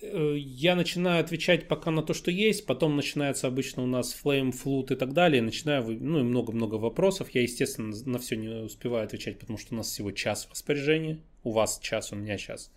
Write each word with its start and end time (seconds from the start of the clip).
э, 0.00 0.34
я 0.36 0.74
начинаю 0.74 1.20
отвечать 1.24 1.68
пока 1.68 1.90
на 1.90 2.02
то, 2.02 2.14
что 2.14 2.30
есть, 2.30 2.66
потом 2.66 2.96
начинается 2.96 3.46
обычно 3.46 3.82
у 3.82 3.86
нас 3.86 4.18
flame, 4.22 4.52
флут 4.52 4.90
и 4.90 4.96
так 4.96 5.12
далее, 5.12 5.42
начинаю, 5.42 5.84
ну 6.00 6.20
и 6.20 6.22
много-много 6.22 6.76
вопросов, 6.76 7.30
я, 7.32 7.42
естественно, 7.42 7.94
на 8.06 8.18
все 8.18 8.36
не 8.36 8.48
успеваю 8.48 9.04
отвечать, 9.04 9.38
потому 9.38 9.58
что 9.58 9.74
у 9.74 9.76
нас 9.76 9.88
всего 9.88 10.10
час 10.12 10.46
в 10.46 10.50
распоряжении, 10.52 11.20
у 11.44 11.52
вас 11.52 11.78
час, 11.80 12.12
у 12.12 12.16
меня 12.16 12.36
час. 12.36 12.70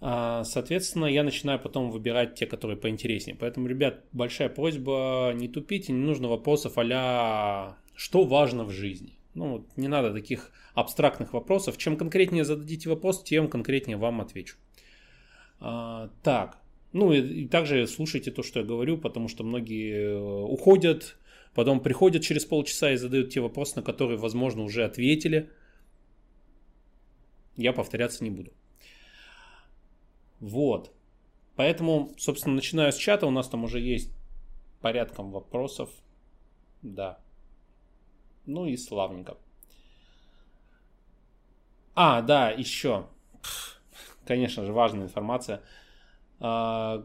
А, 0.00 0.44
соответственно, 0.44 1.06
я 1.06 1.24
начинаю 1.24 1.58
потом 1.58 1.90
выбирать 1.90 2.36
те, 2.36 2.46
которые 2.46 2.76
поинтереснее. 2.76 3.36
Поэтому, 3.36 3.66
ребят, 3.66 4.04
большая 4.12 4.48
просьба, 4.48 5.32
не 5.34 5.48
тупите, 5.48 5.92
не 5.92 6.04
нужно 6.04 6.28
вопросов 6.28 6.74
а 6.76 7.76
что 7.94 8.24
важно 8.24 8.64
в 8.64 8.70
жизни. 8.70 9.18
Ну, 9.34 9.66
не 9.76 9.88
надо 9.88 10.12
таких 10.12 10.52
абстрактных 10.74 11.32
вопросов. 11.32 11.78
Чем 11.78 11.96
конкретнее 11.96 12.44
зададите 12.44 12.88
вопрос, 12.88 13.24
тем 13.24 13.48
конкретнее 13.48 13.96
вам 13.96 14.20
отвечу. 14.20 14.56
А, 15.60 16.10
так, 16.22 16.58
ну 16.92 17.12
и, 17.12 17.20
и 17.20 17.48
также 17.48 17.86
слушайте 17.86 18.30
то, 18.30 18.42
что 18.42 18.60
я 18.60 18.66
говорю, 18.66 18.98
потому 18.98 19.28
что 19.28 19.44
многие 19.44 19.94
э, 19.94 20.44
уходят, 20.44 21.16
потом 21.54 21.80
приходят 21.80 22.22
через 22.22 22.44
полчаса 22.44 22.92
и 22.92 22.96
задают 22.96 23.30
те 23.30 23.40
вопросы, 23.40 23.76
на 23.76 23.82
которые, 23.82 24.18
возможно, 24.18 24.62
уже 24.62 24.84
ответили. 24.84 25.50
Я 27.56 27.72
повторяться 27.72 28.24
не 28.24 28.30
буду. 28.30 28.52
Вот. 30.40 30.92
Поэтому, 31.56 32.12
собственно, 32.16 32.54
начинаю 32.54 32.92
с 32.92 32.96
чата. 32.96 33.26
У 33.26 33.30
нас 33.30 33.48
там 33.48 33.64
уже 33.64 33.80
есть 33.80 34.12
порядком 34.80 35.32
вопросов. 35.32 35.90
Да. 36.82 37.18
Ну 38.46 38.66
и 38.66 38.76
славненько. 38.76 39.36
А, 41.96 42.22
да, 42.22 42.50
еще. 42.50 43.08
Конечно 44.28 44.66
же, 44.66 44.74
важная 44.74 45.06
информация. 45.06 45.62
А, 46.38 47.02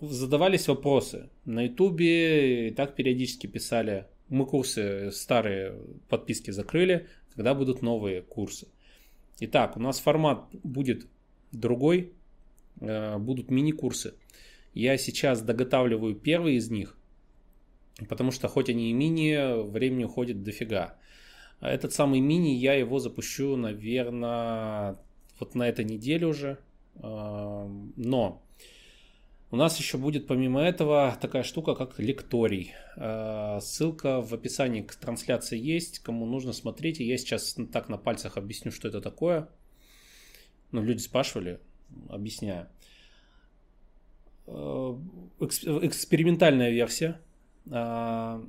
задавались 0.00 0.68
вопросы. 0.68 1.30
На 1.44 1.64
ютубе 1.64 2.68
и 2.68 2.70
так 2.70 2.94
периодически 2.94 3.48
писали. 3.48 4.06
Мы 4.28 4.46
курсы 4.46 5.10
старые 5.10 5.76
подписки 6.08 6.52
закрыли. 6.52 7.08
Когда 7.34 7.54
будут 7.54 7.82
новые 7.82 8.22
курсы? 8.22 8.68
Итак, 9.40 9.76
у 9.76 9.80
нас 9.80 9.98
формат 9.98 10.46
будет 10.62 11.08
другой 11.50 12.12
э, 12.80 13.18
будут 13.18 13.50
мини-курсы. 13.50 14.14
Я 14.74 14.96
сейчас 14.96 15.42
доготавливаю 15.42 16.14
первый 16.14 16.54
из 16.54 16.70
них, 16.70 16.96
потому 18.08 18.30
что 18.30 18.46
хоть 18.46 18.68
они 18.68 18.90
и 18.90 18.92
мини, 18.92 19.68
времени 19.68 20.04
уходит 20.04 20.44
дофига. 20.44 20.96
Этот 21.60 21.92
самый 21.92 22.20
мини, 22.20 22.50
я 22.50 22.74
его 22.74 23.00
запущу, 23.00 23.56
наверное, 23.56 24.98
вот 25.44 25.54
на 25.54 25.68
этой 25.68 25.84
неделе 25.84 26.26
уже. 26.26 26.58
Но 27.00 28.42
у 29.50 29.56
нас 29.56 29.78
еще 29.78 29.98
будет 29.98 30.26
помимо 30.26 30.60
этого 30.60 31.16
такая 31.20 31.42
штука, 31.42 31.74
как 31.74 31.98
лекторий. 31.98 32.72
Э, 32.96 33.58
ссылка 33.60 34.20
в 34.20 34.32
описании 34.32 34.82
к 34.82 34.94
трансляции 34.94 35.58
есть. 35.58 36.00
Кому 36.00 36.26
нужно, 36.26 36.52
смотрите. 36.52 37.04
Я 37.04 37.18
сейчас 37.18 37.56
так 37.72 37.88
на 37.88 37.96
пальцах 37.96 38.36
объясню, 38.36 38.72
что 38.72 38.88
это 38.88 39.00
такое 39.00 39.48
ну, 40.74 40.82
люди 40.82 40.98
спрашивали, 40.98 41.60
объясняю. 42.08 42.66
Э, 44.48 44.96
экспериментальная 45.40 46.70
версия, 46.70 47.20
а, 47.70 48.44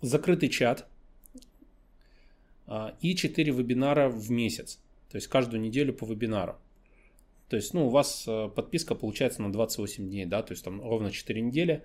закрытый 0.00 0.48
чат 0.48 0.88
а, 2.66 2.96
и 3.00 3.14
4 3.14 3.52
вебинара 3.52 4.08
в 4.08 4.28
месяц. 4.32 4.80
То 5.14 5.18
есть 5.18 5.28
каждую 5.28 5.60
неделю 5.60 5.94
по 5.94 6.06
вебинару. 6.06 6.56
То 7.48 7.54
есть, 7.54 7.72
ну, 7.72 7.86
у 7.86 7.88
вас 7.88 8.24
э, 8.26 8.48
подписка 8.52 8.96
получается 8.96 9.42
на 9.42 9.52
28 9.52 10.08
дней, 10.08 10.26
да, 10.26 10.42
то 10.42 10.50
есть 10.50 10.64
там 10.64 10.82
ровно 10.82 11.12
4 11.12 11.40
недели. 11.40 11.84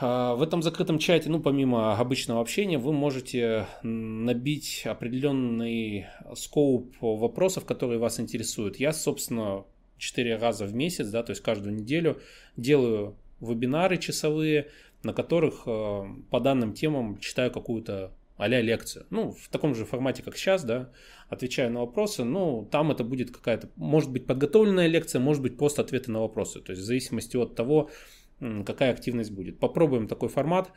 А, 0.00 0.34
в 0.34 0.42
этом 0.42 0.60
закрытом 0.60 0.98
чате, 0.98 1.30
ну, 1.30 1.38
помимо 1.38 1.96
обычного 1.96 2.40
общения, 2.40 2.78
вы 2.78 2.92
можете 2.92 3.68
набить 3.84 4.82
определенный 4.86 6.06
скоуп 6.34 6.96
вопросов, 7.00 7.64
которые 7.64 8.00
вас 8.00 8.18
интересуют. 8.18 8.80
Я, 8.80 8.92
собственно, 8.92 9.62
4 9.98 10.34
раза 10.34 10.64
в 10.64 10.74
месяц, 10.74 11.06
да, 11.10 11.22
то 11.22 11.30
есть 11.30 11.42
каждую 11.42 11.76
неделю 11.76 12.20
делаю 12.56 13.14
вебинары 13.38 13.98
часовые, 13.98 14.66
на 15.04 15.12
которых 15.12 15.62
э, 15.66 16.02
по 16.28 16.40
данным 16.40 16.74
темам 16.74 17.20
читаю 17.20 17.52
какую-то 17.52 18.10
а 18.38 18.46
лекцию. 18.46 19.04
Ну, 19.10 19.32
в 19.32 19.48
таком 19.48 19.74
же 19.74 19.84
формате, 19.84 20.22
как 20.22 20.36
сейчас, 20.36 20.64
да, 20.64 20.90
отвечаю 21.28 21.72
на 21.72 21.80
вопросы. 21.80 22.24
Ну, 22.24 22.66
там 22.70 22.92
это 22.92 23.02
будет 23.02 23.32
какая-то, 23.32 23.68
может 23.76 24.10
быть, 24.12 24.26
подготовленная 24.26 24.86
лекция, 24.86 25.20
может 25.20 25.42
быть, 25.42 25.58
просто 25.58 25.82
ответы 25.82 26.12
на 26.12 26.20
вопросы. 26.20 26.60
То 26.60 26.70
есть 26.70 26.82
в 26.82 26.86
зависимости 26.86 27.36
от 27.36 27.56
того, 27.56 27.90
какая 28.38 28.92
активность 28.92 29.32
будет. 29.32 29.58
Попробуем 29.58 30.06
такой 30.06 30.28
формат. 30.28 30.72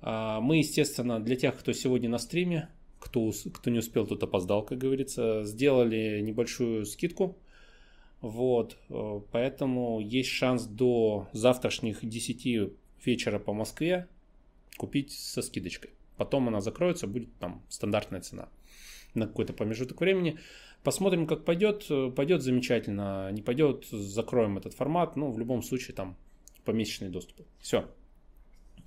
А, 0.00 0.40
мы, 0.40 0.56
естественно, 0.58 1.20
для 1.20 1.36
тех, 1.36 1.58
кто 1.58 1.72
сегодня 1.72 2.08
на 2.08 2.18
стриме, 2.18 2.70
кто, 2.98 3.30
кто 3.52 3.70
не 3.70 3.80
успел, 3.80 4.06
тот 4.06 4.22
опоздал, 4.22 4.64
как 4.64 4.78
говорится, 4.78 5.44
сделали 5.44 6.20
небольшую 6.22 6.86
скидку. 6.86 7.36
Вот, 8.22 8.78
э, 8.88 9.20
поэтому 9.30 10.00
есть 10.00 10.30
шанс 10.30 10.64
до 10.64 11.28
завтрашних 11.32 11.98
10 12.02 12.72
вечера 13.04 13.38
по 13.38 13.52
Москве 13.52 14.08
купить 14.78 15.12
со 15.12 15.42
скидочкой. 15.42 15.90
Потом 16.16 16.48
она 16.48 16.60
закроется, 16.60 17.06
будет 17.06 17.34
там 17.38 17.62
стандартная 17.68 18.20
цена 18.20 18.48
на 19.14 19.26
какой-то 19.26 19.52
промежуток 19.52 20.00
времени. 20.00 20.38
Посмотрим, 20.82 21.26
как 21.26 21.44
пойдет. 21.44 21.86
Пойдет 22.14 22.42
замечательно, 22.42 23.30
не 23.32 23.42
пойдет, 23.42 23.86
закроем 23.90 24.58
этот 24.58 24.74
формат. 24.74 25.16
Ну, 25.16 25.32
в 25.32 25.38
любом 25.38 25.62
случае, 25.62 25.94
там 25.94 26.16
помесячные 26.64 27.10
доступы. 27.10 27.44
Все. 27.60 27.88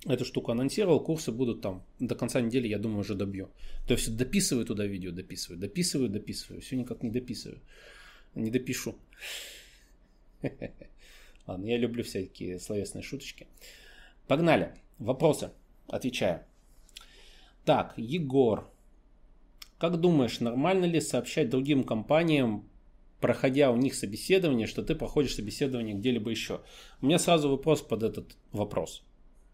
Эту 0.06 0.24
штуку 0.24 0.50
анонсировал, 0.52 1.00
курсы 1.00 1.30
будут 1.30 1.60
там 1.60 1.84
до 1.98 2.14
конца 2.14 2.40
недели, 2.40 2.68
я 2.68 2.78
думаю, 2.78 3.00
уже 3.00 3.14
добью. 3.14 3.50
То 3.86 3.94
есть 3.94 4.16
дописываю 4.16 4.64
туда 4.64 4.86
видео, 4.86 5.10
дописываю, 5.10 5.60
дописываю, 5.60 6.08
дописываю. 6.08 6.62
Все 6.62 6.76
никак 6.76 7.02
не 7.02 7.10
дописываю. 7.10 7.60
Не 8.34 8.50
допишу. 8.50 8.96
Ладно, 11.46 11.66
я 11.66 11.76
люблю 11.76 12.02
всякие 12.02 12.58
словесные 12.60 13.02
шуточки. 13.02 13.46
Погнали. 14.26 14.74
Вопросы. 14.98 15.50
Отвечаю. 15.88 16.44
Так, 17.64 17.94
Егор. 17.96 18.70
Как 19.78 19.98
думаешь, 19.98 20.40
нормально 20.40 20.84
ли 20.84 21.00
сообщать 21.00 21.48
другим 21.50 21.84
компаниям 21.84 22.70
проходя 23.20 23.70
у 23.70 23.76
них 23.76 23.94
собеседование, 23.94 24.66
что 24.66 24.82
ты 24.82 24.94
проходишь 24.94 25.34
собеседование 25.34 25.94
где-либо 25.94 26.30
еще. 26.30 26.62
У 27.00 27.06
меня 27.06 27.18
сразу 27.18 27.48
вопрос 27.48 27.82
под 27.82 28.02
этот 28.02 28.36
вопрос. 28.50 29.02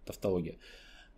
Тавтология. 0.04 0.56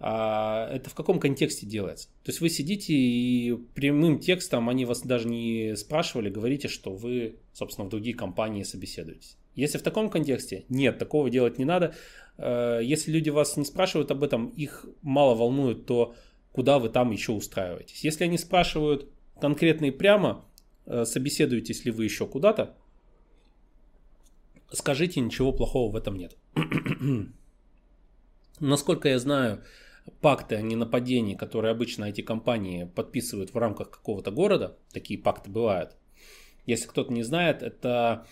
А 0.01 0.71
это 0.73 0.91
в 0.91 0.95
каком 0.95 1.19
контексте 1.19 1.67
делается? 1.67 2.09
То 2.23 2.31
есть 2.31 2.41
вы 2.41 2.49
сидите 2.49 2.95
и 2.95 3.55
прямым 3.75 4.21
текстом, 4.21 4.69
они 4.69 4.85
вас 4.85 5.03
даже 5.03 5.29
не 5.29 5.77
спрашивали, 5.77 6.31
говорите, 6.31 6.69
что 6.69 6.95
вы, 6.95 7.41
собственно, 7.53 7.87
в 7.87 7.91
другие 7.91 8.17
компании 8.17 8.63
собеседуетесь. 8.63 9.37
Если 9.57 9.77
в 9.77 9.83
таком 9.83 10.09
контексте, 10.09 10.65
нет, 10.69 10.99
такого 10.99 11.31
делать 11.31 11.59
не 11.59 11.65
надо. 11.65 11.95
Э, 12.37 12.79
если 12.81 13.11
люди 13.11 13.29
вас 13.29 13.57
не 13.57 13.65
спрашивают 13.65 14.13
об 14.13 14.23
этом, 14.23 14.51
их 14.51 14.87
мало 15.03 15.35
волнует 15.35 15.85
то, 15.85 16.15
куда 16.53 16.79
вы 16.79 16.89
там 16.89 17.11
еще 17.11 17.33
устраиваетесь. 17.33 18.05
Если 18.05 18.25
они 18.25 18.39
спрашивают 18.39 19.09
конкретно 19.41 19.87
и 19.87 19.91
прямо, 19.91 20.45
Э, 20.89 21.05
собеседуетесь 21.05 21.85
ли 21.85 21.91
вы 21.91 22.05
еще 22.05 22.27
куда-то, 22.27 22.75
скажите, 24.73 25.21
ничего 25.21 25.53
плохого 25.53 25.93
в 25.93 25.97
этом 25.97 26.17
нет. 26.17 26.37
Насколько 28.61 29.11
я 29.11 29.19
знаю, 29.19 29.63
пакты 30.23 30.57
о 30.57 30.63
ненападении, 30.63 31.35
которые 31.35 31.73
обычно 31.73 32.07
эти 32.07 32.23
компании 32.23 32.85
подписывают 32.85 33.53
в 33.53 33.59
рамках 33.59 33.91
какого-то 33.91 34.31
города, 34.31 34.79
такие 34.91 35.21
пакты 35.21 35.51
бывают. 35.51 35.95
Если 36.65 36.89
кто-то 36.89 37.13
не 37.13 37.23
знает, 37.23 37.63
это 37.63 38.27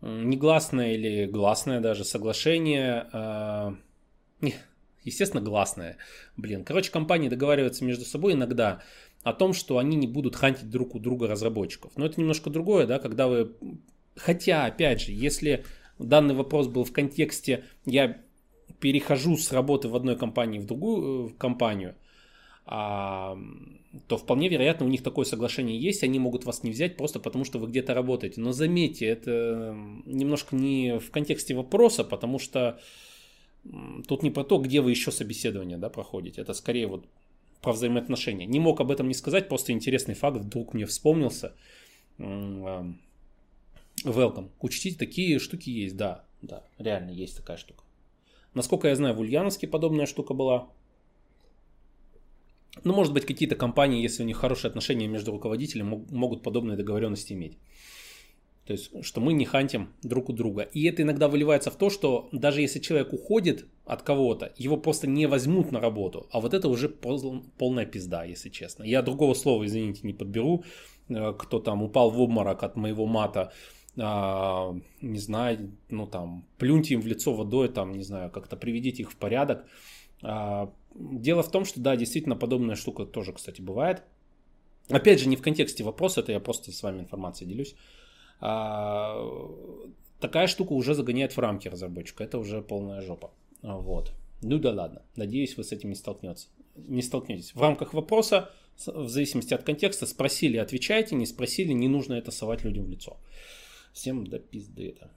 негласное 0.00 0.94
или 0.94 1.26
гласное 1.26 1.80
даже 1.80 2.04
соглашение, 2.04 3.10
э, 3.12 4.52
естественно, 5.04 5.42
гласное. 5.42 5.96
Блин, 6.36 6.64
короче, 6.64 6.90
компании 6.90 7.28
договариваются 7.28 7.84
между 7.84 8.04
собой 8.04 8.34
иногда 8.34 8.82
о 9.22 9.32
том, 9.32 9.52
что 9.52 9.78
они 9.78 9.96
не 9.96 10.06
будут 10.06 10.36
хантить 10.36 10.70
друг 10.70 10.94
у 10.94 10.98
друга 10.98 11.26
разработчиков. 11.26 11.92
Но 11.96 12.06
это 12.06 12.20
немножко 12.20 12.50
другое, 12.50 12.86
да, 12.86 12.98
когда 12.98 13.28
вы... 13.28 13.52
Хотя, 14.16 14.66
опять 14.66 15.02
же, 15.02 15.12
если 15.12 15.64
данный 15.98 16.34
вопрос 16.34 16.66
был 16.68 16.84
в 16.84 16.92
контексте 16.92 17.64
«я 17.84 18.20
перехожу 18.80 19.36
с 19.36 19.52
работы 19.52 19.88
в 19.88 19.96
одной 19.96 20.16
компании 20.16 20.58
в 20.58 20.66
другую 20.66 21.28
в 21.28 21.36
компанию», 21.36 21.94
а, 22.66 23.36
то 24.06 24.16
вполне 24.16 24.48
вероятно 24.48 24.86
у 24.86 24.88
них 24.88 25.02
такое 25.02 25.24
соглашение 25.24 25.78
есть, 25.78 26.04
они 26.04 26.18
могут 26.18 26.44
вас 26.44 26.62
не 26.62 26.70
взять 26.70 26.96
просто 26.96 27.18
потому, 27.18 27.44
что 27.44 27.58
вы 27.58 27.66
где-то 27.66 27.94
работаете. 27.94 28.40
Но 28.40 28.52
заметьте, 28.52 29.06
это 29.06 29.76
немножко 30.06 30.54
не 30.54 30.98
в 30.98 31.10
контексте 31.10 31.54
вопроса, 31.54 32.04
потому 32.04 32.38
что 32.38 32.78
тут 34.06 34.22
не 34.22 34.30
про 34.30 34.44
то, 34.44 34.58
где 34.58 34.80
вы 34.80 34.90
еще 34.90 35.12
собеседование 35.12 35.78
да, 35.78 35.90
проходите. 35.90 36.40
Это 36.40 36.54
скорее 36.54 36.86
вот 36.86 37.06
про 37.60 37.72
взаимоотношения. 37.72 38.46
Не 38.46 38.60
мог 38.60 38.80
об 38.80 38.90
этом 38.90 39.08
не 39.08 39.14
сказать, 39.14 39.48
просто 39.48 39.72
интересный 39.72 40.14
факт 40.14 40.38
вдруг 40.38 40.74
мне 40.74 40.86
вспомнился. 40.86 41.54
welcome. 42.18 42.94
Учтите, 44.60 44.98
такие 44.98 45.38
штуки 45.38 45.70
есть, 45.70 45.96
да, 45.96 46.24
да, 46.42 46.64
реально 46.78 47.10
есть 47.10 47.36
такая 47.36 47.56
штука. 47.56 47.84
Насколько 48.54 48.88
я 48.88 48.96
знаю, 48.96 49.14
в 49.14 49.20
Ульяновске 49.20 49.68
подобная 49.68 50.06
штука 50.06 50.34
была. 50.34 50.68
Ну, 52.84 52.94
может 52.94 53.12
быть, 53.12 53.26
какие-то 53.26 53.56
компании, 53.56 54.02
если 54.02 54.22
у 54.22 54.26
них 54.26 54.36
хорошие 54.36 54.68
отношения 54.68 55.06
между 55.06 55.32
руководителями, 55.32 56.04
могут 56.10 56.42
подобные 56.42 56.76
договоренности 56.76 57.32
иметь. 57.32 57.58
То 58.70 58.74
есть, 58.74 59.04
что 59.04 59.20
мы 59.20 59.32
не 59.32 59.44
хантим 59.44 59.88
друг 60.00 60.28
у 60.28 60.32
друга. 60.32 60.62
И 60.62 60.84
это 60.84 61.02
иногда 61.02 61.26
выливается 61.26 61.72
в 61.72 61.76
то, 61.76 61.90
что 61.90 62.28
даже 62.30 62.60
если 62.60 62.78
человек 62.78 63.12
уходит 63.12 63.66
от 63.84 64.02
кого-то, 64.02 64.52
его 64.56 64.76
просто 64.76 65.08
не 65.08 65.26
возьмут 65.26 65.72
на 65.72 65.80
работу. 65.80 66.28
А 66.30 66.38
вот 66.38 66.54
это 66.54 66.68
уже 66.68 66.88
пол, 66.88 67.42
полная 67.58 67.84
пизда, 67.84 68.22
если 68.22 68.48
честно. 68.48 68.84
Я 68.84 69.02
другого 69.02 69.34
слова, 69.34 69.66
извините, 69.66 70.02
не 70.04 70.12
подберу. 70.12 70.62
Э, 71.08 71.34
кто 71.36 71.58
там 71.58 71.82
упал 71.82 72.10
в 72.12 72.20
обморок 72.20 72.62
от 72.62 72.76
моего 72.76 73.06
мата, 73.06 73.52
а, 73.98 74.72
не 75.00 75.18
знаю, 75.18 75.72
ну 75.88 76.06
там, 76.06 76.44
плюньте 76.56 76.94
им 76.94 77.00
в 77.00 77.08
лицо 77.08 77.34
водой, 77.34 77.70
там, 77.70 77.90
не 77.90 78.04
знаю, 78.04 78.30
как-то 78.30 78.56
приведите 78.56 79.02
их 79.02 79.10
в 79.10 79.16
порядок. 79.16 79.66
А, 80.22 80.72
дело 80.94 81.42
в 81.42 81.50
том, 81.50 81.64
что 81.64 81.80
да, 81.80 81.96
действительно 81.96 82.36
подобная 82.36 82.76
штука 82.76 83.04
тоже, 83.04 83.32
кстати, 83.32 83.60
бывает. 83.60 84.04
Опять 84.88 85.18
же, 85.18 85.28
не 85.28 85.34
в 85.34 85.42
контексте 85.42 85.82
вопроса, 85.82 86.20
это 86.20 86.30
я 86.30 86.38
просто 86.38 86.70
с 86.70 86.80
вами 86.84 87.00
информацией 87.00 87.50
делюсь. 87.50 87.74
А, 88.40 89.22
такая 90.18 90.46
штука 90.46 90.72
уже 90.72 90.94
загоняет 90.94 91.36
в 91.36 91.38
рамки 91.38 91.68
разработчика. 91.68 92.24
Это 92.24 92.38
уже 92.38 92.62
полная 92.62 93.00
жопа. 93.02 93.30
Вот. 93.62 94.12
Ну 94.42 94.58
да 94.58 94.72
ладно. 94.72 95.02
Надеюсь, 95.16 95.56
вы 95.56 95.64
с 95.64 95.72
этим 95.72 95.90
не 95.90 95.94
столкнетесь. 95.94 96.48
Не 96.76 97.02
столкнетесь. 97.02 97.54
В 97.54 97.60
рамках 97.60 97.92
вопроса, 97.92 98.50
в 98.86 99.08
зависимости 99.08 99.52
от 99.52 99.62
контекста, 99.62 100.06
спросили, 100.06 100.56
отвечайте, 100.56 101.14
не 101.14 101.26
спросили, 101.26 101.72
не 101.72 101.88
нужно 101.88 102.14
это 102.14 102.30
совать 102.30 102.64
людям 102.64 102.84
в 102.84 102.88
лицо. 102.88 103.18
Всем 103.92 104.26
до 104.26 104.38
пизды 104.38 104.88
это. 104.88 105.10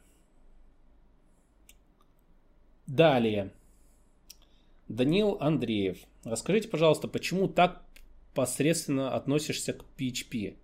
Далее. 2.88 3.54
Данил 4.90 5.38
Андреев. 5.40 6.00
Расскажите, 6.26 6.68
пожалуйста, 6.68 7.08
почему 7.08 7.48
так 7.48 7.82
посредственно 8.34 9.16
относишься 9.16 9.74
к 9.74 9.86
PHP? 9.98 10.56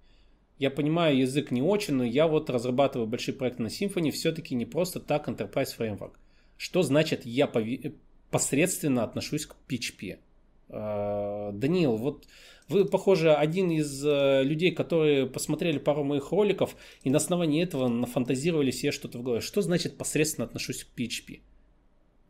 Я 0.60 0.70
понимаю, 0.70 1.18
язык 1.18 1.52
не 1.52 1.62
очень, 1.62 1.96
но 1.96 2.04
я 2.04 2.28
вот 2.28 2.50
разрабатываю 2.50 3.08
большие 3.08 3.34
проекты 3.34 3.64
на 3.64 3.68
Symfony, 3.68 4.12
все-таки 4.12 4.56
не 4.56 4.66
просто 4.66 5.00
так 5.00 5.30
Enterprise 5.30 5.70
Framework. 5.78 6.12
Что 6.58 6.84
значит 6.84 7.26
я 7.26 7.50
посредственно 8.30 9.04
отношусь 9.04 9.46
к 9.46 9.56
PHP? 9.70 10.20
А, 10.68 11.54
Даниил, 11.54 11.96
вот 11.96 12.28
вы, 12.68 12.84
похоже, 12.84 13.34
один 13.34 13.72
из 13.72 14.06
э, 14.06 14.44
людей, 14.44 14.72
которые 14.72 15.26
посмотрели 15.28 15.80
пару 15.80 16.04
моих 16.04 16.32
роликов 16.32 16.76
и 17.04 17.10
на 17.10 17.18
основании 17.18 17.64
этого 17.64 17.88
нафантазировали 17.88 18.70
себе 18.72 18.92
что-то 18.92 19.18
в 19.18 19.24
голове. 19.24 19.42
Что 19.42 19.62
значит 19.62 19.98
посредственно 19.98 20.46
отношусь 20.46 20.84
к 20.84 21.00
PHP? 21.00 21.40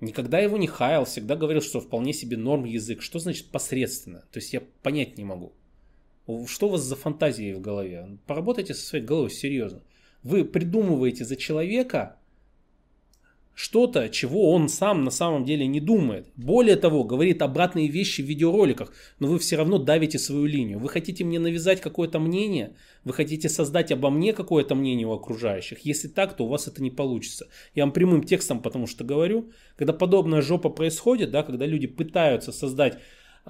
Никогда 0.02 0.40
его 0.40 0.56
не 0.58 0.68
хаял, 0.68 1.04
всегда 1.04 1.36
говорил, 1.36 1.62
что 1.62 1.82
вполне 1.82 2.14
себе 2.14 2.38
норм 2.38 2.64
язык. 2.64 3.02
Что 3.02 3.20
значит 3.20 3.48
посредственно? 3.48 4.20
То 4.32 4.38
есть 4.38 4.54
я 4.54 4.62
понять 4.84 5.18
не 5.18 5.26
могу. 5.26 5.52
Что 6.48 6.68
у 6.68 6.72
вас 6.72 6.82
за 6.82 6.96
фантазии 6.96 7.54
в 7.54 7.62
голове? 7.62 8.18
Поработайте 8.28 8.74
со 8.74 8.86
своей 8.86 9.04
головой 9.04 9.32
серьезно. 9.32 9.82
Вы 10.22 10.46
придумываете 10.46 11.26
за 11.26 11.36
человека 11.36 12.18
что-то, 13.56 14.08
чего 14.08 14.52
он 14.54 14.70
сам 14.70 15.04
на 15.04 15.12
самом 15.12 15.44
деле 15.44 15.68
не 15.68 15.82
думает. 15.82 16.28
Более 16.38 16.78
того, 16.78 17.04
говорит 17.04 17.42
обратные 17.42 17.90
вещи 17.90 18.22
в 18.22 18.26
видеороликах, 18.26 18.94
но 19.20 19.28
вы 19.28 19.38
все 19.38 19.58
равно 19.58 19.78
давите 19.80 20.18
свою 20.18 20.46
линию. 20.46 20.80
Вы 20.80 20.88
хотите 20.88 21.26
мне 21.26 21.40
навязать 21.40 21.82
какое-то 21.82 22.20
мнение, 22.20 22.76
вы 23.04 23.12
хотите 23.12 23.50
создать 23.50 23.92
обо 23.92 24.12
мне 24.12 24.32
какое-то 24.32 24.76
мнение 24.76 25.08
у 25.08 25.12
окружающих. 25.12 25.80
Если 25.80 26.08
так, 26.08 26.38
то 26.38 26.46
у 26.46 26.48
вас 26.48 26.68
это 26.68 26.82
не 26.82 26.90
получится. 26.90 27.48
Я 27.76 27.84
вам 27.84 27.92
прямым 27.92 28.24
текстом 28.24 28.62
потому 28.62 28.88
что 28.88 29.04
говорю, 29.04 29.52
когда 29.76 29.92
подобная 29.92 30.42
жопа 30.42 30.70
происходит, 30.70 31.32
да, 31.32 31.44
когда 31.44 31.66
люди 31.66 31.88
пытаются 31.88 32.54
создать 32.54 33.00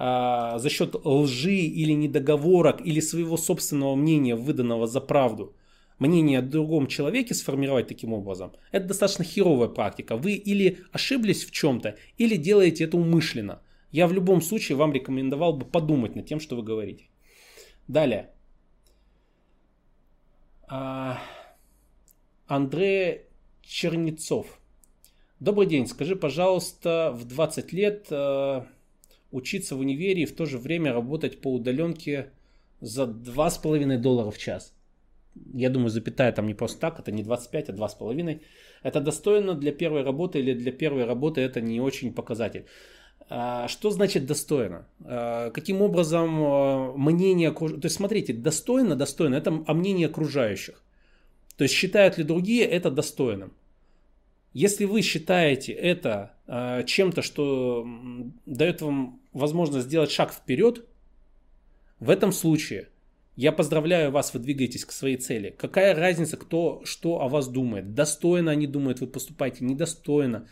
а, 0.02 0.58
за 0.58 0.70
счет 0.70 0.94
лжи 1.04 1.56
или 1.56 1.92
недоговорок 1.92 2.80
или 2.80 3.00
своего 3.00 3.36
собственного 3.36 3.96
мнения, 3.96 4.34
выданного 4.34 4.86
за 4.86 4.98
правду, 5.02 5.54
мнение 5.98 6.38
о 6.38 6.42
другом 6.42 6.86
человеке 6.86 7.34
сформировать 7.34 7.86
таким 7.88 8.14
образом, 8.14 8.52
это 8.72 8.86
достаточно 8.86 9.24
херовая 9.24 9.68
практика. 9.68 10.16
Вы 10.16 10.32
или 10.32 10.78
ошиблись 10.90 11.44
в 11.44 11.50
чем-то, 11.50 11.96
или 12.16 12.36
делаете 12.36 12.84
это 12.84 12.96
умышленно. 12.96 13.60
Я 13.90 14.06
в 14.06 14.14
любом 14.14 14.40
случае 14.40 14.76
вам 14.76 14.94
рекомендовал 14.94 15.52
бы 15.52 15.66
подумать 15.66 16.16
над 16.16 16.24
тем, 16.24 16.40
что 16.40 16.56
вы 16.56 16.62
говорите. 16.62 17.04
Далее. 17.86 18.30
А, 20.66 21.18
Андрей 22.46 23.26
Чернецов. 23.60 24.46
Добрый 25.40 25.66
день. 25.66 25.86
Скажи, 25.86 26.16
пожалуйста, 26.16 27.12
в 27.14 27.26
20 27.26 27.72
лет 27.74 28.06
а, 28.10 28.66
учиться 29.32 29.76
в 29.76 29.80
универе 29.80 30.22
и 30.22 30.26
в 30.26 30.34
то 30.34 30.46
же 30.46 30.58
время 30.58 30.92
работать 30.92 31.40
по 31.40 31.54
удаленке 31.54 32.30
за 32.80 33.04
2,5 33.04 33.98
доллара 33.98 34.30
в 34.30 34.38
час. 34.38 34.74
Я 35.54 35.70
думаю, 35.70 35.90
запятая 35.90 36.32
там 36.32 36.46
не 36.46 36.54
просто 36.54 36.80
так, 36.80 36.98
это 36.98 37.12
не 37.12 37.22
25, 37.22 37.70
а 37.70 37.72
2,5. 37.72 38.40
Это 38.82 39.00
достойно 39.00 39.54
для 39.54 39.72
первой 39.72 40.02
работы 40.02 40.40
или 40.40 40.54
для 40.54 40.72
первой 40.72 41.04
работы 41.04 41.40
это 41.40 41.60
не 41.60 41.80
очень 41.80 42.12
показатель. 42.12 42.64
А, 43.28 43.68
что 43.68 43.90
значит 43.90 44.26
достойно? 44.26 44.86
А, 45.04 45.50
каким 45.50 45.82
образом 45.82 46.42
а, 46.42 46.92
мнение... 46.96 47.52
То 47.52 47.80
есть 47.84 47.96
смотрите, 47.96 48.32
достойно, 48.32 48.96
достойно, 48.96 49.36
это 49.36 49.52
мнение 49.52 50.08
окружающих. 50.08 50.82
То 51.56 51.64
есть 51.64 51.74
считают 51.74 52.18
ли 52.18 52.24
другие 52.24 52.64
это 52.64 52.90
достойным? 52.90 53.52
Если 54.52 54.84
вы 54.84 55.02
считаете 55.02 55.72
это 55.72 56.34
чем-то, 56.86 57.22
что 57.22 57.86
дает 58.46 58.82
вам 58.82 59.19
возможность 59.32 59.86
сделать 59.86 60.10
шаг 60.10 60.32
вперед, 60.32 60.86
в 61.98 62.10
этом 62.10 62.32
случае 62.32 62.88
я 63.36 63.52
поздравляю 63.52 64.10
вас, 64.10 64.34
вы 64.34 64.40
двигаетесь 64.40 64.84
к 64.84 64.92
своей 64.92 65.16
цели. 65.16 65.54
Какая 65.56 65.94
разница, 65.94 66.36
кто 66.36 66.82
что 66.84 67.20
о 67.22 67.28
вас 67.28 67.48
думает? 67.48 67.94
Достойно 67.94 68.50
они 68.50 68.66
думают, 68.66 69.00
вы 69.00 69.06
поступаете, 69.06 69.64
недостойно. 69.64 70.46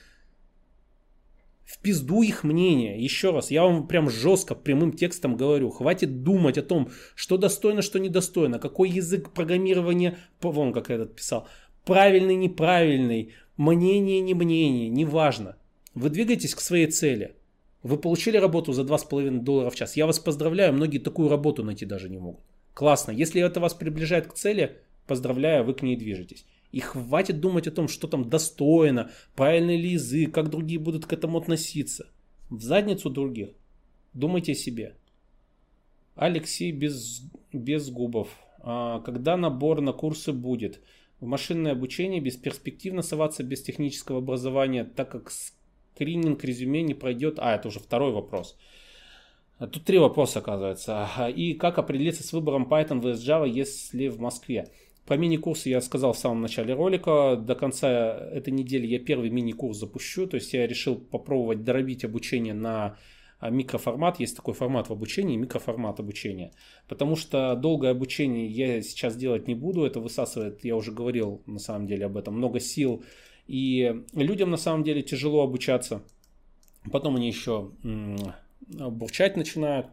В 1.65 1.79
пизду 1.81 2.23
их 2.23 2.45
мнение. 2.45 3.03
Еще 3.03 3.31
раз, 3.31 3.51
я 3.51 3.65
вам 3.65 3.87
прям 3.89 4.09
жестко, 4.09 4.55
прямым 4.55 4.93
текстом 4.93 5.37
говорю. 5.37 5.69
Хватит 5.69 6.23
думать 6.23 6.57
о 6.57 6.63
том, 6.63 6.89
что 7.15 7.37
достойно, 7.37 7.83
что 7.83 7.99
недостойно. 7.99 8.59
Какой 8.59 8.89
язык 8.89 9.35
программирования, 9.35 10.17
вон 10.41 10.73
как 10.73 10.89
я 10.89 10.95
этот 10.95 11.15
писал, 11.15 11.47
правильный, 11.85 12.37
неправильный, 12.37 13.35
мнение, 13.59 14.21
не 14.21 14.33
мнение, 14.33 14.89
неважно. 14.89 15.57
Вы 15.95 16.09
двигаетесь 16.09 16.55
к 16.55 16.61
своей 16.61 16.87
цели. 16.87 17.35
Вы 17.83 17.97
получили 17.97 18.37
работу 18.37 18.73
за 18.73 18.83
2,5 18.83 19.41
доллара 19.41 19.71
в 19.71 19.77
час. 19.77 19.97
Я 19.97 20.07
вас 20.07 20.19
поздравляю, 20.19 20.73
многие 20.73 20.99
такую 20.99 21.29
работу 21.29 21.63
найти 21.63 21.87
даже 21.87 22.09
не 22.09 22.19
могут. 22.19 22.45
Классно. 22.75 23.13
Если 23.13 23.41
это 23.43 23.61
вас 23.61 23.75
приближает 23.75 24.27
к 24.27 24.35
цели, 24.35 24.79
поздравляю, 25.07 25.65
вы 25.65 25.75
к 25.75 25.83
ней 25.83 25.97
движетесь. 25.97 26.45
И 26.71 26.81
хватит 26.81 27.41
думать 27.41 27.67
о 27.67 27.73
том, 27.73 27.89
что 27.89 28.09
там 28.09 28.29
достойно, 28.29 29.11
правильный 29.35 29.77
ли 29.77 29.91
язык, 29.91 30.33
как 30.33 30.51
другие 30.51 30.79
будут 30.79 31.07
к 31.07 31.13
этому 31.13 31.39
относиться. 31.39 32.07
В 32.51 32.61
задницу 32.61 33.11
других. 33.11 33.51
Думайте 34.13 34.53
о 34.53 34.55
себе. 34.55 34.97
Алексей 36.15 36.73
без, 36.73 37.23
без 37.53 37.91
губов. 37.91 38.29
А, 38.61 39.01
когда 39.01 39.37
набор 39.37 39.81
на 39.81 39.93
курсы 39.93 40.33
будет? 40.33 40.81
В 41.21 41.27
машинное 41.27 41.73
обучение 41.73 42.21
бесперспективно 42.21 43.03
соваться 43.03 43.43
без 43.43 43.63
технического 43.63 44.19
образования, 44.19 44.85
так 44.85 45.11
как 45.11 45.31
скрининг 45.99 46.45
резюме 46.45 46.83
не 46.83 46.95
пройдет. 46.95 47.39
А, 47.39 47.57
это 47.57 47.69
уже 47.69 47.81
второй 47.81 48.13
вопрос. 48.13 48.57
Тут 49.59 49.85
три 49.85 49.99
вопроса, 49.99 50.39
оказывается. 50.39 51.09
И 51.35 51.55
как 51.55 51.79
определиться 51.79 52.23
с 52.23 52.33
выбором 52.33 52.69
Python 52.71 53.01
vs 53.01 53.17
Java, 53.17 53.49
если 53.49 54.07
в 54.07 54.21
Москве? 54.21 54.69
Про 55.05 55.17
мини-курсы 55.17 55.71
я 55.71 55.81
сказал 55.81 56.13
в 56.13 56.19
самом 56.19 56.43
начале 56.43 56.75
ролика. 56.75 57.35
До 57.35 57.57
конца 57.57 58.17
этой 58.31 58.53
недели 58.53 58.87
я 58.87 59.01
первый 59.01 59.31
мини-курс 59.31 59.79
запущу. 59.79 60.29
То 60.29 60.37
есть 60.37 60.53
я 60.53 60.67
решил 60.67 60.97
попробовать 60.97 61.65
доробить 61.65 62.05
обучение 62.05 62.55
на 62.55 62.97
а 63.41 63.51
микроформат, 63.51 64.19
есть 64.19 64.35
такой 64.35 64.55
формат 64.55 64.89
в 64.89 64.93
обучении, 64.93 65.37
микроформат 65.37 66.01
обучения. 66.01 66.51
Потому 66.89 67.15
что 67.15 67.55
долгое 67.55 67.93
обучение 67.93 68.49
я 68.49 68.83
сейчас 68.83 69.17
делать 69.17 69.47
не 69.47 69.55
буду, 69.55 69.85
это 69.85 70.01
высасывает, 70.01 70.65
я 70.65 70.75
уже 70.75 70.91
говорил 70.91 71.41
на 71.47 71.61
самом 71.61 71.87
деле 71.87 72.07
об 72.07 72.17
этом, 72.17 72.35
много 72.35 72.59
сил. 72.59 73.05
И 73.49 74.05
людям 74.13 74.51
на 74.51 74.57
самом 74.57 74.85
деле 74.85 75.03
тяжело 75.03 75.43
обучаться. 75.43 76.03
Потом 76.93 77.17
они 77.17 77.27
еще 77.27 77.73
бурчать 78.61 79.37
начинают. 79.37 79.89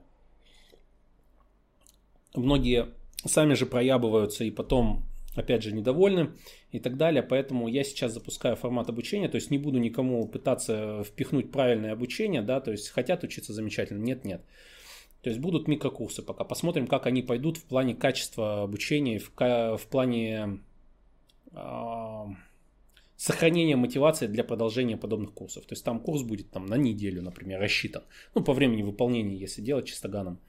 Многие 2.35 2.89
сами 3.25 3.53
же 3.53 3.65
проябываются 3.65 4.43
и 4.43 4.51
потом 4.51 5.05
опять 5.35 5.63
же, 5.63 5.73
недовольны 5.73 6.31
и 6.71 6.79
так 6.79 6.97
далее. 6.97 7.23
Поэтому 7.23 7.67
я 7.67 7.83
сейчас 7.83 8.13
запускаю 8.13 8.55
формат 8.55 8.89
обучения, 8.89 9.27
то 9.27 9.35
есть 9.35 9.51
не 9.51 9.57
буду 9.57 9.79
никому 9.79 10.27
пытаться 10.27 11.03
впихнуть 11.03 11.51
правильное 11.51 11.93
обучение, 11.93 12.41
да, 12.41 12.59
то 12.61 12.71
есть 12.71 12.89
хотят 12.89 13.23
учиться 13.23 13.53
замечательно, 13.53 14.01
нет, 14.01 14.25
нет. 14.25 14.41
То 15.21 15.29
есть 15.29 15.41
будут 15.41 15.67
микрокурсы 15.67 16.21
пока. 16.21 16.43
Посмотрим, 16.43 16.87
как 16.87 17.07
они 17.07 17.23
пойдут 17.23 17.57
в 17.57 17.65
плане 17.65 17.95
качества 17.95 18.63
обучения, 18.63 19.19
в, 19.19 19.31
в 19.77 19.87
плане 19.89 20.59
сохранение 23.17 23.75
мотивации 23.75 24.27
для 24.27 24.43
продолжения 24.43 24.97
подобных 24.97 25.33
курсов. 25.33 25.65
То 25.65 25.73
есть 25.73 25.83
там 25.85 25.99
курс 25.99 26.21
будет 26.23 26.51
там, 26.51 26.65
на 26.65 26.75
неделю, 26.75 27.21
например, 27.21 27.59
рассчитан. 27.59 28.03
Ну, 28.35 28.43
по 28.43 28.53
времени 28.53 28.83
выполнения, 28.83 29.35
если 29.35 29.61
делать 29.61 29.87
чистоганом. 29.87 30.39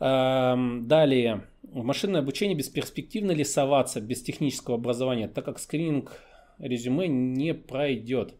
Далее. 0.00 1.42
В 1.62 1.82
машинное 1.84 2.20
обучение 2.20 2.56
бесперспективно 2.56 3.32
ли 3.32 3.44
соваться 3.44 4.00
без 4.00 4.22
технического 4.22 4.76
образования, 4.76 5.28
так 5.28 5.44
как 5.44 5.58
скрининг 5.58 6.12
резюме 6.58 7.08
не 7.08 7.54
пройдет. 7.54 8.34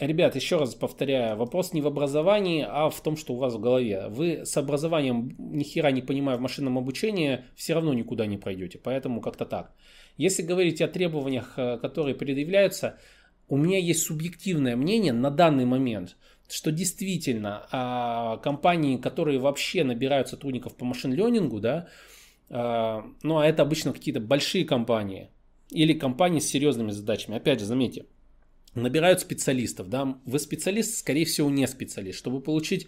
Ребят, 0.00 0.36
еще 0.36 0.58
раз 0.58 0.74
повторяю, 0.76 1.36
вопрос 1.36 1.72
не 1.72 1.80
в 1.80 1.86
образовании, 1.86 2.64
а 2.68 2.88
в 2.88 3.02
том, 3.02 3.16
что 3.16 3.34
у 3.34 3.36
вас 3.36 3.54
в 3.54 3.60
голове. 3.60 4.06
Вы 4.10 4.44
с 4.44 4.56
образованием, 4.56 5.34
ни 5.38 5.64
хера 5.64 5.90
не 5.90 6.02
понимая 6.02 6.36
в 6.36 6.40
машинном 6.40 6.78
обучении, 6.78 7.40
все 7.56 7.74
равно 7.74 7.92
никуда 7.92 8.26
не 8.26 8.38
пройдете. 8.38 8.78
Поэтому 8.78 9.20
как-то 9.20 9.44
так. 9.44 9.74
Если 10.18 10.42
говорить 10.42 10.82
о 10.82 10.88
требованиях, 10.88 11.54
э, 11.56 11.78
которые 11.78 12.14
предъявляются, 12.14 12.98
у 13.48 13.56
меня 13.56 13.78
есть 13.78 14.02
субъективное 14.02 14.76
мнение 14.76 15.14
на 15.14 15.30
данный 15.30 15.64
момент, 15.64 16.16
что 16.50 16.70
действительно 16.70 17.66
а, 17.70 18.36
компании, 18.38 18.96
которые 18.96 19.38
вообще 19.38 19.84
набирают 19.84 20.28
сотрудников 20.28 20.76
по 20.76 20.84
машин-ленингу, 20.84 21.60
да, 21.60 21.88
а, 22.50 23.04
ну 23.22 23.38
а 23.38 23.46
это 23.46 23.62
обычно 23.62 23.92
какие-то 23.92 24.20
большие 24.20 24.64
компании 24.64 25.30
или 25.70 25.92
компании 25.92 26.40
с 26.40 26.48
серьезными 26.48 26.90
задачами. 26.90 27.36
Опять 27.36 27.60
же, 27.60 27.66
заметьте, 27.66 28.06
набирают 28.74 29.20
специалистов, 29.20 29.88
да, 29.88 30.18
вы 30.26 30.38
специалист, 30.38 30.98
скорее 30.98 31.24
всего, 31.24 31.48
не 31.48 31.66
специалист. 31.66 32.18
Чтобы 32.18 32.40
получить 32.40 32.86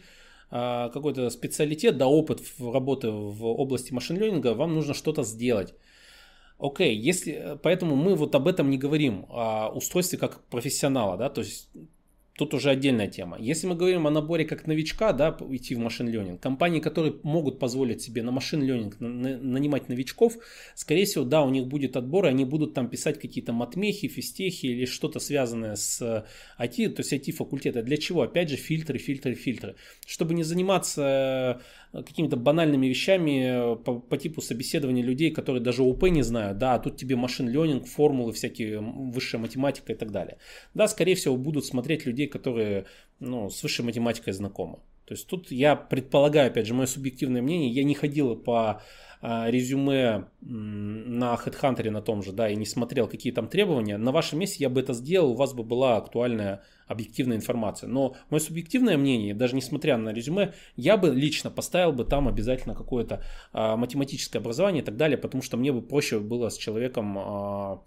а, 0.50 0.88
какой-то 0.90 1.30
специалитет, 1.30 1.96
да, 1.96 2.06
опыт 2.06 2.40
в 2.58 2.72
работы 2.72 3.10
в 3.10 3.46
области 3.46 3.92
машин-ленинга, 3.92 4.54
вам 4.54 4.74
нужно 4.74 4.94
что-то 4.94 5.22
сделать. 5.22 5.74
Окей, 6.60 6.94
okay, 6.94 7.08
если, 7.08 7.58
поэтому 7.62 7.96
мы 7.96 8.14
вот 8.14 8.34
об 8.34 8.46
этом 8.46 8.68
не 8.70 8.76
говорим, 8.76 9.26
о 9.30 9.70
устройстве 9.70 10.18
как 10.18 10.44
профессионала, 10.44 11.16
да, 11.16 11.30
то 11.30 11.40
есть 11.40 11.70
тут 12.40 12.54
уже 12.54 12.70
отдельная 12.70 13.06
тема. 13.06 13.36
Если 13.38 13.66
мы 13.66 13.74
говорим 13.74 14.06
о 14.06 14.10
наборе 14.10 14.46
как 14.46 14.66
новичка, 14.66 15.12
да, 15.12 15.36
идти 15.50 15.74
в 15.74 15.78
машин 15.78 16.08
ленинг, 16.08 16.40
компании, 16.40 16.80
которые 16.80 17.14
могут 17.22 17.58
позволить 17.58 18.00
себе 18.00 18.22
на 18.22 18.30
машин 18.30 18.62
ленинг 18.62 18.96
нанимать 18.98 19.90
новичков, 19.90 20.38
скорее 20.74 21.04
всего, 21.04 21.24
да, 21.24 21.42
у 21.42 21.50
них 21.50 21.66
будет 21.66 21.96
отбор, 21.96 22.24
и 22.24 22.28
они 22.28 22.46
будут 22.46 22.72
там 22.72 22.88
писать 22.88 23.20
какие-то 23.20 23.52
матмехи, 23.52 24.08
физтехи 24.08 24.66
или 24.66 24.86
что-то 24.86 25.20
связанное 25.20 25.76
с 25.76 26.24
IT, 26.58 26.88
то 26.88 27.02
есть 27.02 27.12
IT-факультета. 27.12 27.82
Для 27.82 27.98
чего? 27.98 28.22
Опять 28.22 28.48
же, 28.48 28.56
фильтры, 28.56 28.98
фильтры, 28.98 29.34
фильтры. 29.34 29.76
Чтобы 30.06 30.32
не 30.32 30.42
заниматься 30.42 31.60
э, 31.89 31.89
какими-то 31.92 32.36
банальными 32.36 32.86
вещами 32.86 33.74
э, 33.74 33.76
по, 33.76 33.98
по 33.98 34.16
типу 34.16 34.40
собеседования 34.40 35.02
людей, 35.02 35.30
которые 35.30 35.62
даже 35.62 35.82
ОП 35.82 36.04
не 36.04 36.22
знают, 36.22 36.58
да, 36.58 36.74
а 36.74 36.78
тут 36.78 36.96
тебе 36.96 37.16
машин 37.16 37.48
ленинг, 37.48 37.86
формулы 37.86 38.32
всякие, 38.32 38.80
высшая 38.80 39.38
математика 39.38 39.92
и 39.92 39.96
так 39.96 40.10
далее. 40.10 40.38
Да, 40.74 40.88
скорее 40.88 41.14
всего, 41.14 41.36
будут 41.36 41.66
смотреть 41.66 42.06
людей, 42.06 42.26
которые 42.26 42.86
ну, 43.18 43.50
с 43.50 43.62
высшей 43.62 43.84
математикой 43.84 44.32
знакомы. 44.32 44.78
То 45.10 45.14
есть 45.14 45.26
тут 45.26 45.50
я 45.50 45.74
предполагаю, 45.74 46.52
опять 46.52 46.68
же, 46.68 46.72
мое 46.72 46.86
субъективное 46.86 47.42
мнение, 47.42 47.68
я 47.68 47.82
не 47.82 47.94
ходил 47.94 48.36
по 48.36 48.80
а, 49.20 49.50
резюме 49.50 50.26
на 50.40 51.34
HeadHunter 51.34 51.90
на 51.90 52.00
том 52.00 52.22
же, 52.22 52.30
да, 52.30 52.48
и 52.48 52.54
не 52.54 52.64
смотрел, 52.64 53.08
какие 53.08 53.32
там 53.32 53.48
требования, 53.48 53.96
на 53.96 54.12
вашем 54.12 54.38
месте 54.38 54.58
я 54.60 54.68
бы 54.68 54.80
это 54.80 54.92
сделал, 54.92 55.32
у 55.32 55.34
вас 55.34 55.52
бы 55.52 55.64
была 55.64 55.96
актуальная 55.96 56.62
объективная 56.86 57.38
информация. 57.38 57.88
Но 57.88 58.14
мое 58.30 58.38
субъективное 58.38 58.96
мнение, 58.96 59.34
даже 59.34 59.56
несмотря 59.56 59.96
на 59.96 60.10
резюме, 60.10 60.54
я 60.76 60.96
бы 60.96 61.10
лично 61.10 61.50
поставил 61.50 61.90
бы 61.92 62.04
там 62.04 62.28
обязательно 62.28 62.76
какое-то 62.76 63.24
а, 63.52 63.76
математическое 63.76 64.38
образование 64.38 64.80
и 64.84 64.86
так 64.86 64.96
далее, 64.96 65.18
потому 65.18 65.42
что 65.42 65.56
мне 65.56 65.72
бы 65.72 65.82
проще 65.82 66.20
было 66.20 66.50
с 66.50 66.56
человеком 66.56 67.18
а, 67.18 67.82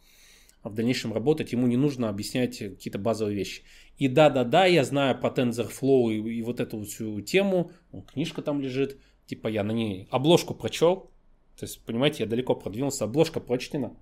в 0.64 0.74
дальнейшем 0.74 1.14
работать, 1.14 1.52
ему 1.52 1.68
не 1.68 1.78
нужно 1.78 2.10
объяснять 2.10 2.58
какие-то 2.58 3.00
базовые 3.00 3.36
вещи. 3.36 3.64
И 3.98 4.08
да-да-да, 4.08 4.66
я 4.66 4.84
знаю 4.84 5.20
по 5.20 5.28
TensorFlow 5.28 6.14
и, 6.14 6.38
и 6.38 6.42
вот 6.42 6.60
эту 6.60 6.82
всю 6.84 7.22
тему, 7.22 7.72
книжка 8.14 8.42
там 8.42 8.62
лежит, 8.62 8.98
типа 9.26 9.48
я 9.48 9.64
на 9.64 9.72
ней 9.72 10.08
обложку 10.10 10.54
прочел, 10.54 11.12
то 11.58 11.66
есть, 11.66 11.84
понимаете, 11.86 12.24
я 12.24 12.30
далеко 12.30 12.56
продвинулся, 12.56 13.04
обложка 13.04 13.40
прочтена, 13.40 13.96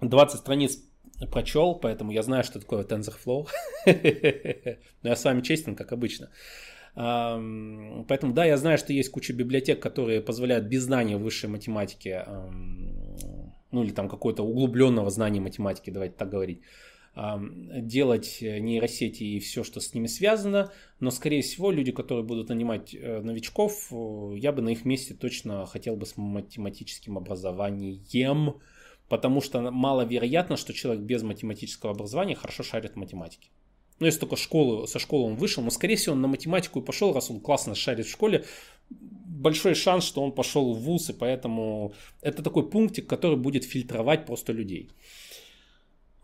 20 0.00 0.38
страниц 0.38 0.78
прочел, 1.32 1.74
поэтому 1.74 2.12
я 2.12 2.22
знаю, 2.22 2.44
что 2.44 2.60
такое 2.60 2.84
TensorFlow. 2.84 3.48
Но 5.02 5.08
я 5.08 5.16
с 5.16 5.24
вами 5.24 5.40
честен, 5.40 5.74
как 5.74 5.92
обычно. 5.92 6.30
Поэтому 6.94 8.32
да, 8.32 8.44
я 8.44 8.56
знаю, 8.56 8.78
что 8.78 8.92
есть 8.92 9.10
куча 9.10 9.32
библиотек, 9.32 9.80
которые 9.80 10.20
позволяют 10.20 10.66
без 10.66 10.82
знания 10.84 11.16
высшей 11.16 11.50
математики 11.50 12.24
ну 13.70 13.82
или 13.82 13.90
там 13.90 14.08
какое-то 14.08 14.42
углубленного 14.42 15.10
знания 15.10 15.40
математики, 15.40 15.90
давайте 15.90 16.16
так 16.16 16.30
говорить, 16.30 16.60
делать 17.16 18.38
нейросети 18.42 19.22
и 19.22 19.40
все, 19.40 19.64
что 19.64 19.80
с 19.80 19.94
ними 19.94 20.06
связано, 20.06 20.70
но, 21.00 21.10
скорее 21.10 21.40
всего, 21.40 21.70
люди, 21.70 21.90
которые 21.90 22.24
будут 22.24 22.50
нанимать 22.50 22.94
э, 22.94 23.22
новичков, 23.22 23.88
э, 23.90 24.36
я 24.36 24.52
бы 24.52 24.60
на 24.60 24.68
их 24.68 24.84
месте 24.84 25.14
точно 25.14 25.64
хотел 25.64 25.96
бы 25.96 26.04
с 26.04 26.18
математическим 26.18 27.16
образованием, 27.16 28.60
потому 29.08 29.40
что 29.40 29.70
маловероятно, 29.70 30.58
что 30.58 30.74
человек 30.74 31.04
без 31.04 31.22
математического 31.22 31.92
образования 31.92 32.34
хорошо 32.34 32.62
шарит 32.62 32.92
в 32.92 32.96
математике. 32.96 33.48
Ну, 33.98 34.06
если 34.06 34.20
только 34.20 34.36
школы, 34.36 34.86
со 34.86 34.98
школы 34.98 35.24
он 35.24 35.36
вышел, 35.36 35.62
но, 35.62 35.70
скорее 35.70 35.96
всего, 35.96 36.14
он 36.14 36.20
на 36.20 36.28
математику 36.28 36.80
и 36.80 36.84
пошел, 36.84 37.12
раз 37.12 37.30
он 37.30 37.40
классно 37.40 37.74
шарит 37.74 38.06
в 38.06 38.10
школе, 38.10 38.44
большой 38.90 39.74
шанс, 39.74 40.04
что 40.04 40.22
он 40.22 40.32
пошел 40.32 40.74
в 40.74 40.80
ВУЗ, 40.80 41.10
и 41.10 41.12
поэтому 41.12 41.92
это 42.20 42.42
такой 42.42 42.68
пунктик, 42.68 43.06
который 43.06 43.36
будет 43.36 43.64
фильтровать 43.64 44.26
просто 44.26 44.52
людей. 44.52 44.90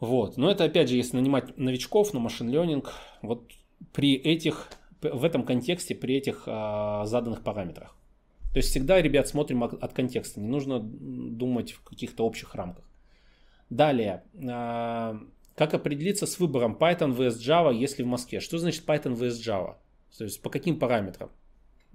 Вот. 0.01 0.37
Но 0.37 0.51
это, 0.51 0.65
опять 0.65 0.89
же, 0.89 0.97
если 0.97 1.17
нанимать 1.17 1.57
новичков 1.57 2.13
на 2.13 2.21
машин 2.21 2.51
ленинг, 2.51 2.93
вот 3.23 3.53
при 3.93 4.15
этих, 4.15 4.69
в 5.01 5.25
этом 5.25 5.45
контексте, 5.45 5.95
при 5.95 6.17
этих 6.17 6.45
а, 6.47 7.07
заданных 7.07 7.43
параметрах. 7.43 7.97
То 8.53 8.59
есть 8.59 8.71
всегда, 8.71 9.01
ребят, 9.01 9.29
смотрим 9.29 9.63
от, 9.65 9.75
от 9.75 9.93
контекста. 9.93 10.41
Не 10.41 10.49
нужно 10.49 10.81
думать 10.81 11.73
в 11.73 11.83
каких-то 11.85 12.25
общих 12.25 12.55
рамках. 12.55 12.85
Далее. 13.71 14.25
А, 14.45 15.19
как 15.55 15.75
определиться 15.75 16.27
с 16.27 16.39
выбором 16.39 16.77
Python 16.81 17.17
vs 17.17 17.39
Java, 17.39 17.75
если 17.75 18.03
в 18.03 18.07
Москве? 18.07 18.41
Что 18.41 18.59
значит 18.59 18.85
Python 18.87 19.15
vs 19.15 19.41
Java? 19.41 19.77
То 20.17 20.25
есть 20.25 20.43
по 20.43 20.51
каким 20.51 20.79
параметрам? 20.79 21.31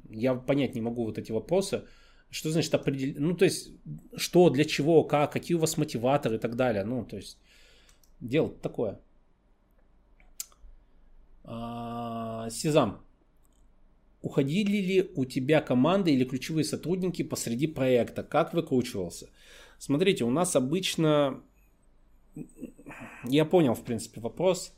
Я 0.09 0.35
понять 0.35 0.75
не 0.75 0.81
могу 0.81 1.05
вот 1.05 1.17
эти 1.17 1.31
вопросы. 1.31 1.83
Что 2.29 2.51
значит 2.51 2.73
определить? 2.73 3.19
Ну, 3.19 3.35
то 3.35 3.45
есть, 3.45 3.71
что, 4.15 4.49
для 4.49 4.65
чего, 4.65 5.03
как, 5.03 5.31
какие 5.31 5.55
у 5.55 5.59
вас 5.59 5.77
мотиваторы 5.77 6.35
и 6.35 6.39
так 6.39 6.55
далее. 6.55 6.83
Ну, 6.83 7.05
то 7.05 7.15
есть, 7.15 7.37
дело 8.19 8.49
такое. 8.49 8.99
А, 11.43 12.49
Сезам. 12.49 13.01
Уходили 14.21 14.77
ли 14.77 15.11
у 15.15 15.25
тебя 15.25 15.61
команды 15.61 16.11
или 16.11 16.25
ключевые 16.25 16.65
сотрудники 16.65 17.23
посреди 17.23 17.67
проекта? 17.67 18.23
Как 18.23 18.53
выкручивался? 18.53 19.29
Смотрите, 19.79 20.25
у 20.25 20.31
нас 20.31 20.55
обычно... 20.55 21.41
Я 23.23 23.45
понял, 23.45 23.73
в 23.73 23.83
принципе, 23.83 24.21
вопрос. 24.21 24.73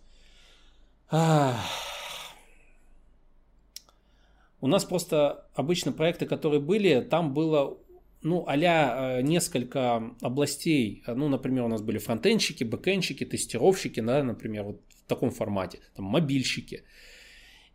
У 4.62 4.68
нас 4.68 4.86
просто 4.86 5.48
обычно 5.54 5.92
проекты, 5.92 6.26
которые 6.26 6.62
были, 6.62 7.02
там 7.02 7.34
было 7.34 7.78
ну, 8.22 8.44
а 8.48 9.22
несколько 9.22 10.14
областей. 10.22 11.04
Ну, 11.08 11.30
например, 11.30 11.64
у 11.64 11.68
нас 11.70 11.82
были 11.82 12.00
фронтенщики, 12.00 12.66
бэкенщики, 12.66 13.26
тестировщики, 13.26 14.02
да, 14.02 14.24
например, 14.24 14.64
вот 14.64 14.82
в 14.90 15.08
таком 15.08 15.32
формате, 15.32 15.80
там, 15.96 16.06
мобильщики. 16.06 16.84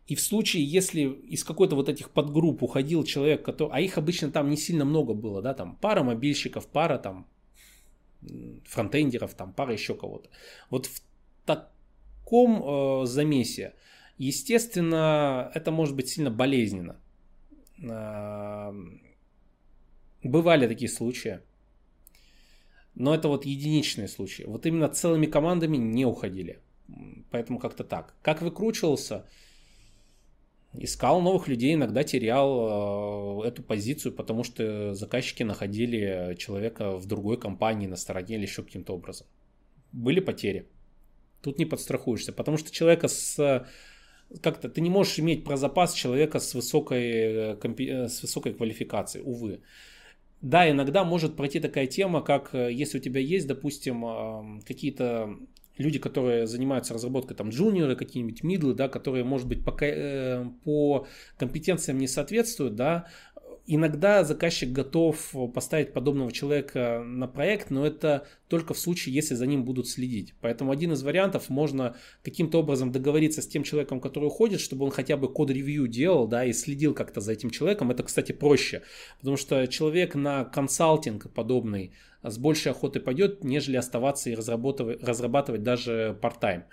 И 0.05 0.13
в 0.13 0.21
случае, 0.21 0.63
если 0.63 1.01
из 1.01 1.43
какой-то 1.43 1.75
вот 1.75 1.89
этих 1.89 2.11
подгрупп 2.11 2.61
уходил 2.61 3.03
человек, 3.03 3.43
который, 3.43 3.71
а 3.73 3.81
их 3.81 3.97
обычно 3.97 4.29
там 4.29 4.51
не 4.51 4.57
сильно 4.57 4.85
много 4.85 5.15
было, 5.15 5.41
да, 5.41 5.55
там 5.55 5.77
пара 5.81 6.03
мобильщиков, 6.03 6.67
пара 6.67 6.99
там 6.99 7.25
фронтендеров, 8.65 9.33
там 9.33 9.53
пара 9.53 9.73
еще 9.73 9.95
кого-то. 9.95 10.29
Вот 10.69 10.87
в 10.87 11.01
таком 11.45 12.63
э, 12.63 13.05
замесе, 13.05 13.73
естественно, 14.17 15.51
это 15.53 15.71
может 15.71 15.95
быть 15.95 16.09
сильно 16.09 16.31
болезненно. 16.31 16.99
Э, 17.81 18.73
бывали 20.23 20.67
такие 20.67 20.89
случаи. 20.89 21.39
Но 22.95 23.13
это 23.13 23.27
вот 23.27 23.45
единичные 23.45 24.07
случаи. 24.07 24.43
Вот 24.43 24.65
именно 24.65 24.87
целыми 24.87 25.25
командами 25.25 25.77
не 25.77 26.05
уходили. 26.05 26.61
Поэтому 27.29 27.59
как-то 27.59 27.83
так. 27.83 28.15
Как 28.21 28.41
выкручивался? 28.41 29.25
Искал 30.79 31.21
новых 31.21 31.47
людей, 31.47 31.73
иногда 31.73 32.03
терял 32.03 33.43
э, 33.43 33.47
эту 33.47 33.63
позицию, 33.63 34.13
потому 34.13 34.43
что 34.43 34.93
заказчики 34.93 35.43
находили 35.43 36.35
человека 36.37 36.97
в 36.97 37.05
другой 37.05 37.39
компании 37.39 37.87
на 37.87 37.95
стороне 37.95 38.35
или 38.35 38.43
еще 38.43 38.63
каким-то 38.63 38.93
образом. 38.93 39.27
Были 39.91 40.19
потери. 40.19 40.67
Тут 41.41 41.59
не 41.59 41.65
подстрахуешься, 41.65 42.33
потому 42.33 42.57
что 42.57 42.71
человека 42.71 43.07
с 43.07 43.65
как-то 44.41 44.69
ты 44.69 44.81
не 44.81 44.89
можешь 44.89 45.19
иметь 45.19 45.43
про 45.43 45.55
запас 45.55 45.93
человека 45.93 46.39
с 46.39 46.53
высокой, 46.55 47.55
э, 47.61 48.07
с 48.07 48.21
высокой 48.21 48.53
квалификацией, 48.53 49.23
увы. 49.25 49.61
да, 50.41 50.69
иногда 50.69 51.03
может 51.03 51.35
пройти 51.35 51.59
такая 51.59 51.87
тема, 51.87 52.21
как 52.21 52.53
э, 52.53 52.71
если 52.71 52.97
у 52.97 53.01
тебя 53.01 53.21
есть, 53.21 53.47
допустим, 53.47 54.61
какие-то 54.65 55.37
люди, 55.77 55.99
которые 55.99 56.47
занимаются 56.47 56.93
разработкой, 56.93 57.35
там, 57.35 57.49
джуниоры, 57.49 57.95
какие-нибудь 57.95 58.43
мидлы, 58.43 58.73
да, 58.73 58.87
которые, 58.87 59.23
может 59.23 59.47
быть, 59.47 59.63
по, 59.63 59.75
э, 59.81 60.45
по 60.63 61.07
компетенциям 61.37 61.97
не 61.97 62.07
соответствуют, 62.07 62.75
да, 62.75 63.07
Иногда 63.67 64.23
заказчик 64.23 64.71
готов 64.71 65.33
поставить 65.53 65.91
подобного 65.91 66.31
человека 66.31 67.01
на 67.03 67.27
проект, 67.27 67.71
но 67.71 67.83
это 67.83 68.27
только 68.47 68.75
в 68.75 68.77
случае, 68.77 69.15
если 69.15 69.33
за 69.33 69.47
ним 69.47 69.65
будут 69.65 69.87
следить. 69.87 70.35
Поэтому 70.39 70.71
один 70.71 70.91
из 70.91 71.01
вариантов 71.01 71.49
можно 71.49 71.95
каким-то 72.23 72.59
образом 72.59 72.91
договориться 72.91 73.41
с 73.41 73.47
тем 73.47 73.63
человеком, 73.63 73.99
который 73.99 74.25
уходит, 74.25 74.59
чтобы 74.59 74.85
он 74.85 74.91
хотя 74.91 75.17
бы 75.17 75.33
code 75.33 75.55
review 75.55 75.87
делал, 75.87 76.27
да, 76.27 76.45
и 76.45 76.53
следил 76.53 76.93
как-то 76.93 77.21
за 77.21 77.33
этим 77.33 77.49
человеком. 77.49 77.89
Это, 77.89 78.03
кстати, 78.03 78.33
проще, 78.33 78.83
потому 79.17 79.35
что 79.35 79.65
человек 79.65 80.13
на 80.13 80.45
консалтинг 80.45 81.33
подобный 81.33 81.91
с 82.21 82.37
большей 82.37 82.71
охотой 82.71 83.01
пойдет, 83.01 83.43
нежели 83.43 83.77
оставаться 83.77 84.29
и 84.29 84.35
разрабатывать, 84.35 85.03
разрабатывать 85.03 85.63
даже 85.63 86.15
part-time. 86.21 86.65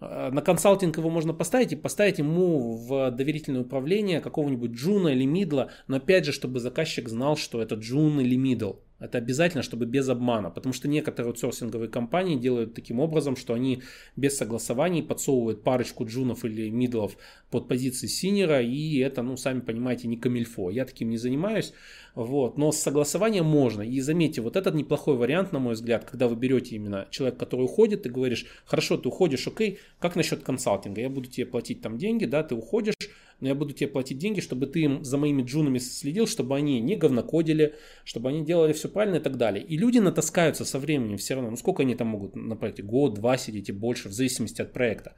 Э, 0.00 0.30
на 0.30 0.42
консалтинг 0.42 0.96
его 0.98 1.10
можно 1.10 1.32
поставить 1.32 1.72
и 1.72 1.76
поставить 1.76 2.18
ему 2.18 2.76
в 2.76 3.10
доверительное 3.10 3.62
управление 3.62 4.20
какого-нибудь 4.20 4.72
джуна 4.72 5.08
или 5.08 5.24
мидла, 5.24 5.70
но 5.86 5.96
опять 5.96 6.24
же, 6.24 6.32
чтобы 6.32 6.60
заказчик 6.60 7.08
знал, 7.08 7.36
что 7.36 7.60
это 7.60 7.74
джун 7.74 8.20
или 8.20 8.36
мидл. 8.36 8.74
Это 9.00 9.18
обязательно, 9.18 9.62
чтобы 9.62 9.86
без 9.86 10.08
обмана, 10.08 10.50
потому 10.50 10.72
что 10.72 10.88
некоторые 10.88 11.30
аутсорсинговые 11.30 11.88
компании 11.88 12.36
делают 12.36 12.74
таким 12.74 12.98
образом, 12.98 13.36
что 13.36 13.54
они 13.54 13.82
без 14.16 14.36
согласований 14.36 15.04
подсовывают 15.04 15.62
парочку 15.62 16.04
джунов 16.04 16.44
или 16.44 16.68
мидлов 16.68 17.16
под 17.50 17.68
позиции 17.68 18.08
синера, 18.08 18.60
и 18.60 18.98
это, 18.98 19.22
ну, 19.22 19.36
сами 19.36 19.60
понимаете, 19.60 20.08
не 20.08 20.16
камильфо. 20.16 20.70
Я 20.70 20.84
таким 20.84 21.10
не 21.10 21.16
занимаюсь, 21.16 21.72
вот, 22.16 22.58
но 22.58 22.72
с 22.72 22.78
согласованием 22.78 23.44
можно. 23.44 23.82
И 23.82 24.00
заметьте, 24.00 24.40
вот 24.40 24.56
этот 24.56 24.74
неплохой 24.74 25.16
вариант, 25.16 25.52
на 25.52 25.60
мой 25.60 25.74
взгляд, 25.74 26.04
когда 26.04 26.26
вы 26.26 26.34
берете 26.34 26.74
именно 26.74 27.06
человека, 27.10 27.38
который 27.38 27.66
уходит, 27.66 28.04
и 28.04 28.10
говоришь, 28.10 28.46
хорошо, 28.64 28.96
ты 28.96 29.08
уходишь, 29.08 29.46
окей, 29.46 29.78
как 30.00 30.16
насчет 30.16 30.42
консалтинга? 30.42 31.00
Я 31.00 31.08
буду 31.08 31.28
тебе 31.28 31.46
платить 31.46 31.82
там 31.82 31.98
деньги, 31.98 32.24
да, 32.24 32.42
ты 32.42 32.56
уходишь, 32.56 32.94
но 33.40 33.48
я 33.48 33.54
буду 33.54 33.72
тебе 33.72 33.88
платить 33.88 34.18
деньги, 34.18 34.40
чтобы 34.40 34.66
ты 34.66 35.02
за 35.02 35.16
моими 35.16 35.42
джунами 35.42 35.78
следил, 35.78 36.26
чтобы 36.26 36.56
они 36.56 36.80
не 36.80 36.96
говнокодили, 36.96 37.76
чтобы 38.04 38.30
они 38.30 38.44
делали 38.44 38.72
все 38.72 38.88
правильно 38.88 39.16
и 39.16 39.20
так 39.20 39.36
далее. 39.36 39.64
И 39.64 39.76
люди 39.76 39.98
натаскаются 39.98 40.64
со 40.64 40.78
временем 40.78 41.18
все 41.18 41.34
равно. 41.34 41.50
Ну 41.50 41.56
сколько 41.56 41.82
они 41.82 41.94
там 41.94 42.08
могут 42.08 42.34
на 42.34 42.56
проекте? 42.56 42.82
Год, 42.82 43.14
два 43.14 43.36
сидеть 43.36 43.68
и 43.68 43.72
больше, 43.72 44.08
в 44.08 44.12
зависимости 44.12 44.60
от 44.60 44.72
проекта. 44.72 45.14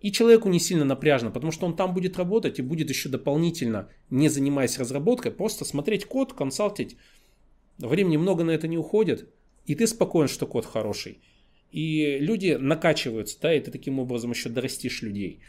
И 0.00 0.10
человеку 0.10 0.48
не 0.48 0.58
сильно 0.58 0.86
напряжно, 0.86 1.30
потому 1.30 1.52
что 1.52 1.66
он 1.66 1.76
там 1.76 1.92
будет 1.92 2.16
работать 2.16 2.58
и 2.58 2.62
будет 2.62 2.88
еще 2.88 3.10
дополнительно, 3.10 3.90
не 4.08 4.30
занимаясь 4.30 4.78
разработкой, 4.78 5.30
просто 5.30 5.66
смотреть 5.66 6.06
код, 6.06 6.32
консалтить. 6.32 6.96
Времени 7.76 8.16
много 8.16 8.42
на 8.42 8.52
это 8.52 8.66
не 8.66 8.78
уходит, 8.78 9.28
и 9.66 9.74
ты 9.74 9.86
спокоен, 9.86 10.28
что 10.28 10.46
код 10.46 10.64
хороший. 10.64 11.18
И 11.70 12.16
люди 12.18 12.56
накачиваются, 12.58 13.38
да, 13.42 13.54
и 13.54 13.60
ты 13.60 13.70
таким 13.70 13.98
образом 13.98 14.30
еще 14.30 14.48
дорастишь 14.48 15.02
людей. 15.02 15.40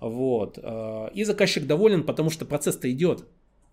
Вот. 0.00 0.58
Э, 0.62 1.08
и 1.14 1.24
заказчик 1.24 1.66
доволен, 1.66 2.04
потому 2.04 2.30
что 2.30 2.44
процесс-то 2.44 2.90
идет. 2.90 3.24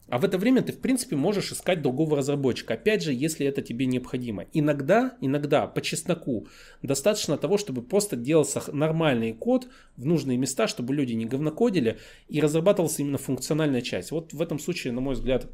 А 0.10 0.20
в 0.20 0.26
это 0.26 0.38
время 0.38 0.62
ты, 0.62 0.74
в 0.74 0.80
принципе, 0.80 1.16
можешь 1.16 1.52
искать 1.52 1.82
другого 1.82 2.18
разработчика. 2.18 2.74
Опять 2.74 3.04
же, 3.04 3.14
если 3.14 3.48
это 3.48 3.62
тебе 3.62 3.86
необходимо. 3.86 4.46
Иногда, 4.54 5.18
иногда, 5.22 5.66
по 5.66 5.82
чесноку, 5.82 6.48
достаточно 6.82 7.38
того, 7.38 7.58
чтобы 7.58 7.82
просто 7.82 8.18
делался 8.18 8.62
нормальный 8.72 9.34
код 9.34 9.68
в 9.96 10.06
нужные 10.06 10.38
места, 10.38 10.68
чтобы 10.68 10.94
люди 10.94 11.14
не 11.14 11.26
говнокодили, 11.26 12.00
и 12.28 12.42
разрабатывался 12.42 13.02
именно 13.02 13.18
функциональная 13.18 13.82
часть. 13.82 14.12
Вот 14.12 14.34
в 14.34 14.42
этом 14.42 14.60
случае, 14.60 14.92
на 14.94 15.02
мой 15.02 15.16
взгляд, 15.16 15.48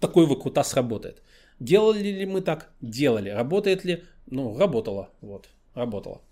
такой 0.00 0.26
выкрутас 0.26 0.74
работает. 0.74 1.22
Делали 1.60 2.08
ли 2.08 2.26
мы 2.26 2.40
так? 2.40 2.72
Делали. 2.80 3.28
Работает 3.28 3.84
ли? 3.84 4.04
Ну, 4.26 4.56
работало. 4.56 5.10
Вот, 5.20 5.48
работало. 5.74 6.22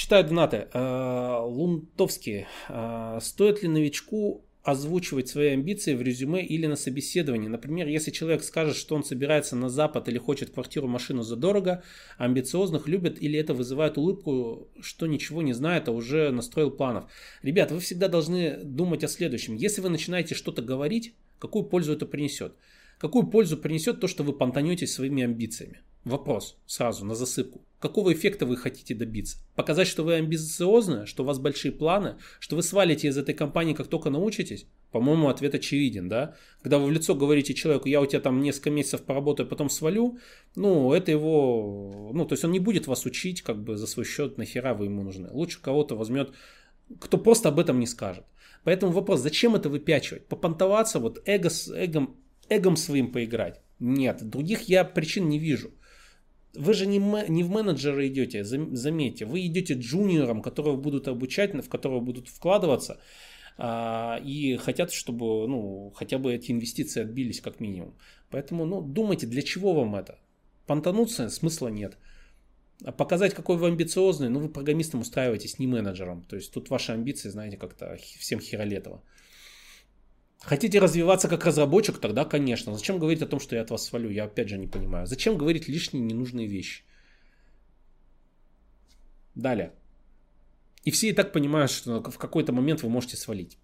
Читаю 0.00 0.24
донаты. 0.24 0.66
Э, 0.72 1.40
Лунтовский. 1.42 2.46
Э, 2.70 3.18
стоит 3.20 3.62
ли 3.62 3.68
новичку 3.68 4.46
озвучивать 4.62 5.28
свои 5.28 5.48
амбиции 5.48 5.94
в 5.94 6.00
резюме 6.00 6.42
или 6.42 6.66
на 6.66 6.76
собеседовании. 6.76 7.48
Например, 7.48 7.86
если 7.86 8.10
человек 8.10 8.42
скажет, 8.42 8.76
что 8.76 8.94
он 8.94 9.04
собирается 9.04 9.56
на 9.56 9.68
Запад 9.68 10.08
или 10.08 10.16
хочет 10.16 10.50
квартиру, 10.54 10.88
машину 10.88 11.20
задорого, 11.22 11.82
амбициозных 12.16 12.88
любят 12.88 13.20
или 13.20 13.38
это 13.38 13.52
вызывает 13.52 13.98
улыбку, 13.98 14.68
что 14.80 15.06
ничего 15.06 15.42
не 15.42 15.52
знает, 15.52 15.86
а 15.88 15.92
уже 15.92 16.30
настроил 16.30 16.70
планов. 16.70 17.04
Ребят, 17.42 17.70
вы 17.70 17.80
всегда 17.80 18.08
должны 18.08 18.56
думать 18.64 19.04
о 19.04 19.08
следующем. 19.08 19.54
Если 19.54 19.82
вы 19.82 19.90
начинаете 19.90 20.34
что-то 20.34 20.62
говорить, 20.62 21.14
какую 21.38 21.64
пользу 21.64 21.92
это 21.92 22.06
принесет? 22.06 22.54
Какую 22.96 23.26
пользу 23.26 23.58
принесет 23.58 24.00
то, 24.00 24.08
что 24.08 24.24
вы 24.24 24.32
понтанетесь 24.32 24.94
своими 24.94 25.24
амбициями? 25.24 25.82
Вопрос 26.04 26.56
сразу 26.66 27.04
на 27.04 27.14
засыпку. 27.14 27.60
Какого 27.78 28.12
эффекта 28.12 28.46
вы 28.46 28.56
хотите 28.56 28.94
добиться? 28.94 29.38
Показать, 29.54 29.86
что 29.86 30.02
вы 30.02 30.14
амбициозны, 30.14 31.06
что 31.06 31.22
у 31.22 31.26
вас 31.26 31.38
большие 31.38 31.72
планы, 31.72 32.16
что 32.38 32.56
вы 32.56 32.62
свалите 32.62 33.08
из 33.08 33.18
этой 33.18 33.34
компании, 33.34 33.74
как 33.74 33.86
только 33.88 34.08
научитесь? 34.08 34.66
По-моему, 34.92 35.28
ответ 35.28 35.54
очевиден, 35.54 36.08
да? 36.08 36.36
Когда 36.62 36.78
вы 36.78 36.86
в 36.86 36.90
лицо 36.90 37.14
говорите 37.14 37.54
человеку, 37.54 37.88
я 37.88 38.00
у 38.00 38.06
тебя 38.06 38.20
там 38.20 38.42
несколько 38.42 38.70
месяцев 38.70 39.02
поработаю, 39.02 39.48
потом 39.48 39.68
свалю, 39.68 40.18
ну, 40.56 40.92
это 40.92 41.10
его, 41.10 42.10
ну, 42.14 42.24
то 42.24 42.32
есть 42.32 42.44
он 42.44 42.52
не 42.52 42.58
будет 42.58 42.86
вас 42.86 43.04
учить, 43.06 43.42
как 43.42 43.62
бы 43.62 43.76
за 43.76 43.86
свой 43.86 44.04
счет, 44.06 44.38
нахера 44.38 44.74
вы 44.74 44.86
ему 44.86 45.02
нужны. 45.02 45.28
Лучше 45.30 45.60
кого-то 45.60 45.96
возьмет, 45.96 46.32
кто 46.98 47.18
просто 47.18 47.50
об 47.50 47.58
этом 47.58 47.78
не 47.78 47.86
скажет. 47.86 48.24
Поэтому 48.64 48.92
вопрос, 48.92 49.20
зачем 49.20 49.54
это 49.54 49.68
выпячивать? 49.68 50.26
Попонтоваться, 50.26 50.98
вот 50.98 51.22
эго, 51.26 51.50
эгом, 51.74 52.16
эгом 52.48 52.76
своим 52.76 53.12
поиграть? 53.12 53.60
Нет, 53.78 54.28
других 54.28 54.62
я 54.62 54.84
причин 54.84 55.28
не 55.28 55.38
вижу. 55.38 55.72
Вы 56.54 56.74
же 56.74 56.86
не, 56.86 56.98
не 57.28 57.44
в 57.44 57.50
менеджеры 57.50 58.08
идете, 58.08 58.44
заметьте, 58.44 59.24
вы 59.24 59.46
идете 59.46 59.74
джуниором, 59.74 60.42
которого 60.42 60.76
будут 60.76 61.06
обучать, 61.06 61.54
в 61.54 61.68
которого 61.68 62.00
будут 62.00 62.28
вкладываться, 62.28 62.98
а, 63.56 64.20
и 64.24 64.56
хотят, 64.56 64.90
чтобы 64.90 65.46
ну, 65.46 65.92
хотя 65.94 66.18
бы 66.18 66.34
эти 66.34 66.50
инвестиции 66.50 67.02
отбились 67.02 67.40
как 67.40 67.60
минимум. 67.60 67.94
Поэтому 68.30 68.64
ну, 68.66 68.80
думайте, 68.82 69.26
для 69.26 69.42
чего 69.42 69.74
вам 69.74 69.94
это? 69.94 70.18
Понтануться 70.66 71.28
смысла 71.28 71.68
нет. 71.68 71.96
А 72.84 72.92
показать, 72.92 73.34
какой 73.34 73.56
вы 73.56 73.68
амбициозный, 73.68 74.28
ну 74.28 74.40
вы 74.40 74.48
программистом 74.48 75.00
устраиваетесь, 75.00 75.58
не 75.58 75.66
менеджером. 75.66 76.24
То 76.24 76.36
есть 76.36 76.52
тут 76.52 76.70
ваши 76.70 76.92
амбиции, 76.92 77.28
знаете, 77.28 77.56
как-то 77.56 77.96
всем 78.18 78.40
херолетово. 78.40 79.02
Хотите 80.40 80.78
развиваться 80.78 81.28
как 81.28 81.44
разработчик, 81.44 81.98
тогда, 81.98 82.24
конечно. 82.24 82.74
Зачем 82.74 82.98
говорить 82.98 83.22
о 83.22 83.26
том, 83.26 83.40
что 83.40 83.56
я 83.56 83.62
от 83.62 83.70
вас 83.70 83.84
свалю? 83.84 84.10
Я 84.10 84.24
опять 84.24 84.48
же 84.48 84.58
не 84.58 84.66
понимаю. 84.66 85.06
Зачем 85.06 85.36
говорить 85.36 85.68
лишние 85.68 86.02
ненужные 86.02 86.46
вещи? 86.46 86.82
Далее. 89.34 89.72
И 90.84 90.90
все 90.90 91.10
и 91.10 91.12
так 91.12 91.32
понимают, 91.32 91.70
что 91.70 92.02
в 92.02 92.18
какой-то 92.18 92.52
момент 92.52 92.82
вы 92.82 92.88
можете 92.88 93.16
свалить. 93.16 93.58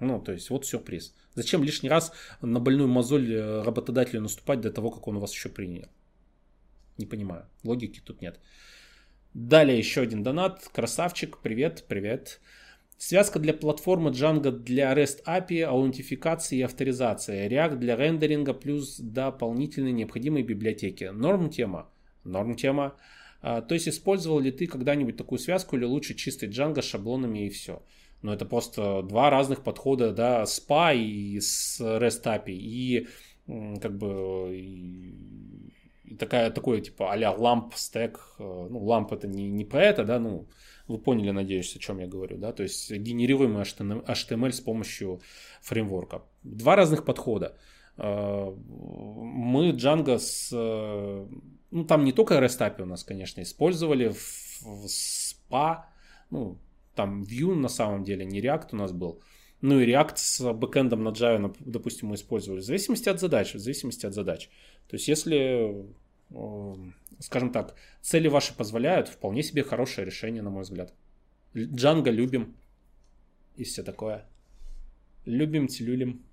Ну, 0.00 0.20
то 0.20 0.32
есть, 0.32 0.48
вот 0.50 0.64
сюрприз. 0.64 1.14
Зачем 1.34 1.62
лишний 1.62 1.90
раз 1.90 2.12
на 2.40 2.60
больную 2.60 2.88
мозоль 2.88 3.30
э, 3.32 3.62
работодателю 3.62 4.22
наступать 4.22 4.60
до 4.60 4.70
того, 4.70 4.90
как 4.90 5.06
он 5.08 5.18
вас 5.18 5.32
еще 5.32 5.48
принял? 5.50 5.88
Не 6.96 7.06
понимаю. 7.06 7.46
Логики 7.64 8.00
тут 8.00 8.22
нет. 8.22 8.40
Далее 9.34 9.76
еще 9.76 10.00
один 10.00 10.22
донат. 10.22 10.68
Красавчик. 10.72 11.38
Привет, 11.38 11.84
привет. 11.86 12.40
Связка 12.98 13.38
для 13.38 13.54
платформы 13.54 14.10
Django 14.10 14.50
для 14.50 14.92
REST 14.92 15.22
API, 15.24 15.62
аутентификации 15.62 16.58
и 16.58 16.62
авторизации. 16.62 17.48
React 17.48 17.76
для 17.76 17.94
рендеринга 17.94 18.54
плюс 18.54 18.98
дополнительные 18.98 19.92
необходимые 19.92 20.42
библиотеки. 20.42 21.04
Норм 21.04 21.48
тема. 21.48 21.88
Норм 22.24 22.56
тема. 22.56 22.96
А, 23.40 23.62
то 23.62 23.74
есть 23.74 23.88
использовал 23.88 24.40
ли 24.40 24.50
ты 24.50 24.66
когда-нибудь 24.66 25.16
такую 25.16 25.38
связку 25.38 25.76
или 25.76 25.84
лучше 25.84 26.14
чистый 26.14 26.48
Django 26.48 26.82
с 26.82 26.86
шаблонами 26.86 27.46
и 27.46 27.50
все? 27.50 27.84
Но 28.22 28.34
это 28.34 28.44
просто 28.44 29.02
два 29.02 29.30
разных 29.30 29.62
подхода, 29.62 30.12
да, 30.12 30.42
SPA 30.42 30.96
и 30.96 31.38
с 31.38 31.80
REST 31.80 32.24
API. 32.24 32.52
И 32.52 33.06
как 33.80 33.96
бы 33.96 34.56
и, 34.56 36.16
такая, 36.18 36.50
такое 36.50 36.80
типа 36.80 37.12
а-ля 37.12 37.30
ламп 37.30 37.74
стек. 37.76 38.34
Ну, 38.40 38.84
ламп 38.84 39.12
это 39.12 39.28
не, 39.28 39.48
не 39.50 39.64
про 39.64 39.84
это, 39.84 40.04
да, 40.04 40.18
ну, 40.18 40.48
вы 40.88 40.98
поняли, 40.98 41.30
надеюсь, 41.30 41.76
о 41.76 41.78
чем 41.78 41.98
я 41.98 42.06
говорю, 42.06 42.38
да, 42.38 42.52
то 42.52 42.62
есть 42.62 42.90
генерируемый 42.90 43.62
HTML 43.62 44.52
с 44.52 44.60
помощью 44.60 45.20
фреймворка. 45.60 46.22
Два 46.42 46.76
разных 46.76 47.04
подхода. 47.04 47.56
А, 47.96 48.50
мы 48.50 49.70
Django 49.70 50.18
с... 50.18 50.50
Ну, 51.70 51.84
там 51.84 52.04
не 52.04 52.12
только 52.12 52.34
REST 52.34 52.60
API 52.60 52.82
у 52.82 52.86
нас, 52.86 53.04
конечно, 53.04 53.42
использовали, 53.42 54.08
в 54.08 54.86
SPA, 54.86 55.84
ну, 56.30 56.56
там 56.94 57.22
Vue 57.22 57.54
на 57.54 57.68
самом 57.68 58.04
деле, 58.04 58.24
не 58.24 58.40
React 58.40 58.68
у 58.72 58.76
нас 58.76 58.92
был. 58.92 59.20
Ну 59.60 59.80
и 59.80 59.86
React 59.86 60.16
с 60.16 60.52
бэкэндом 60.52 61.02
на 61.02 61.10
Java, 61.10 61.54
допустим, 61.60 62.08
мы 62.08 62.14
использовали. 62.14 62.60
В 62.60 62.64
зависимости 62.64 63.08
от 63.08 63.20
задач, 63.20 63.54
в 63.54 63.58
зависимости 63.58 64.06
от 64.06 64.14
задач. 64.14 64.48
То 64.88 64.96
есть 64.96 65.08
если 65.08 65.84
скажем 67.20 67.52
так, 67.52 67.74
цели 68.00 68.28
ваши 68.28 68.54
позволяют, 68.54 69.08
вполне 69.08 69.42
себе 69.42 69.62
хорошее 69.62 70.06
решение, 70.06 70.42
на 70.42 70.50
мой 70.50 70.62
взгляд. 70.62 70.92
Джанго 71.56 72.10
любим 72.10 72.56
и 73.56 73.64
все 73.64 73.82
такое. 73.82 74.24
Любим, 75.24 75.68
целюлим. 75.68 76.24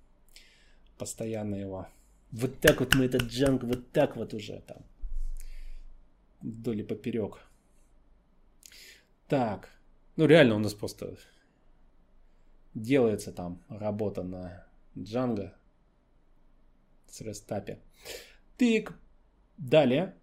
Постоянно 0.98 1.56
его. 1.56 1.88
Вот 2.30 2.60
так 2.60 2.80
вот 2.80 2.94
мы 2.94 3.04
этот 3.04 3.22
джанг, 3.22 3.64
вот 3.64 3.92
так 3.92 4.16
вот 4.16 4.34
уже 4.34 4.60
там. 4.60 4.78
Вдоль 6.40 6.80
и 6.80 6.82
поперек. 6.82 7.38
Так. 9.28 9.70
Ну, 10.16 10.26
реально 10.26 10.54
у 10.54 10.58
нас 10.58 10.74
просто 10.74 11.16
делается 12.74 13.32
там 13.32 13.62
работа 13.68 14.22
на 14.22 14.66
Django 14.94 15.50
с 17.08 17.20
рестапе. 17.20 17.80
Тык. 18.56 18.92
Далее. 19.58 20.14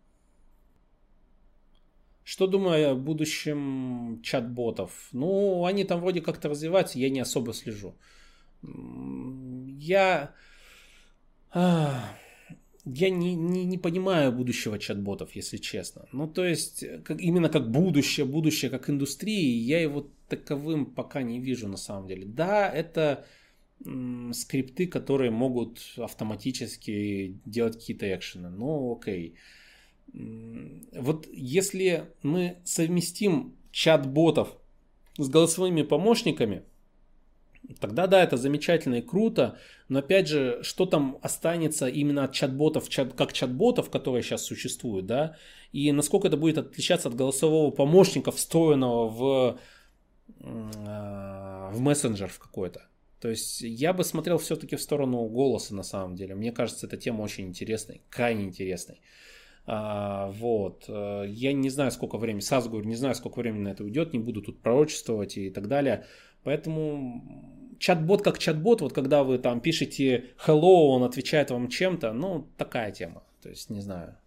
Что 2.24 2.48
думаю 2.48 2.92
о 2.92 2.96
будущем 2.96 4.22
чат-ботов? 4.24 5.10
Ну, 5.12 5.66
они 5.66 5.84
там 5.84 6.00
вроде 6.00 6.22
как-то 6.22 6.50
развиваются, 6.50 7.00
я 7.00 7.10
не 7.10 7.20
особо 7.20 7.54
слежу. 7.54 7.96
Я... 8.62 10.34
Я 12.86 13.10
не, 13.10 13.36
не, 13.36 13.64
не 13.64 13.78
понимаю 13.78 14.34
будущего 14.34 14.78
чат-ботов, 14.78 15.36
если 15.36 15.58
честно. 15.58 16.06
Ну, 16.12 16.28
то 16.28 16.44
есть, 16.44 16.84
как, 17.06 17.22
именно 17.22 17.48
как 17.48 17.72
будущее, 17.72 18.26
будущее 18.26 18.70
как 18.70 18.90
индустрии, 18.90 19.56
я 19.56 19.82
его 19.82 20.10
таковым 20.28 20.86
пока 20.86 21.22
не 21.22 21.40
вижу 21.40 21.70
на 21.70 21.78
самом 21.78 22.08
деле. 22.08 22.26
Да, 22.26 22.70
это 22.70 23.26
м, 23.86 24.34
скрипты, 24.34 24.88
которые 24.88 25.32
могут 25.32 25.80
автоматически 25.98 27.40
делать 27.46 27.76
какие-то 27.76 28.14
экшены. 28.14 28.50
Ну, 28.50 28.98
окей. 28.98 29.36
Вот 30.14 31.28
если 31.32 32.14
мы 32.22 32.58
совместим 32.64 33.56
чат-ботов 33.72 34.56
с 35.18 35.28
голосовыми 35.28 35.82
помощниками, 35.82 36.64
тогда 37.80 38.08
да, 38.08 38.24
это 38.24 38.38
замечательно 38.38 38.96
и 38.96 39.02
круто, 39.02 39.58
но 39.90 40.00
опять 40.00 40.28
же, 40.28 40.60
что 40.64 40.86
там 40.86 41.18
останется 41.22 41.88
именно 41.88 42.26
от 42.26 42.34
чат-ботов, 42.34 42.90
чат, 42.90 43.14
как 43.14 43.34
чат-ботов, 43.34 43.90
которые 43.90 44.22
сейчас 44.22 44.44
существуют, 44.44 45.08
да, 45.08 45.36
и 45.72 45.92
насколько 45.92 46.28
это 46.28 46.38
будет 46.38 46.58
отличаться 46.58 47.10
от 47.10 47.16
голосового 47.16 47.72
помощника, 47.72 48.32
встроенного 48.32 49.10
в, 49.10 49.60
в 50.40 51.80
мессенджер 51.80 52.28
в 52.28 52.38
какой-то. 52.40 52.88
То 53.20 53.30
есть 53.30 53.62
я 53.62 53.94
бы 53.94 54.04
смотрел 54.04 54.38
все-таки 54.38 54.76
в 54.76 54.82
сторону 54.82 55.26
голоса 55.30 55.74
на 55.74 55.84
самом 55.84 56.16
деле. 56.16 56.36
Мне 56.36 56.52
кажется, 56.52 56.88
эта 56.88 56.98
тема 56.98 57.22
очень 57.22 57.48
интересной, 57.48 58.02
крайне 58.10 58.44
интересной. 58.44 59.00
А, 59.66 60.30
вот. 60.32 60.86
Э, 60.88 61.26
я 61.28 61.54
не 61.54 61.70
знаю, 61.70 61.92
сколько 61.92 62.18
времени, 62.18 62.42
сразу 62.42 62.70
говорю, 62.70 62.88
не 62.88 62.96
знаю, 62.96 63.16
сколько 63.16 63.40
времени 63.40 63.64
на 63.64 63.70
это 63.70 63.84
уйдет, 63.84 64.14
не 64.14 64.20
буду 64.20 64.42
тут 64.42 64.62
пророчествовать 64.62 65.38
и 65.38 65.50
так 65.50 65.68
далее. 65.68 66.06
Поэтому 66.44 67.24
чат-бот 67.80 68.22
как 68.22 68.40
чат-бот, 68.40 68.82
вот 68.82 68.94
когда 68.94 69.24
вы 69.24 69.38
там 69.38 69.62
пишете 69.62 70.32
hello, 70.46 70.88
он 70.88 71.04
отвечает 71.04 71.52
вам 71.52 71.70
чем-то, 71.70 72.14
ну, 72.14 72.48
такая 72.58 72.92
тема. 72.92 73.24
То 73.42 73.50
есть, 73.50 73.70
не 73.70 73.82
знаю. 73.82 74.18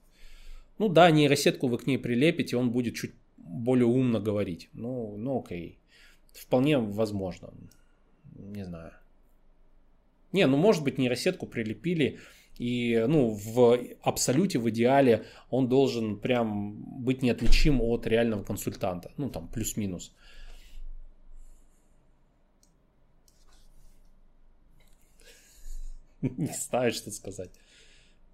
Ну 0.79 0.88
да, 0.88 1.11
нейросетку 1.11 1.68
вы 1.68 1.79
к 1.79 1.87
ней 1.87 1.99
прилепите, 1.99 2.57
он 2.57 2.70
будет 2.70 2.94
чуть 2.94 3.14
более 3.37 3.87
умно 3.87 4.20
говорить. 4.20 4.68
Ну, 4.72 5.16
ну 5.16 5.40
окей. 5.40 5.79
Вполне 6.35 6.79
возможно. 6.79 7.53
Не 8.35 8.64
знаю. 8.64 8.92
Не, 10.33 10.46
ну 10.46 10.57
может 10.57 10.85
быть 10.85 10.99
нейросетку 10.99 11.46
прилепили, 11.46 12.18
и 12.59 13.05
ну, 13.09 13.31
в 13.31 13.79
абсолюте, 14.03 14.59
в 14.59 14.69
идеале 14.71 15.27
он 15.51 15.69
должен 15.69 16.19
прям 16.19 16.77
быть 17.05 17.23
неотличим 17.23 17.81
от 17.81 18.07
реального 18.07 18.45
консультанта. 18.45 19.12
Ну 19.16 19.31
там 19.31 19.49
плюс-минус. 19.49 20.12
Не 26.23 26.55
знаю, 26.55 26.92
что 26.92 27.11
сказать. 27.11 27.51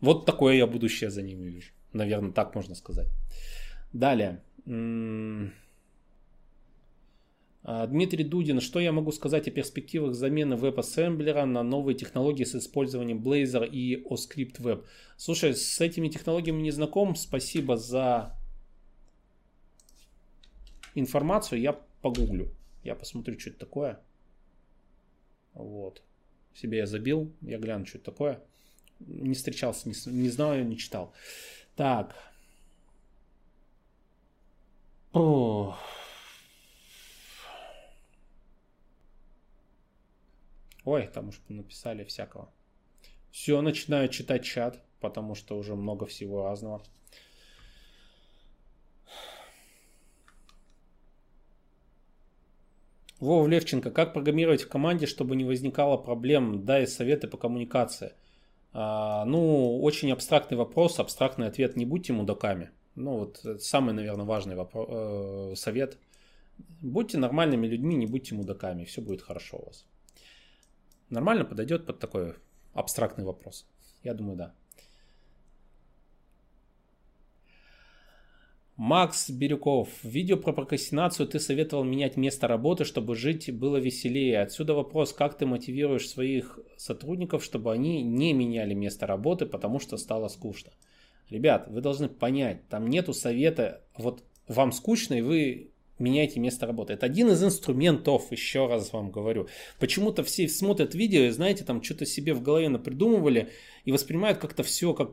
Вот 0.01 0.27
такое 0.27 0.55
я 0.55 0.67
будущее 0.67 1.11
за 1.11 1.23
ними 1.23 1.45
вижу. 1.45 1.73
Наверное, 1.93 2.33
так 2.33 2.55
можно 2.55 2.75
сказать. 2.75 3.09
Далее. 3.93 4.43
А, 7.65 7.87
Дмитрий 7.87 8.25
Дудин, 8.25 8.61
что 8.61 8.81
я 8.81 8.93
могу 8.93 9.13
сказать 9.13 9.47
о 9.47 9.51
перспективах 9.51 10.15
замены 10.15 10.57
веб-ассемблера 10.57 11.45
на 11.45 11.63
новые 11.63 11.97
технологии 11.97 12.45
с 12.45 12.55
использованием 12.55 13.23
Blazor 13.23 13.69
и 13.69 14.03
OScript 14.03 14.61
Web? 14.61 14.85
Слушай, 15.17 15.55
с 15.55 15.81
этими 15.81 16.09
технологиями 16.09 16.63
не 16.63 16.73
знаком. 16.73 17.15
Спасибо 17.15 17.77
за 17.77 18.37
информацию. 20.95 21.61
Я 21.61 21.79
погуглю. 22.01 22.53
Я 22.83 22.97
посмотрю, 22.97 23.39
что 23.39 23.51
это 23.51 23.61
такое. 23.61 24.01
Вот. 25.55 26.03
Себе 26.55 26.79
я 26.79 26.87
забил. 26.87 27.33
Я 27.43 27.59
гляну, 27.59 27.87
что 27.87 27.99
это 27.99 28.11
такое. 28.11 28.43
Не 28.99 29.35
встречался, 29.35 29.89
не, 29.89 29.95
не 30.13 30.29
знаю, 30.31 30.67
не 30.67 30.77
читал. 30.77 31.13
Так. 31.77 32.17
Ох. 35.13 35.79
Ой, 40.85 41.07
там 41.07 41.29
уж 41.29 41.41
написали 41.49 42.05
всякого. 42.05 42.49
Все, 43.31 43.61
начинаю 43.61 44.09
читать 44.09 44.45
чат, 44.45 44.83
потому 45.01 45.35
что 45.35 45.57
уже 45.57 45.75
много 45.75 46.07
всего 46.07 46.45
разного. 46.45 46.83
Вова 53.21 53.47
Левченко, 53.47 53.93
как 53.93 54.15
программировать 54.15 54.63
в 54.63 54.69
команде, 54.69 55.07
чтобы 55.07 55.37
не 55.37 55.45
возникало 55.45 55.97
проблем? 55.97 56.65
Дай 56.65 56.89
советы 56.89 57.29
по 57.29 57.37
коммуникации. 57.37 58.15
А, 58.73 59.25
ну, 59.25 59.81
очень 59.81 60.11
абстрактный 60.11 60.57
вопрос, 60.57 60.99
абстрактный 60.99 61.47
ответ. 61.47 61.77
Не 61.77 61.85
будьте 61.85 62.13
мудаками. 62.13 62.71
Ну, 62.97 63.19
вот 63.19 63.63
самый, 63.63 63.95
наверное, 63.95 64.27
важный 64.27 64.57
вопрос, 64.57 64.89
э, 64.91 65.55
совет. 65.55 65.99
Будьте 66.81 67.17
нормальными 67.17 67.69
людьми, 67.69 67.95
не 67.95 68.07
будьте 68.07 68.35
мудаками, 68.35 68.85
все 68.85 69.01
будет 69.01 69.23
хорошо 69.23 69.59
у 69.59 69.67
вас. 69.67 69.87
Нормально 71.13 71.45
подойдет 71.45 71.85
под 71.85 71.99
такой 71.99 72.37
абстрактный 72.73 73.25
вопрос? 73.25 73.67
Я 74.03 74.15
думаю, 74.15 74.37
да. 74.37 74.55
Макс 78.77 79.29
Бирюков. 79.29 79.91
Видео 80.03 80.39
про 80.39 80.55
прокрастинацию 80.55 81.29
ты 81.29 81.39
советовал 81.39 81.85
менять 81.85 82.17
место 82.17 82.49
работы, 82.49 82.87
чтобы 82.87 83.15
жить 83.15 83.55
было 83.55 83.77
веселее. 83.77 84.41
Отсюда 84.41 84.73
вопрос, 84.73 85.13
как 85.13 85.37
ты 85.37 85.45
мотивируешь 85.45 86.09
своих 86.09 86.59
сотрудников, 86.79 87.45
чтобы 87.45 87.73
они 87.73 88.03
не 88.03 88.33
меняли 88.33 88.73
место 88.73 89.07
работы, 89.07 89.45
потому 89.45 89.81
что 89.81 89.99
стало 89.99 90.29
скучно. 90.29 90.73
Ребят, 91.29 91.69
вы 91.69 91.83
должны 91.83 92.09
понять, 92.09 92.67
там 92.71 92.89
нету 92.89 93.13
совета, 93.13 93.85
вот 93.99 94.25
вам 94.49 94.73
скучно, 94.73 95.13
и 95.13 95.21
вы 95.21 95.72
меняйте 96.03 96.41
место 96.41 96.67
работы. 96.67 96.93
Это 96.93 97.07
один 97.07 97.31
из 97.31 97.43
инструментов, 97.43 98.31
еще 98.31 98.67
раз 98.67 98.93
вам 98.93 99.11
говорю. 99.11 99.49
Почему-то 99.79 100.23
все 100.23 100.49
смотрят 100.49 100.95
видео 100.95 101.23
и, 101.23 101.31
знаете, 101.31 101.65
там 101.65 101.83
что-то 101.83 102.05
себе 102.05 102.35
в 102.35 102.43
голове 102.43 102.69
напридумывали 102.69 103.51
и 103.85 103.93
воспринимают 103.93 104.39
как-то 104.39 104.63
все 104.63 104.93
как, 104.93 105.13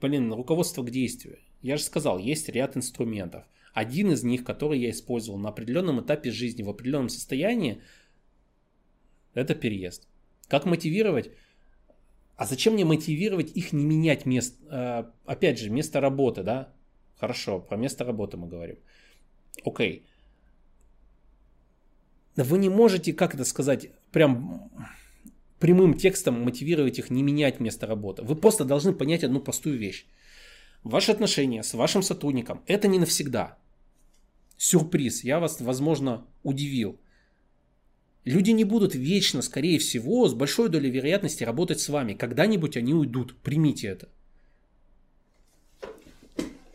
блин, 0.00 0.32
руководство 0.32 0.82
к 0.82 0.90
действию. 0.90 1.38
Я 1.62 1.76
же 1.76 1.82
сказал, 1.82 2.18
есть 2.18 2.48
ряд 2.48 2.76
инструментов. 2.76 3.44
Один 3.74 4.12
из 4.12 4.22
них, 4.22 4.44
который 4.44 4.78
я 4.78 4.90
использовал 4.90 5.38
на 5.38 5.48
определенном 5.48 6.00
этапе 6.00 6.30
жизни, 6.30 6.62
в 6.62 6.70
определенном 6.70 7.08
состоянии, 7.08 7.80
это 9.34 9.54
переезд. 9.54 10.08
Как 10.48 10.64
мотивировать? 10.64 11.30
А 12.36 12.46
зачем 12.46 12.74
мне 12.74 12.84
мотивировать 12.84 13.50
их 13.56 13.72
не 13.72 13.84
менять 13.84 14.26
место? 14.26 15.12
Э, 15.26 15.30
опять 15.32 15.58
же, 15.58 15.70
место 15.70 16.00
работы, 16.00 16.42
да? 16.42 16.72
Хорошо, 17.18 17.60
про 17.60 17.76
место 17.76 18.04
работы 18.04 18.36
мы 18.36 18.48
говорим. 18.48 18.78
Окей. 19.64 20.06
Вы 22.44 22.58
не 22.58 22.68
можете, 22.68 23.12
как 23.12 23.34
это 23.34 23.44
сказать, 23.44 23.90
прям 24.12 24.70
прямым 25.58 25.94
текстом 25.94 26.42
мотивировать 26.42 26.98
их 26.98 27.10
не 27.10 27.22
менять 27.22 27.60
место 27.60 27.86
работы. 27.86 28.22
Вы 28.22 28.36
просто 28.36 28.64
должны 28.64 28.92
понять 28.92 29.24
одну 29.24 29.40
простую 29.40 29.78
вещь. 29.78 30.06
Ваши 30.84 31.12
отношения 31.12 31.62
с 31.62 31.74
вашим 31.74 32.02
сотрудником– 32.02 32.62
это 32.66 32.88
не 32.88 32.98
навсегда. 32.98 33.58
Сюрприз, 34.56 35.24
я 35.24 35.40
вас, 35.40 35.60
возможно, 35.60 36.24
удивил. 36.42 36.98
Люди 38.24 38.50
не 38.50 38.64
будут 38.64 38.94
вечно, 38.94 39.42
скорее 39.42 39.78
всего, 39.78 40.28
с 40.28 40.34
большой 40.34 40.68
долей 40.68 40.90
вероятности 40.90 41.44
работать 41.44 41.80
с 41.80 41.88
вами. 41.88 42.14
Когда-нибудь 42.14 42.76
они 42.76 42.94
уйдут. 42.94 43.34
Примите 43.42 43.88
это. 43.88 44.08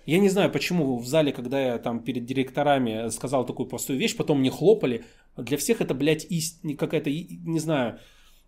Я 0.05 0.19
не 0.19 0.29
знаю, 0.29 0.51
почему 0.51 0.97
в 0.97 1.07
зале, 1.07 1.31
когда 1.31 1.61
я 1.61 1.77
там 1.77 2.03
перед 2.03 2.25
директорами 2.25 3.09
сказал 3.09 3.45
такую 3.45 3.67
простую 3.67 3.99
вещь, 3.99 4.17
потом 4.17 4.39
мне 4.39 4.49
хлопали. 4.49 5.05
Для 5.37 5.57
всех 5.57 5.81
это, 5.81 5.93
блядь, 5.93 6.25
ист... 6.29 6.61
какая-то, 6.77 7.09
не 7.09 7.59
знаю, 7.59 7.99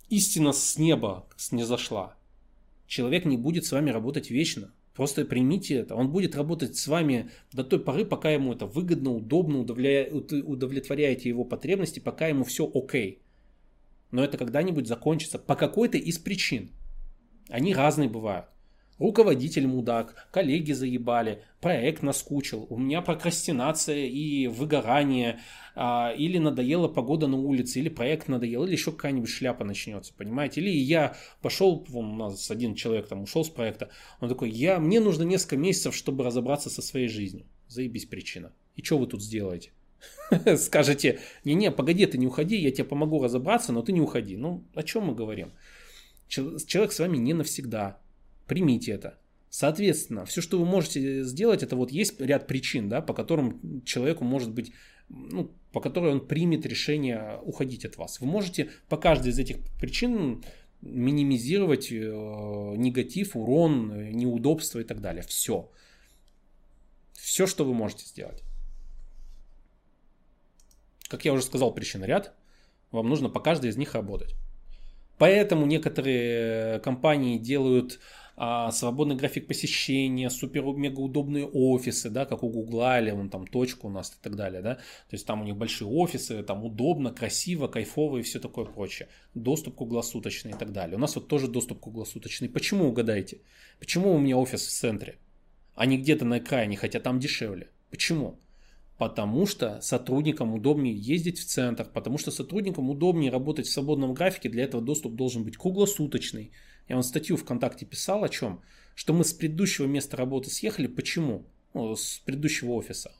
истина 0.10 0.52
с 0.52 0.78
неба 0.78 1.28
не 1.52 1.64
зашла. 1.64 2.16
Человек 2.88 3.26
не 3.26 3.38
будет 3.38 3.66
с 3.66 3.72
вами 3.72 3.90
работать 3.90 4.30
вечно. 4.30 4.72
Просто 4.94 5.26
примите 5.26 5.76
это. 5.76 5.96
Он 5.96 6.10
будет 6.10 6.36
работать 6.36 6.78
с 6.78 6.88
вами 6.88 7.30
до 7.52 7.64
той 7.64 7.80
поры, 7.80 8.06
пока 8.06 8.32
ему 8.32 8.54
это 8.54 8.66
выгодно, 8.66 9.12
удобно, 9.12 9.60
удовлетворяете 9.60 11.28
его 11.28 11.44
потребности, 11.44 12.00
пока 12.00 12.28
ему 12.28 12.44
все 12.46 12.70
окей. 12.74 13.22
Но 14.12 14.24
это 14.24 14.38
когда-нибудь 14.38 14.88
закончится 14.88 15.38
по 15.38 15.56
какой-то 15.56 15.98
из 15.98 16.18
причин. 16.18 16.72
Они 17.50 17.74
разные 17.74 18.08
бывают. 18.08 18.46
Руководитель 18.98 19.68
мудак, 19.68 20.30
коллеги 20.32 20.72
заебали, 20.72 21.44
проект 21.60 22.02
наскучил, 22.02 22.66
у 22.70 22.78
меня 22.78 23.02
прокрастинация 23.02 24.06
и 24.06 24.48
выгорание, 24.48 25.42
а, 25.76 26.14
или 26.18 26.38
надоела 26.38 26.88
погода 26.88 27.28
на 27.28 27.36
улице, 27.36 27.80
или 27.80 27.90
проект 27.90 28.30
надоел, 28.30 28.64
или 28.64 28.72
еще 28.72 28.94
какая-нибудь 28.94 29.30
шляпа 29.30 29.66
начнется, 29.66 30.14
понимаете? 30.14 30.62
Или 30.62 30.70
я 30.70 31.18
пошел, 31.42 31.86
вон, 31.90 32.14
у 32.14 32.16
нас 32.16 32.50
один 32.50 32.74
человек 32.74 33.08
там 33.08 33.24
ушел 33.24 33.44
с 33.44 33.50
проекта, 33.50 33.90
он 34.22 34.30
такой, 34.30 34.50
я, 34.50 34.80
мне 34.80 35.02
нужно 35.02 35.24
несколько 35.24 35.58
месяцев, 35.58 35.94
чтобы 35.94 36.24
разобраться 36.24 36.70
со 36.70 36.82
своей 36.82 37.10
жизнью. 37.10 37.46
Заебись 37.68 38.06
причина. 38.06 38.54
И 38.78 38.84
что 38.84 38.98
вы 38.98 39.08
тут 39.08 39.22
сделаете? 39.22 39.72
Скажете, 40.58 41.20
не-не, 41.44 41.70
погоди, 41.70 42.06
ты 42.06 42.18
не 42.18 42.28
уходи, 42.28 42.56
я 42.56 42.72
тебе 42.72 42.86
помогу 42.86 43.22
разобраться, 43.22 43.74
но 43.74 43.82
ты 43.82 43.92
не 43.92 44.00
уходи. 44.00 44.38
Ну, 44.38 44.64
о 44.74 44.84
чем 44.84 45.08
мы 45.08 45.16
говорим? 45.16 45.52
Человек 46.30 46.94
с 46.94 47.00
вами 47.00 47.18
не 47.18 47.34
навсегда. 47.34 48.00
Примите 48.48 48.92
это. 48.92 49.18
Соответственно, 49.50 50.26
все, 50.26 50.42
что 50.42 50.60
вы 50.60 50.66
можете 50.66 51.24
сделать, 51.24 51.64
это 51.64 51.76
вот 51.76 51.92
есть 51.92 52.20
ряд 52.20 52.46
причин, 52.46 52.90
да, 52.90 53.02
по 53.02 53.14
которым 53.14 53.82
человеку 53.86 54.26
может 54.26 54.52
быть, 54.52 54.74
ну, 55.08 55.52
по 55.72 55.80
которой 55.80 56.12
он 56.12 56.28
примет 56.28 56.66
решение 56.66 57.40
уходить 57.42 57.86
от 57.86 57.98
вас. 57.98 58.20
Вы 58.20 58.28
можете 58.28 58.70
по 58.90 58.98
каждой 58.98 59.32
из 59.32 59.40
этих 59.40 59.58
причин 59.80 60.44
минимизировать 60.82 61.92
э, 61.92 61.96
негатив, 61.96 63.36
урон, 63.36 64.12
неудобства 64.12 64.80
и 64.80 64.84
так 64.84 65.02
далее. 65.02 65.24
Все. 65.24 65.72
Все, 67.14 67.48
что 67.48 67.66
вы 67.66 67.74
можете 67.74 68.06
сделать. 68.06 68.44
Как 71.08 71.26
я 71.26 71.34
уже 71.34 71.44
сказал, 71.44 71.74
причин 71.74 72.04
ряд. 72.04 72.36
Вам 72.92 73.10
нужно 73.10 73.30
по 73.30 73.40
каждой 73.40 73.70
из 73.70 73.78
них 73.78 73.94
работать. 73.94 74.36
Поэтому 75.18 75.66
некоторые 75.66 76.80
компании 76.80 77.38
делают 77.38 78.00
а, 78.38 78.72
свободный 78.72 79.16
график 79.16 79.48
посещения, 79.48 80.30
супер-мега 80.30 81.00
удобные 81.00 81.46
офисы, 81.46 82.10
да, 82.10 82.26
как 82.26 82.44
у 82.44 82.50
Гугла 82.50 83.00
или 83.00 83.12
вон 83.12 83.30
там 83.30 83.48
точка 83.48 83.86
у 83.86 83.90
нас 83.90 84.12
и 84.12 84.24
так 84.24 84.36
далее, 84.36 84.62
да, 84.62 84.76
то 84.76 85.14
есть 85.14 85.26
там 85.26 85.42
у 85.42 85.46
них 85.46 85.56
большие 85.56 85.88
офисы, 85.88 86.44
там 86.44 86.66
удобно, 86.66 87.12
красиво, 87.12 87.68
кайфово 87.68 88.18
и 88.18 88.22
все 88.24 88.40
такое 88.40 88.66
прочее. 88.66 89.08
Доступ 89.34 89.78
круглосуточный 89.78 90.52
и 90.52 90.56
так 90.56 90.74
далее. 90.74 90.98
У 90.98 91.00
нас 91.00 91.16
вот 91.16 91.28
тоже 91.28 91.48
доступ 91.48 91.80
круглосуточный. 91.82 92.50
Почему, 92.50 92.90
угадайте? 92.90 93.40
Почему 93.80 94.14
у 94.14 94.20
меня 94.20 94.38
офис 94.38 94.66
в 94.66 94.72
центре, 94.72 95.18
а 95.74 95.86
не 95.86 95.98
где-то 95.98 96.26
на 96.26 96.38
окраине, 96.38 96.76
хотя 96.76 97.00
там 97.00 97.20
дешевле? 97.20 97.70
Почему? 97.90 98.40
Потому 98.98 99.46
что 99.46 99.82
сотрудникам 99.82 100.54
удобнее 100.54 100.96
ездить 100.96 101.40
в 101.40 101.46
центр, 101.46 101.86
потому 101.86 102.18
что 102.18 102.32
сотрудникам 102.32 102.90
удобнее 102.90 103.32
работать 103.32 103.68
в 103.68 103.72
свободном 103.72 104.14
графике, 104.14 104.50
для 104.50 104.64
этого 104.64 104.82
доступ 104.82 105.16
должен 105.16 105.44
быть 105.44 105.58
круглосуточный. 105.58 106.52
Я 106.88 106.96
вам 106.96 107.04
статью 107.04 107.38
ВКонтакте 107.38 107.86
писал 107.86 108.24
о 108.24 108.30
чем? 108.30 108.62
Что 108.94 109.14
мы 109.14 109.24
с 109.24 109.34
предыдущего 109.34 109.86
места 109.86 110.18
работы 110.18 110.50
съехали. 110.50 110.88
Почему? 110.88 111.46
Ну, 111.74 111.96
с 111.96 112.20
предыдущего 112.20 112.72
офиса. 112.72 113.12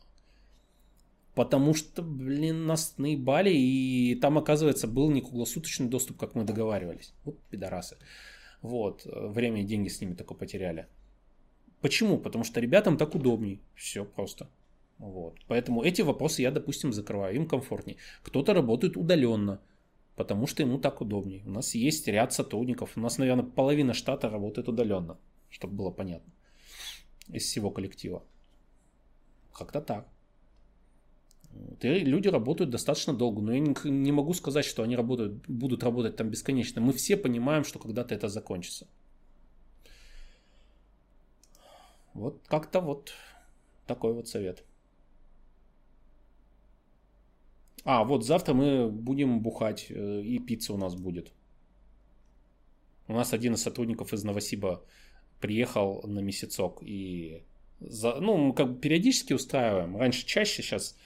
Потому 1.34 1.74
что, 1.74 2.02
блин, 2.02 2.66
нас 2.66 2.98
наебали, 2.98 3.50
и 3.50 4.16
там, 4.16 4.38
оказывается, 4.38 4.88
был 4.88 5.12
не 5.12 5.20
круглосуточный 5.20 5.88
доступ, 5.88 6.18
как 6.18 6.34
мы 6.34 6.46
договаривались. 6.46 7.14
Вот 7.26 7.38
пидорасы. 7.50 7.98
Вот, 8.62 9.06
время 9.06 9.62
и 9.62 9.66
деньги 9.66 9.90
с 9.90 10.00
ними 10.00 10.14
только 10.14 10.34
потеряли. 10.34 10.88
Почему? 11.82 12.18
Потому 12.18 12.46
что 12.46 12.62
ребятам 12.62 12.98
так 12.98 13.16
удобней. 13.16 13.62
Все 13.76 14.06
просто. 14.06 14.50
Вот. 14.98 15.36
Поэтому 15.48 15.84
эти 15.84 16.02
вопросы 16.02 16.42
я, 16.42 16.52
допустим, 16.52 16.94
закрываю, 16.94 17.36
им 17.36 17.48
комфортнее. 17.48 17.98
Кто-то 18.24 18.54
работает 18.54 18.96
удаленно, 18.96 19.60
потому 20.16 20.48
что 20.48 20.64
ему 20.64 20.80
так 20.80 21.02
удобнее. 21.02 21.44
У 21.46 21.50
нас 21.50 21.76
есть 21.76 22.08
ряд 22.08 22.34
сотрудников, 22.34 22.94
у 22.96 23.00
нас, 23.00 23.18
наверное, 23.18 23.46
половина 23.46 23.94
штата 23.94 24.30
работает 24.30 24.68
удаленно, 24.68 25.18
чтобы 25.50 25.76
было 25.76 25.92
понятно, 25.92 26.32
из 27.28 27.44
всего 27.44 27.72
коллектива. 27.72 28.24
Как-то 29.54 29.82
так. 29.82 30.08
И 31.82 31.88
люди 31.88 32.28
работают 32.28 32.70
достаточно 32.70 33.14
долго, 33.14 33.42
но 33.42 33.54
я 33.54 33.60
не, 33.60 33.76
не 33.90 34.12
могу 34.12 34.34
сказать, 34.34 34.66
что 34.66 34.84
они 34.84 34.96
работают, 34.96 35.48
будут 35.48 35.84
работать 35.84 36.16
там 36.16 36.30
бесконечно. 36.30 36.82
Мы 36.82 36.92
все 36.94 37.16
понимаем, 37.16 37.64
что 37.64 37.80
когда-то 37.80 38.14
это 38.14 38.28
закончится. 38.28 38.88
Вот 42.14 42.42
как-то 42.48 42.82
вот 42.82 43.14
такой 43.88 44.14
вот 44.14 44.28
совет. 44.28 44.64
А, 47.86 48.04
вот 48.04 48.26
завтра 48.26 48.54
мы 48.56 48.90
будем 48.90 49.40
бухать, 49.42 49.86
э, 49.90 50.22
и 50.22 50.40
пицца 50.40 50.74
у 50.74 50.78
нас 50.78 50.96
будет. 50.96 51.32
У 53.08 53.14
нас 53.14 53.32
один 53.32 53.54
из 53.54 53.62
сотрудников 53.62 54.12
из 54.12 54.24
Новосиба 54.24 54.84
приехал 55.40 56.02
на 56.08 56.20
месяцок 56.20 56.80
и 56.82 57.44
за, 57.80 58.16
ну, 58.16 58.38
мы 58.38 58.54
как 58.54 58.74
бы 58.74 58.80
периодически 58.80 59.34
устраиваем. 59.34 59.98
Раньше 59.98 60.26
чаще, 60.26 60.64
сейчас 60.64 60.98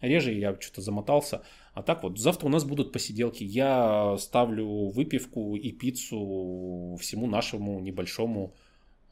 реже 0.00 0.32
я 0.32 0.58
что-то 0.60 0.80
замотался. 0.80 1.44
А 1.74 1.82
так 1.82 2.02
вот, 2.02 2.18
завтра 2.18 2.46
у 2.46 2.50
нас 2.50 2.64
будут 2.64 2.92
посиделки. 2.92 3.44
Я 3.44 4.16
ставлю 4.18 4.88
выпивку 4.88 5.54
и 5.54 5.70
пиццу 5.70 6.96
всему 7.00 7.26
нашему 7.26 7.78
небольшому 7.78 8.54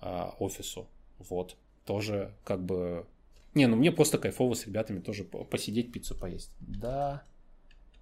а, 0.01 0.35
офису. 0.39 0.89
Вот. 1.19 1.57
Тоже 1.85 2.35
как 2.45 2.65
бы 2.65 3.07
не, 3.55 3.67
ну 3.67 3.77
мне 3.77 3.93
просто 3.93 4.19
кайфово 4.19 4.55
с 4.55 4.67
ребятами 4.67 5.01
тоже 5.01 5.25
посидеть, 5.25 5.93
пиццу 5.93 6.15
поесть. 6.15 6.53
Да, 6.61 7.25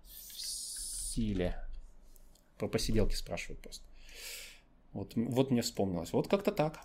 в 0.04 0.40
силе. 0.40 1.56
Про 2.58 2.68
посиделки 2.68 3.14
спрашивают 3.14 3.60
просто. 3.60 3.84
Вот, 4.92 5.12
вот 5.16 5.50
мне 5.50 5.62
вспомнилось. 5.62 6.12
Вот 6.12 6.28
как-то 6.28 6.52
так. 6.52 6.80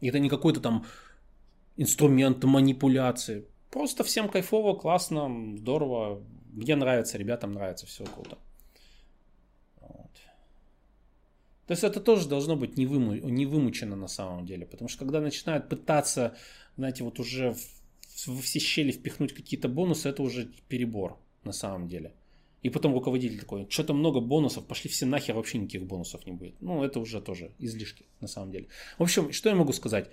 Это 0.00 0.18
не 0.18 0.28
какой-то 0.28 0.60
там 0.60 0.84
инструмент 1.76 2.44
манипуляции. 2.44 3.46
Просто 3.70 4.04
всем 4.04 4.28
кайфово, 4.28 4.78
классно, 4.78 5.56
здорово. 5.56 6.22
Мне 6.52 6.76
нравится, 6.76 7.18
ребятам 7.18 7.52
нравится, 7.52 7.86
все 7.86 8.04
круто. 8.04 8.38
То 11.68 11.72
есть 11.72 11.84
это 11.84 12.00
тоже 12.00 12.26
должно 12.28 12.56
быть 12.56 12.78
невыму, 12.78 13.12
невымучено 13.12 13.94
на 13.94 14.08
самом 14.08 14.46
деле. 14.46 14.64
Потому 14.64 14.88
что 14.88 15.00
когда 15.00 15.20
начинают 15.20 15.68
пытаться, 15.68 16.34
знаете, 16.78 17.04
вот 17.04 17.20
уже 17.20 17.52
в, 17.52 18.26
во 18.28 18.40
все 18.40 18.58
щели 18.58 18.90
впихнуть 18.90 19.34
какие-то 19.34 19.68
бонусы, 19.68 20.08
это 20.08 20.22
уже 20.22 20.50
перебор 20.68 21.18
на 21.44 21.52
самом 21.52 21.86
деле. 21.86 22.14
И 22.62 22.70
потом 22.70 22.94
руководитель 22.94 23.38
такой, 23.38 23.66
что-то 23.68 23.92
много 23.92 24.20
бонусов, 24.20 24.66
пошли 24.66 24.88
все 24.88 25.04
нахер, 25.04 25.34
вообще 25.34 25.58
никаких 25.58 25.84
бонусов 25.84 26.24
не 26.24 26.32
будет. 26.32 26.54
Ну, 26.62 26.82
это 26.82 27.00
уже 27.00 27.20
тоже 27.20 27.52
излишки 27.58 28.06
на 28.20 28.28
самом 28.28 28.50
деле. 28.50 28.68
В 28.96 29.02
общем, 29.02 29.30
что 29.30 29.50
я 29.50 29.54
могу 29.54 29.74
сказать? 29.74 30.10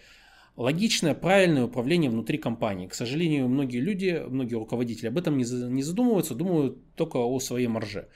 Логичное, 0.58 1.16
правильное 1.16 1.64
управление 1.64 2.12
внутри 2.12 2.38
компании. 2.38 2.88
К 2.88 2.94
сожалению, 2.94 3.48
многие 3.48 3.80
люди, 3.80 4.22
многие 4.28 4.56
руководители 4.56 5.08
об 5.08 5.18
этом 5.18 5.38
не 5.38 5.84
задумываются, 5.84 6.36
думают 6.36 6.78
только 6.96 7.16
о 7.16 7.40
своей 7.40 7.68
марже 7.68 8.10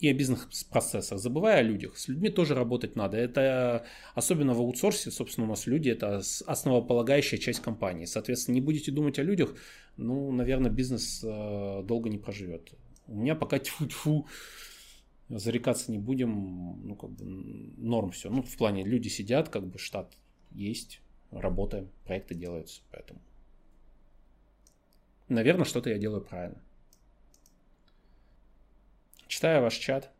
и 0.00 0.08
о 0.08 0.14
бизнес-процессах, 0.14 1.18
забывая 1.18 1.58
о 1.58 1.62
людях. 1.62 1.98
С 1.98 2.08
людьми 2.08 2.30
тоже 2.30 2.54
работать 2.54 2.96
надо. 2.96 3.16
Это 3.16 3.84
особенно 4.14 4.54
в 4.54 4.60
аутсорсе, 4.60 5.10
собственно, 5.10 5.46
у 5.46 5.50
нас 5.50 5.66
люди 5.66 5.90
это 5.90 6.22
основополагающая 6.46 7.38
часть 7.38 7.60
компании. 7.60 8.06
Соответственно, 8.06 8.54
не 8.54 8.60
будете 8.60 8.90
думать 8.90 9.18
о 9.18 9.22
людях, 9.22 9.54
ну, 9.96 10.32
наверное, 10.32 10.70
бизнес 10.70 11.22
э, 11.22 11.82
долго 11.84 12.08
не 12.08 12.18
проживет. 12.18 12.72
У 13.06 13.14
меня 13.14 13.34
пока 13.34 13.58
тьфу-тьфу, 13.58 14.26
зарекаться 15.28 15.92
не 15.92 15.98
будем, 15.98 16.80
ну, 16.86 16.96
как 16.96 17.10
бы 17.10 17.24
норм 17.24 18.10
все. 18.10 18.30
Ну, 18.30 18.42
в 18.42 18.56
плане 18.56 18.84
люди 18.84 19.08
сидят, 19.08 19.48
как 19.48 19.66
бы 19.66 19.78
штат 19.78 20.16
есть, 20.50 21.00
работаем, 21.30 21.90
проекты 22.04 22.34
делаются, 22.34 22.80
поэтому. 22.90 23.20
Наверное, 25.28 25.64
что-то 25.64 25.90
я 25.90 25.98
делаю 25.98 26.22
правильно. 26.22 26.60
Читаю 29.30 29.62
ваш 29.62 29.74
чат. 29.74 30.10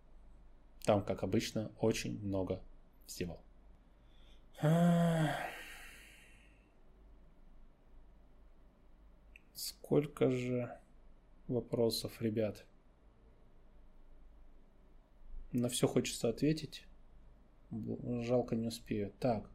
Там, 0.85 1.05
как 1.05 1.25
обычно, 1.25 1.73
очень 1.81 2.25
много 2.25 2.63
всего. 3.07 3.43
Сколько 9.53 10.31
же 10.31 10.79
вопросов, 11.49 12.23
ребят? 12.23 12.65
На 15.51 15.69
все 15.69 15.89
хочется 15.89 16.29
ответить. 16.29 16.87
Жалко 17.73 18.55
не 18.55 18.69
успею. 18.69 19.13
Так. 19.19 19.51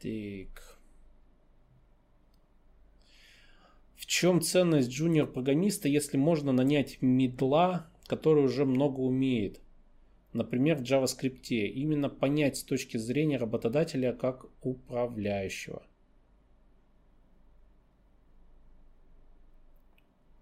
Так. 0.00 0.78
В 3.97 3.97
чем 4.08 4.40
ценность 4.40 4.90
джуниор-программиста, 4.90 5.88
если 5.88 6.16
можно 6.16 6.50
нанять 6.50 6.98
медла, 7.00 7.88
который 8.08 8.42
уже 8.42 8.64
много 8.64 8.98
умеет? 9.00 9.60
например, 10.32 10.76
в 10.76 10.82
JavaScript, 10.82 11.48
именно 11.48 12.08
понять 12.08 12.56
с 12.56 12.62
точки 12.62 12.96
зрения 12.96 13.36
работодателя 13.36 14.12
как 14.12 14.46
управляющего. 14.62 15.82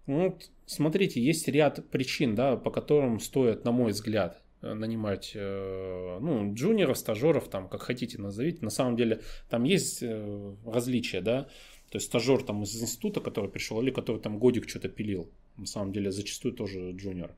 Ну, 0.05 0.29
вот, 0.29 0.49
смотрите, 0.65 1.21
есть 1.21 1.47
ряд 1.49 1.89
причин, 1.89 2.33
да, 2.35 2.55
по 2.55 2.71
которым 2.71 3.19
стоит, 3.19 3.65
на 3.65 3.71
мой 3.71 3.91
взгляд, 3.91 4.41
э, 4.61 4.73
нанимать 4.73 5.33
э, 5.35 6.17
ну, 6.21 6.53
джуниоров, 6.53 6.97
стажеров, 6.97 7.49
там, 7.49 7.67
как 7.67 7.81
хотите 7.81 8.17
назовите. 8.17 8.59
На 8.61 8.69
самом 8.69 8.95
деле, 8.95 9.21
там 9.49 9.65
есть 9.65 10.01
э, 10.01 10.55
различия, 10.65 11.19
да. 11.19 11.49
То 11.89 11.97
есть 11.97 12.07
стажер 12.07 12.43
там 12.43 12.63
из 12.63 12.81
института, 12.81 13.21
который 13.21 13.49
пришел, 13.49 13.81
или 13.81 13.91
который 13.91 14.21
там 14.21 14.39
годик 14.39 14.67
что-то 14.69 14.89
пилил. 14.89 15.29
На 15.57 15.65
самом 15.65 15.91
деле, 15.91 16.11
зачастую 16.11 16.53
тоже 16.53 16.91
джуниор. 16.91 17.31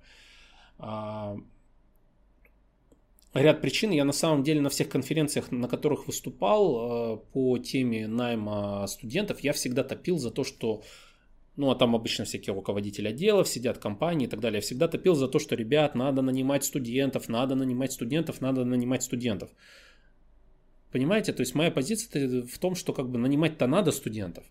А, 0.79 1.37
ряд 3.33 3.61
причин. 3.61 3.91
Я 3.91 4.05
на 4.05 4.13
самом 4.13 4.43
деле 4.43 4.61
на 4.61 4.69
всех 4.69 4.89
конференциях, 4.89 5.51
на 5.51 5.67
которых 5.67 6.07
выступал 6.07 7.23
по 7.31 7.57
теме 7.59 8.07
найма 8.07 8.87
студентов, 8.87 9.41
я 9.41 9.53
всегда 9.53 9.83
топил 9.83 10.17
за 10.17 10.31
то, 10.31 10.43
что 10.43 10.81
ну, 11.59 11.69
а 11.71 11.75
там 11.75 11.93
обычно 11.93 12.23
всякие 12.23 12.53
руководители 12.53 13.09
отделов 13.09 13.49
сидят, 13.49 13.79
компании 13.79 14.27
и 14.27 14.29
так 14.29 14.39
далее. 14.39 14.59
Я 14.59 14.61
всегда 14.61 14.87
топил 14.87 15.13
за 15.13 15.27
то, 15.27 15.39
что, 15.39 15.55
ребят, 15.55 15.93
надо 15.93 16.21
нанимать 16.21 16.63
студентов, 16.63 17.27
надо 17.27 17.55
нанимать 17.55 17.91
студентов, 17.91 18.39
надо 18.39 18.63
нанимать 18.63 19.03
студентов. 19.03 19.49
Понимаете? 20.91 21.33
То 21.33 21.41
есть 21.41 21.55
моя 21.55 21.71
позиция 21.71 22.43
в 22.43 22.57
том, 22.57 22.75
что 22.75 22.93
как 22.93 23.09
бы 23.09 23.19
нанимать-то 23.19 23.67
надо 23.67 23.91
студентов, 23.91 24.43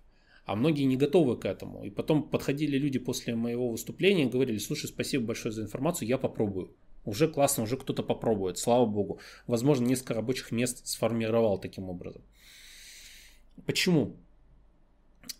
а 0.44 0.54
многие 0.54 0.84
не 0.84 0.96
готовы 0.96 1.36
к 1.36 1.44
этому. 1.44 1.84
И 1.84 1.90
потом 1.90 2.22
подходили 2.22 2.78
люди 2.78 2.98
после 2.98 3.34
моего 3.34 3.68
выступления 3.68 4.24
и 4.24 4.30
говорили, 4.30 4.58
слушай, 4.58 4.86
спасибо 4.86 5.26
большое 5.26 5.52
за 5.52 5.62
информацию, 5.62 6.08
я 6.08 6.18
попробую. 6.18 6.70
Уже 7.04 7.28
классно, 7.28 7.62
уже 7.62 7.76
кто-то 7.76 8.02
попробует, 8.02 8.58
слава 8.58 8.86
богу. 8.86 9.20
Возможно, 9.46 9.86
несколько 9.86 10.14
рабочих 10.14 10.52
мест 10.52 10.86
сформировал 10.86 11.58
таким 11.58 11.88
образом. 11.88 12.22
Почему? 13.66 14.16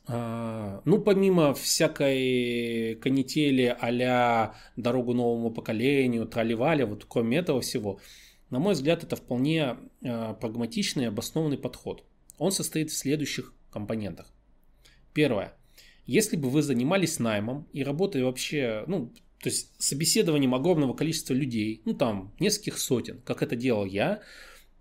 А, 0.07 0.81
ну, 0.85 0.99
помимо 0.99 1.53
всякой 1.53 2.95
канители 2.97 3.77
а 3.81 4.55
дорогу 4.77 5.13
новому 5.13 5.51
поколению, 5.51 6.27
траливали, 6.27 6.85
вот 6.85 7.05
кроме 7.07 7.39
этого 7.39 7.61
всего, 7.61 8.01
на 8.51 8.59
мой 8.59 8.75
взгляд, 8.75 9.05
это 9.05 9.17
вполне 9.17 9.77
а, 10.05 10.35
прагматичный 10.35 11.05
и 11.05 11.09
обоснованный 11.09 11.59
подход. 11.59 12.05
Он 12.39 12.53
состоит 12.53 12.91
в 12.91 12.97
следующих 12.97 13.55
компонентах. 13.71 14.33
Первое. 15.13 15.55
Если 16.07 16.37
бы 16.37 16.49
вы 16.49 16.63
занимались 16.63 17.19
наймом 17.19 17.69
и 17.73 17.83
работали 17.83 18.23
вообще, 18.23 18.85
ну, 18.87 19.13
то 19.41 19.51
есть 19.51 19.71
собеседованием 19.79 20.55
огромного 20.55 20.95
количества 20.95 21.35
людей, 21.35 21.83
ну, 21.85 21.95
там, 21.95 22.35
нескольких 22.41 22.79
сотен, 22.79 23.21
как 23.23 23.43
это 23.43 23.57
делал 23.57 23.85
я 23.85 24.23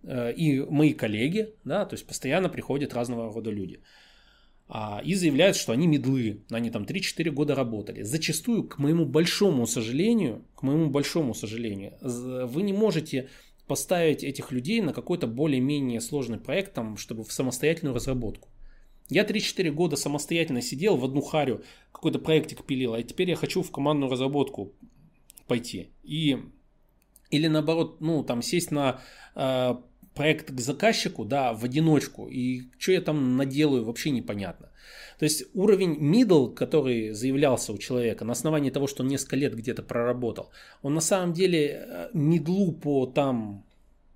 э, 0.03 0.33
и 0.33 0.61
мои 0.61 0.93
коллеги, 0.93 1.53
да, 1.65 1.85
то 1.85 1.95
есть 1.95 2.07
постоянно 2.07 2.47
приходят 2.49 2.93
разного 2.93 3.33
рода 3.33 3.51
люди– 3.51 3.81
а, 4.69 5.01
и 5.03 5.13
заявляют, 5.15 5.55
что 5.55 5.71
они 5.71 5.87
медлы, 5.87 6.43
они 6.49 6.69
там 6.69 6.83
3-4 6.83 7.29
года 7.31 7.55
работали. 7.55 8.01
Зачастую, 8.01 8.67
к 8.67 8.77
моему 8.79 9.05
большому 9.05 9.65
сожалению, 9.65 10.43
к 10.55 10.63
моему 10.63 10.89
большому 10.89 11.33
сожалению, 11.33 11.97
вы 12.01 12.63
не 12.63 12.73
можете 12.73 13.29
поставить 13.67 14.23
этих 14.23 14.51
людей 14.51 14.81
на 14.81 14.93
какой-то 14.93 15.27
более-менее 15.27 16.01
сложный 16.01 16.39
проект, 16.39 16.73
там, 16.73 16.97
чтобы 16.97 17.23
в 17.23 17.31
самостоятельную 17.31 17.93
разработку. 17.93 18.49
Я 19.09 19.23
3-4 19.23 19.71
года 19.71 19.95
самостоятельно 19.95 20.61
сидел 20.61 20.97
в 20.97 21.05
одну 21.05 21.21
харю, 21.21 21.63
какой-то 21.91 22.19
проектик 22.19 22.65
пилил, 22.65 22.93
а 22.93 23.03
теперь 23.03 23.29
я 23.29 23.35
хочу 23.35 23.61
в 23.61 23.71
командную 23.71 24.11
разработку 24.11 24.73
пойти. 25.47 25.91
И, 26.03 26.37
или 27.29 27.47
наоборот, 27.47 28.01
ну, 28.01 28.23
там, 28.23 28.41
сесть 28.41 28.71
на 28.71 29.01
э, 29.35 29.75
проект 30.13 30.51
к 30.51 30.59
заказчику, 30.59 31.23
да, 31.23 31.53
в 31.53 31.63
одиночку, 31.63 32.27
и 32.27 32.63
что 32.77 32.91
я 32.91 33.01
там 33.01 33.37
наделаю, 33.37 33.85
вообще 33.85 34.09
непонятно. 34.09 34.71
То 35.19 35.23
есть 35.23 35.45
уровень 35.53 35.95
middle, 35.95 36.53
который 36.53 37.11
заявлялся 37.11 37.73
у 37.73 37.77
человека 37.77 38.25
на 38.25 38.33
основании 38.33 38.69
того, 38.69 38.87
что 38.87 39.03
он 39.03 39.09
несколько 39.09 39.35
лет 39.35 39.55
где-то 39.55 39.83
проработал, 39.83 40.49
он 40.81 40.93
на 40.93 41.01
самом 41.01 41.33
деле 41.33 42.09
медлу 42.13 42.71
э, 42.71 42.81
по 42.81 43.05
там 43.05 43.65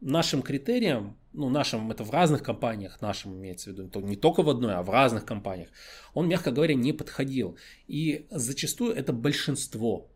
нашим 0.01 0.41
критериям, 0.41 1.17
ну, 1.34 1.49
нашим, 1.49 1.91
это 1.91 2.03
в 2.03 2.12
разных 2.12 2.43
компаниях, 2.43 3.01
нашим 3.01 3.36
имеется 3.36 3.71
в 3.71 3.73
виду, 3.73 4.01
не 4.01 4.15
только 4.15 4.43
в 4.43 4.49
одной, 4.49 4.75
а 4.75 4.84
в 4.84 4.89
разных 4.89 5.25
компаниях, 5.25 5.69
он, 6.13 6.27
мягко 6.27 6.51
говоря, 6.51 6.75
не 6.75 6.91
подходил. 6.91 7.57
И 7.88 8.27
зачастую 8.31 8.93
это 8.93 9.13
большинство. 9.13 10.10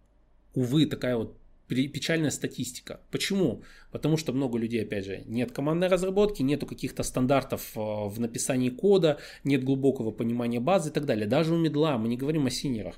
Увы, 0.53 0.85
такая 0.85 1.15
вот 1.15 1.37
печальная 1.67 2.31
статистика. 2.31 2.99
Почему? 3.11 3.63
Потому 3.91 4.17
что 4.17 4.33
много 4.33 4.57
людей, 4.57 4.83
опять 4.83 5.05
же, 5.05 5.23
нет 5.25 5.51
командной 5.51 5.87
разработки, 5.87 6.41
нету 6.43 6.65
каких-то 6.65 7.03
стандартов 7.03 7.71
э, 7.75 7.79
в 7.79 8.19
написании 8.19 8.69
кода, 8.69 9.17
нет 9.43 9.63
глубокого 9.63 10.11
понимания 10.11 10.59
базы 10.59 10.89
и 10.89 10.93
так 10.93 11.05
далее. 11.05 11.27
Даже 11.27 11.53
у 11.53 11.57
медла, 11.57 11.97
мы 11.97 12.07
не 12.07 12.17
говорим 12.17 12.45
о 12.45 12.49
синерах. 12.49 12.95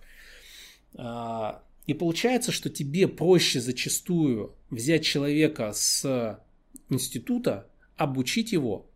А, 0.96 1.64
и 1.86 1.94
получается, 1.94 2.52
что 2.52 2.70
тебе 2.70 3.08
проще 3.08 3.62
зачастую 3.62 4.56
взять 4.70 5.06
человека 5.06 5.72
с 5.74 6.40
института, 6.90 7.70
обучить 7.96 8.52
его, 8.52 8.90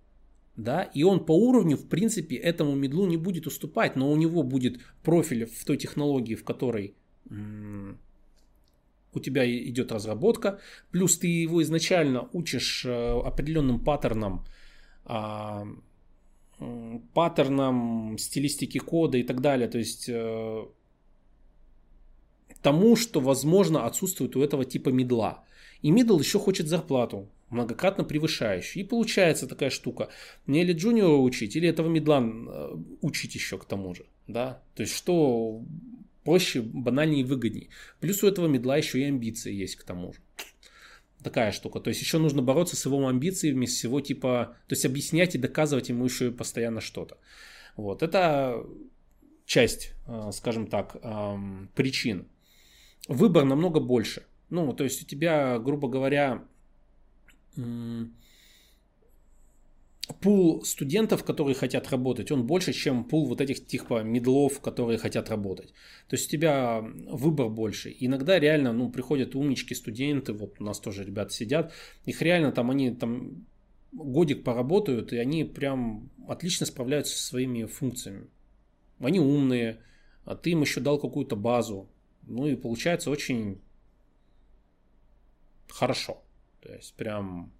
да, 0.57 0.83
и 0.83 1.03
он 1.03 1.25
по 1.25 1.31
уровню, 1.31 1.77
в 1.77 1.87
принципе, 1.87 2.35
этому 2.35 2.75
медлу 2.75 3.07
не 3.07 3.17
будет 3.17 3.47
уступать, 3.47 3.95
но 3.95 4.11
у 4.11 4.17
него 4.17 4.43
будет 4.43 4.79
профиль 5.01 5.45
в 5.45 5.63
той 5.65 5.77
технологии, 5.77 6.35
в 6.35 6.43
которой 6.43 6.95
у 9.13 9.19
тебя 9.19 9.45
идет 9.45 9.91
разработка, 9.91 10.59
плюс 10.91 11.17
ты 11.17 11.27
его 11.27 11.61
изначально 11.61 12.29
учишь 12.33 12.85
э, 12.85 13.19
определенным 13.19 13.79
паттернам, 13.79 14.45
паттернам 17.13 18.17
стилистики 18.17 18.77
кода 18.77 19.17
и 19.17 19.23
так 19.23 19.41
далее, 19.41 19.67
то 19.67 19.77
есть 19.77 20.07
э, 20.07 20.65
тому, 22.61 22.95
что, 22.95 23.19
возможно, 23.19 23.85
отсутствует 23.85 24.35
у 24.35 24.41
этого 24.41 24.65
типа 24.65 24.89
медла. 24.89 25.43
И 25.81 25.91
мидл 25.91 26.19
еще 26.19 26.37
хочет 26.39 26.67
зарплату, 26.67 27.27
многократно 27.49 28.03
превышающую. 28.03 28.83
И 28.83 28.87
получается 28.87 29.47
такая 29.47 29.71
штука. 29.71 30.09
Мне 30.45 30.61
или 30.61 30.73
джуниора 30.73 31.17
учить, 31.17 31.55
или 31.55 31.67
этого 31.67 31.89
медла 31.89 32.21
э, 32.21 32.75
учить 33.01 33.35
еще 33.35 33.57
к 33.57 33.65
тому 33.65 33.95
же. 33.95 34.05
Да? 34.27 34.61
То 34.75 34.83
есть, 34.83 34.95
что 34.95 35.63
проще, 36.23 36.61
банальнее 36.61 37.21
и 37.21 37.23
выгоднее. 37.25 37.69
Плюс 37.99 38.23
у 38.23 38.27
этого 38.27 38.47
медла 38.47 38.77
еще 38.77 38.99
и 38.99 39.03
амбиции 39.03 39.53
есть 39.53 39.75
к 39.75 39.83
тому 39.83 40.13
же. 40.13 40.19
Такая 41.23 41.51
штука. 41.51 41.79
То 41.79 41.89
есть 41.89 42.01
еще 42.01 42.17
нужно 42.17 42.41
бороться 42.41 42.75
с 42.75 42.85
его 42.85 43.07
амбициями, 43.07 43.65
с 43.65 43.83
его 43.83 44.01
типа... 44.01 44.57
То 44.67 44.73
есть 44.73 44.85
объяснять 44.85 45.35
и 45.35 45.39
доказывать 45.39 45.89
ему 45.89 46.05
еще 46.05 46.27
и 46.27 46.31
постоянно 46.31 46.81
что-то. 46.81 47.17
Вот. 47.75 48.01
Это 48.01 48.65
часть, 49.45 49.93
э, 50.07 50.31
скажем 50.33 50.67
так, 50.67 50.97
эм, 51.01 51.69
причин. 51.75 52.27
Выбор 53.07 53.45
намного 53.45 53.79
больше. 53.79 54.23
Ну, 54.49 54.73
то 54.73 54.83
есть 54.83 55.03
у 55.03 55.05
тебя, 55.05 55.59
грубо 55.59 55.87
говоря, 55.87 56.43
пул 60.19 60.63
студентов, 60.63 61.23
которые 61.23 61.55
хотят 61.55 61.89
работать, 61.91 62.31
он 62.31 62.45
больше, 62.45 62.73
чем 62.73 63.03
пул 63.03 63.27
вот 63.27 63.41
этих 63.41 63.65
типа 63.65 64.03
медлов, 64.03 64.59
которые 64.59 64.97
хотят 64.97 65.29
работать. 65.29 65.73
То 66.07 66.15
есть 66.15 66.27
у 66.27 66.31
тебя 66.31 66.81
выбор 66.81 67.49
больше. 67.49 67.95
Иногда 67.99 68.39
реально, 68.39 68.73
ну, 68.73 68.89
приходят 68.89 69.35
умнички 69.35 69.75
студенты, 69.75 70.33
вот 70.33 70.55
у 70.59 70.63
нас 70.63 70.79
тоже 70.79 71.03
ребята 71.03 71.31
сидят, 71.33 71.73
их 72.05 72.21
реально 72.21 72.51
там, 72.51 72.71
они 72.71 72.91
там 72.91 73.45
годик 73.91 74.43
поработают, 74.43 75.13
и 75.13 75.17
они 75.17 75.43
прям 75.43 76.09
отлично 76.27 76.65
справляются 76.65 77.17
со 77.17 77.23
своими 77.23 77.65
функциями. 77.65 78.27
Они 78.99 79.19
умные, 79.19 79.81
а 80.25 80.35
ты 80.35 80.51
им 80.51 80.61
еще 80.61 80.79
дал 80.79 80.99
какую-то 80.99 81.35
базу. 81.35 81.89
Ну 82.27 82.47
и 82.47 82.55
получается 82.55 83.09
очень 83.09 83.59
хорошо. 85.67 86.23
То 86.61 86.73
есть 86.73 86.93
прям 86.93 87.51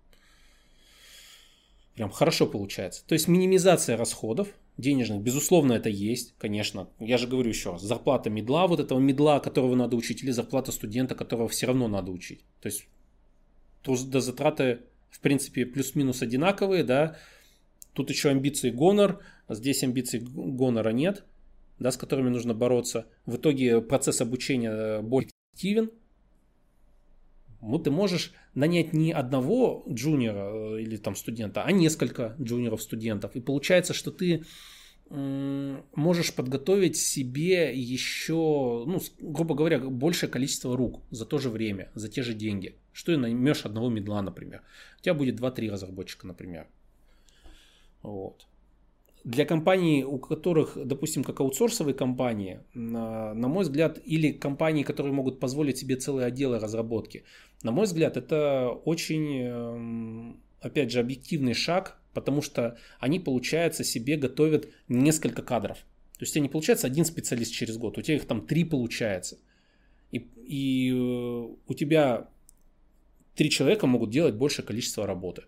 Прям 1.96 2.10
хорошо 2.10 2.48
получается. 2.48 3.06
То 3.06 3.14
есть 3.14 3.28
минимизация 3.28 3.98
расходов 3.98 4.48
денежных, 4.78 5.22
безусловно, 5.22 5.74
это 5.74 5.89
есть, 5.89 6.34
конечно. 6.38 6.89
Я 7.00 7.18
же 7.18 7.28
говорю 7.28 7.50
еще 7.50 7.72
раз, 7.72 7.82
зарплата 7.82 8.30
медла, 8.30 8.68
вот 8.68 8.80
этого 8.80 9.00
медла, 9.00 9.39
которого 9.39 9.76
надо 9.76 9.96
учить, 9.96 10.24
или 10.24 10.32
зарплата 10.32 10.72
студента, 10.72 11.16
которого 11.16 11.48
все 11.48 11.68
равно 11.68 11.88
надо 11.88 12.12
учить. 12.12 12.46
То 12.62 12.70
есть 12.70 12.88
до 13.84 14.22
затраты, 14.22 14.82
в 15.10 15.20
принципе, 15.20 15.66
плюс-минус 15.66 16.22
одинаковые, 16.22 16.84
да. 16.84 17.18
Тут 17.94 18.10
еще 18.10 18.30
амбиции 18.30 18.70
гонор, 18.70 19.22
здесь 19.50 19.84
амбиций 19.84 20.20
гонора 20.20 20.92
нет, 20.92 21.26
да, 21.78 21.92
с 21.92 21.98
которыми 21.98 22.30
нужно 22.30 22.54
бороться. 22.54 23.08
В 23.26 23.36
итоге 23.36 23.82
процесс 23.82 24.22
обучения 24.22 25.02
более 25.02 25.30
эффективен, 25.54 25.92
ну, 27.62 27.80
ты 27.80 27.91
можешь 27.91 28.34
нанять 28.53 28.93
не 28.93 29.12
одного 29.12 29.86
джуниора 29.89 30.76
э, 30.76 30.82
или 30.82 30.97
там 30.97 31.16
студента, 31.16 31.64
а 31.64 31.72
несколько 31.72 32.36
джуниоров 32.41 32.82
студентов. 32.82 33.36
И 33.36 33.41
получается, 33.41 33.93
что 33.93 34.12
ты 34.12 34.43
можешь 35.14 36.34
подготовить 36.34 36.95
себе 36.95 37.76
еще, 37.76 38.86
ну, 38.88 39.01
грубо 39.20 39.55
говоря, 39.55 39.80
большее 39.80 40.30
количество 40.30 40.78
рук 40.78 41.01
за 41.12 41.26
то 41.26 41.38
же 41.38 41.49
время, 41.49 41.91
за 41.95 42.07
те 42.07 42.24
же 42.24 42.34
деньги. 42.34 42.76
Что 42.93 43.12
и 43.12 43.18
наймешь 43.18 43.66
одного 43.66 43.89
медла, 43.89 44.22
например. 44.22 44.62
У 44.99 45.03
тебя 45.03 45.14
будет 45.14 45.38
2-3 45.38 45.70
разработчика, 45.70 46.28
например. 46.28 46.68
Вот. 48.03 48.47
Для 49.24 49.45
компаний, 49.45 50.03
у 50.03 50.17
которых, 50.17 50.78
допустим, 50.84 51.24
как 51.24 51.41
аутсорсовые 51.41 51.93
компании, 51.93 52.59
на, 52.74 53.34
мой 53.34 53.63
взгляд, 53.63 53.99
или 54.03 54.32
компании, 54.32 54.84
которые 54.84 55.13
могут 55.13 55.39
позволить 55.39 55.78
себе 55.78 55.95
целые 55.95 56.26
отделы 56.26 56.59
разработки, 56.59 57.24
на 57.63 57.72
мой 57.72 57.86
взгляд, 57.86 58.17
это 58.17 58.69
очень, 58.86 59.41
эм, 59.41 60.41
опять 60.59 60.91
же, 60.91 60.99
объективный 60.99 61.53
шаг 61.53 62.01
потому 62.13 62.41
что 62.41 62.78
они, 62.99 63.19
получается, 63.19 63.84
себе 63.84 64.17
готовят 64.17 64.69
несколько 64.88 65.41
кадров. 65.41 65.78
То 66.17 66.24
есть 66.24 66.34
у 66.34 66.36
тебя 66.36 66.43
не 66.43 66.49
получается 66.49 66.88
один 66.88 67.05
специалист 67.05 67.51
через 67.51 67.78
год, 67.78 67.97
у 67.97 68.01
тебя 68.01 68.15
их 68.15 68.26
там 68.26 68.45
три 68.45 68.63
получается. 68.63 69.39
И, 70.11 70.17
и 70.45 70.91
э, 70.91 70.95
у 70.95 71.74
тебя 71.74 72.30
три 73.36 73.49
человека 73.49 73.88
могут 73.88 74.09
делать 74.09 74.36
большее 74.36 74.65
количество 74.65 75.07
работы. 75.07 75.43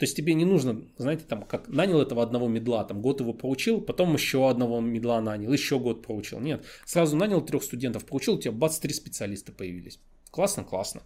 То 0.00 0.04
есть 0.04 0.16
тебе 0.16 0.32
не 0.32 0.46
нужно, 0.46 0.82
знаете, 0.96 1.24
там, 1.28 1.42
как 1.42 1.68
нанял 1.68 2.00
этого 2.00 2.22
одного 2.22 2.48
медла, 2.48 2.84
там 2.84 3.02
год 3.02 3.20
его 3.20 3.34
проучил, 3.34 3.82
потом 3.82 4.14
еще 4.14 4.48
одного 4.48 4.80
медла 4.80 5.20
нанял, 5.20 5.52
еще 5.52 5.78
год 5.78 6.02
проучил. 6.02 6.40
Нет, 6.40 6.64
сразу 6.86 7.18
нанял 7.18 7.44
трех 7.44 7.62
студентов, 7.62 8.06
проучил, 8.06 8.36
у 8.36 8.38
тебя 8.38 8.52
бац, 8.52 8.78
три 8.78 8.94
специалиста 8.94 9.52
появились. 9.52 10.00
Классно, 10.30 10.64
классно. 10.64 11.02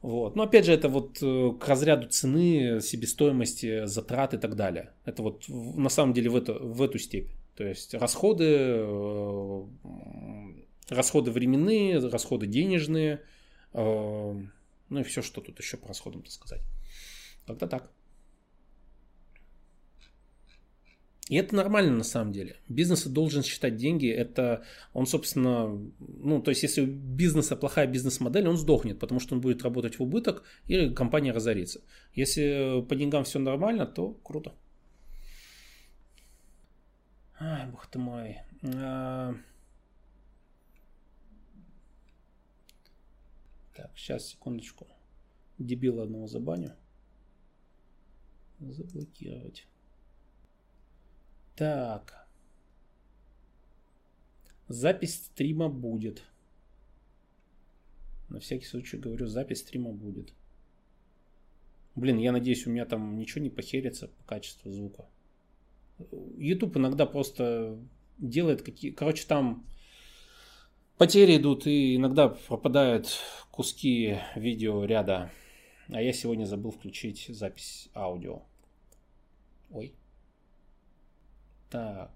Вот. 0.00 0.34
Но 0.34 0.44
опять 0.44 0.64
же, 0.64 0.72
это 0.72 0.88
вот 0.88 1.18
э, 1.20 1.52
к 1.60 1.68
разряду 1.68 2.08
цены, 2.08 2.80
себестоимости, 2.80 3.84
затрат 3.84 4.32
и 4.32 4.38
так 4.38 4.56
далее. 4.56 4.94
Это 5.04 5.22
вот 5.22 5.44
на 5.48 5.90
самом 5.90 6.14
деле 6.14 6.30
в 6.30 6.36
эту, 6.36 6.54
в 6.54 6.80
эту 6.80 6.98
степь. 6.98 7.32
То 7.54 7.64
есть 7.64 7.92
расходы, 7.92 8.46
э, 8.48 9.62
расходы 10.88 11.32
временные, 11.32 11.98
расходы 11.98 12.46
денежные, 12.46 13.20
э, 13.74 14.40
ну 14.88 15.00
и 15.00 15.02
все, 15.02 15.20
что 15.20 15.42
тут 15.42 15.58
еще 15.58 15.76
по 15.76 15.88
расходам-то 15.88 16.30
сказать. 16.30 16.62
Как-то 17.46 17.66
так. 17.66 17.90
И 21.28 21.34
это 21.34 21.56
нормально 21.56 21.92
на 21.96 22.04
самом 22.04 22.32
деле. 22.32 22.56
Бизнес 22.68 23.04
должен 23.04 23.42
считать 23.42 23.76
деньги. 23.76 24.08
Это 24.08 24.64
он, 24.92 25.06
собственно, 25.06 25.66
ну, 25.98 26.40
то 26.40 26.50
есть, 26.50 26.62
если 26.62 26.82
у 26.82 26.86
бизнеса 26.86 27.56
плохая 27.56 27.88
бизнес-модель, 27.88 28.46
он 28.46 28.56
сдохнет, 28.56 29.00
потому 29.00 29.18
что 29.18 29.34
он 29.34 29.40
будет 29.40 29.62
работать 29.62 29.98
в 29.98 30.02
убыток, 30.02 30.44
и 30.66 30.90
компания 30.90 31.32
разорится. 31.32 31.80
Если 32.14 32.80
по 32.88 32.94
деньгам 32.94 33.24
все 33.24 33.40
нормально, 33.40 33.86
то 33.86 34.12
круто. 34.22 34.54
Ай, 37.40 37.66
бог 37.66 37.86
ты 37.88 37.98
мой. 37.98 38.38
А... 38.62 39.34
Так, 43.74 43.90
сейчас, 43.96 44.28
секундочку. 44.28 44.86
Дебила 45.58 46.04
одного 46.04 46.28
забаню. 46.28 46.76
Заблокировать. 48.60 49.66
Так. 51.56 52.28
Запись 54.68 55.14
стрима 55.14 55.68
будет. 55.68 56.22
На 58.28 58.40
всякий 58.40 58.66
случай 58.66 58.98
говорю, 58.98 59.26
запись 59.26 59.60
стрима 59.60 59.92
будет. 59.92 60.34
Блин, 61.94 62.18
я 62.18 62.32
надеюсь, 62.32 62.66
у 62.66 62.70
меня 62.70 62.84
там 62.84 63.16
ничего 63.16 63.42
не 63.42 63.48
похерится 63.48 64.08
по 64.08 64.24
качеству 64.24 64.70
звука. 64.70 65.06
YouTube 66.36 66.76
иногда 66.76 67.06
просто 67.06 67.78
делает 68.18 68.60
какие... 68.60 68.90
Короче, 68.90 69.26
там 69.26 69.66
потери 70.98 71.38
идут 71.38 71.66
и 71.66 71.96
иногда 71.96 72.28
пропадают 72.28 73.18
куски 73.50 74.18
видео 74.34 74.84
ряда. 74.84 75.30
А 75.88 76.02
я 76.02 76.12
сегодня 76.12 76.44
забыл 76.44 76.72
включить 76.72 77.26
запись 77.28 77.88
аудио. 77.94 78.42
Ой. 79.70 79.94
Так. 81.70 82.10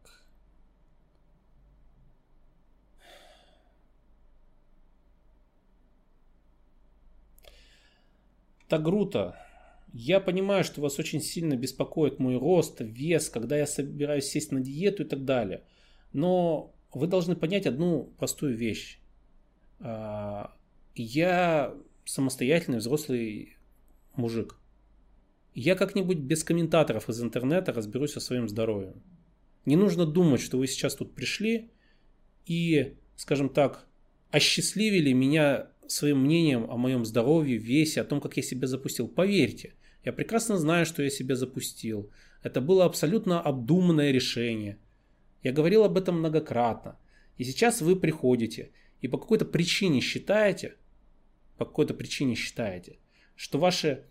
Тагрута. 8.68 9.36
Я 9.92 10.20
понимаю, 10.20 10.62
что 10.62 10.80
вас 10.80 10.98
очень 11.00 11.20
сильно 11.20 11.56
беспокоит 11.56 12.20
мой 12.20 12.36
рост, 12.38 12.76
вес, 12.80 13.28
когда 13.28 13.56
я 13.56 13.66
собираюсь 13.66 14.26
сесть 14.26 14.52
на 14.52 14.60
диету 14.60 15.02
и 15.02 15.06
так 15.06 15.24
далее. 15.24 15.64
Но 16.12 16.72
вы 16.94 17.08
должны 17.08 17.34
понять 17.34 17.66
одну 17.66 18.04
простую 18.18 18.56
вещь. 18.56 19.00
А, 19.80 20.54
я 20.94 21.74
самостоятельный 22.04 22.78
взрослый 22.78 23.56
мужик. 24.14 24.56
Я 25.54 25.74
как-нибудь 25.74 26.18
без 26.18 26.44
комментаторов 26.44 27.08
из 27.08 27.20
интернета 27.20 27.72
разберусь 27.72 28.12
со 28.12 28.20
своим 28.20 28.48
здоровьем. 28.48 29.02
Не 29.70 29.76
нужно 29.76 30.04
думать, 30.04 30.40
что 30.40 30.58
вы 30.58 30.66
сейчас 30.66 30.96
тут 30.96 31.14
пришли 31.14 31.70
и, 32.44 32.96
скажем 33.14 33.48
так, 33.48 33.86
осчастливили 34.32 35.12
меня 35.12 35.68
своим 35.86 36.24
мнением 36.24 36.68
о 36.68 36.76
моем 36.76 37.04
здоровье, 37.04 37.56
весе, 37.56 38.00
о 38.00 38.04
том, 38.04 38.20
как 38.20 38.36
я 38.36 38.42
себя 38.42 38.66
запустил. 38.66 39.06
Поверьте, 39.06 39.74
я 40.04 40.12
прекрасно 40.12 40.58
знаю, 40.58 40.86
что 40.86 41.04
я 41.04 41.08
себя 41.08 41.36
запустил. 41.36 42.10
Это 42.42 42.60
было 42.60 42.84
абсолютно 42.84 43.40
обдуманное 43.40 44.10
решение. 44.10 44.76
Я 45.44 45.52
говорил 45.52 45.84
об 45.84 45.96
этом 45.96 46.18
многократно. 46.18 46.98
И 47.38 47.44
сейчас 47.44 47.80
вы 47.80 47.94
приходите 47.94 48.72
и 49.00 49.06
по 49.06 49.18
какой-то 49.18 49.44
причине 49.44 50.00
считаете, 50.00 50.78
по 51.58 51.64
какой-то 51.64 51.94
причине 51.94 52.34
считаете, 52.34 52.98
что 53.36 53.60
ваши 53.60 54.02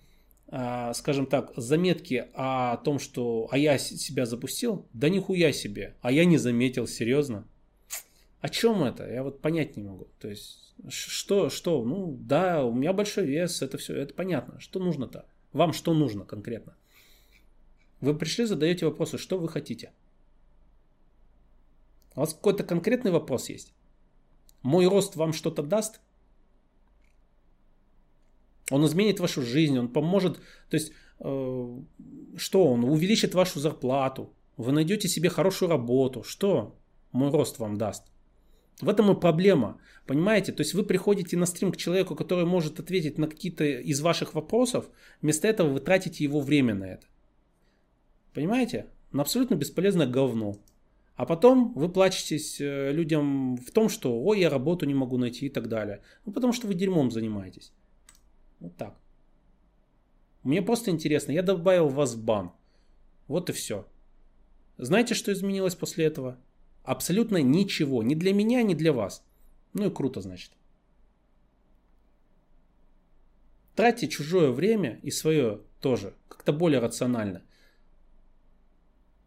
скажем 0.94 1.28
так, 1.28 1.54
заметки 1.56 2.28
о 2.34 2.78
том, 2.78 3.00
что 3.00 3.48
«а 3.52 3.58
я 3.58 3.78
себя 3.78 4.26
запустил», 4.26 4.88
да 4.94 5.10
нихуя 5.10 5.52
себе, 5.52 5.96
а 6.02 6.12
я 6.12 6.26
не 6.26 6.38
заметил, 6.38 6.88
серьезно. 6.88 7.48
О 8.42 8.50
чем 8.50 8.84
это? 8.84 9.08
Я 9.08 9.24
вот 9.24 9.42
понять 9.42 9.76
не 9.76 9.84
могу. 9.84 10.08
То 10.20 10.30
есть, 10.30 10.74
что, 10.88 11.50
что, 11.50 11.84
ну 11.84 12.18
да, 12.20 12.64
у 12.64 12.74
меня 12.74 12.94
большой 12.94 13.26
вес, 13.26 13.62
это 13.62 13.78
все, 13.78 13.96
это 13.96 14.14
понятно. 14.14 14.60
Что 14.60 14.80
нужно-то? 14.80 15.26
Вам 15.52 15.74
что 15.74 15.94
нужно 15.94 16.26
конкретно? 16.26 16.76
Вы 18.02 18.16
пришли, 18.16 18.46
задаете 18.46 18.86
вопросы, 18.86 19.18
что 19.18 19.38
вы 19.38 19.50
хотите? 19.50 19.92
У 22.16 22.22
вас 22.22 22.34
какой-то 22.34 22.64
конкретный 22.64 23.12
вопрос 23.12 23.50
есть? 23.50 23.74
Мой 24.62 24.88
рост 24.88 25.16
вам 25.16 25.34
что-то 25.34 25.64
даст? 25.64 26.00
Он 28.70 28.86
изменит 28.86 29.20
вашу 29.20 29.42
жизнь, 29.42 29.78
он 29.78 29.88
поможет, 29.88 30.38
то 30.70 30.76
есть, 30.76 30.92
э, 31.20 31.78
что 32.38 32.68
он 32.68 32.84
увеличит 32.84 33.34
вашу 33.34 33.60
зарплату, 33.60 34.34
вы 34.58 34.72
найдете 34.72 35.08
себе 35.08 35.30
хорошую 35.30 35.70
работу, 35.70 36.24
что 36.24 36.76
мой 37.12 37.32
рост 37.32 37.60
вам 37.60 37.78
даст. 37.78 38.04
В 38.82 38.88
этом 38.88 39.12
и 39.12 39.20
проблема, 39.20 39.80
понимаете? 40.06 40.52
То 40.52 40.62
есть 40.62 40.74
вы 40.74 40.84
приходите 40.84 41.36
на 41.38 41.46
стрим 41.46 41.72
к 41.72 41.78
человеку, 41.78 42.16
который 42.16 42.46
может 42.46 42.80
ответить 42.80 43.18
на 43.18 43.28
какие-то 43.28 43.66
из 43.66 44.00
ваших 44.02 44.34
вопросов, 44.34 44.90
вместо 45.22 45.48
этого 45.48 45.70
вы 45.70 45.80
тратите 45.80 46.24
его 46.24 46.40
время 46.40 46.76
на 46.76 46.86
это. 46.86 47.08
Понимаете? 48.34 48.86
На 49.12 49.24
абсолютно 49.24 49.56
бесполезное 49.56 50.08
говно. 50.08 50.56
А 51.16 51.26
потом 51.26 51.74
вы 51.74 51.90
плачетесь 51.90 52.62
э, 52.62 52.94
людям 52.94 53.58
в 53.58 53.72
том, 53.72 53.90
что 53.90 54.22
«Ой, 54.22 54.40
я 54.40 54.50
работу 54.50 54.86
не 54.86 54.94
могу 54.94 55.18
найти» 55.18 55.48
и 55.48 55.50
так 55.50 55.68
далее. 55.68 56.02
Ну, 56.26 56.32
потому 56.32 56.54
что 56.54 56.68
вы 56.68 56.76
дерьмом 56.76 57.12
занимаетесь. 57.12 57.74
Вот 58.60 58.76
так. 58.78 58.98
Мне 60.44 60.62
просто 60.62 60.92
интересно, 60.92 61.32
я 61.32 61.44
добавил 61.44 61.90
вас 61.90 62.14
в 62.14 62.24
бан. 62.24 62.52
Вот 63.28 63.50
и 63.50 63.54
все. 63.54 63.88
Знаете, 64.78 65.14
что 65.14 65.32
изменилось 65.32 65.76
после 65.76 66.06
этого? 66.06 66.38
Абсолютно 66.84 67.38
ничего. 67.42 68.02
Ни 68.02 68.16
для 68.16 68.34
меня, 68.34 68.64
ни 68.64 68.74
для 68.74 68.94
вас. 68.94 69.24
Ну 69.74 69.88
и 69.88 69.94
круто, 69.94 70.22
значит. 70.22 70.52
Тратьте 73.76 74.08
чужое 74.08 74.52
время 74.52 75.00
и 75.04 75.12
свое 75.12 75.62
тоже. 75.80 76.14
Как-то 76.28 76.52
более 76.52 76.80
рационально. 76.80 77.44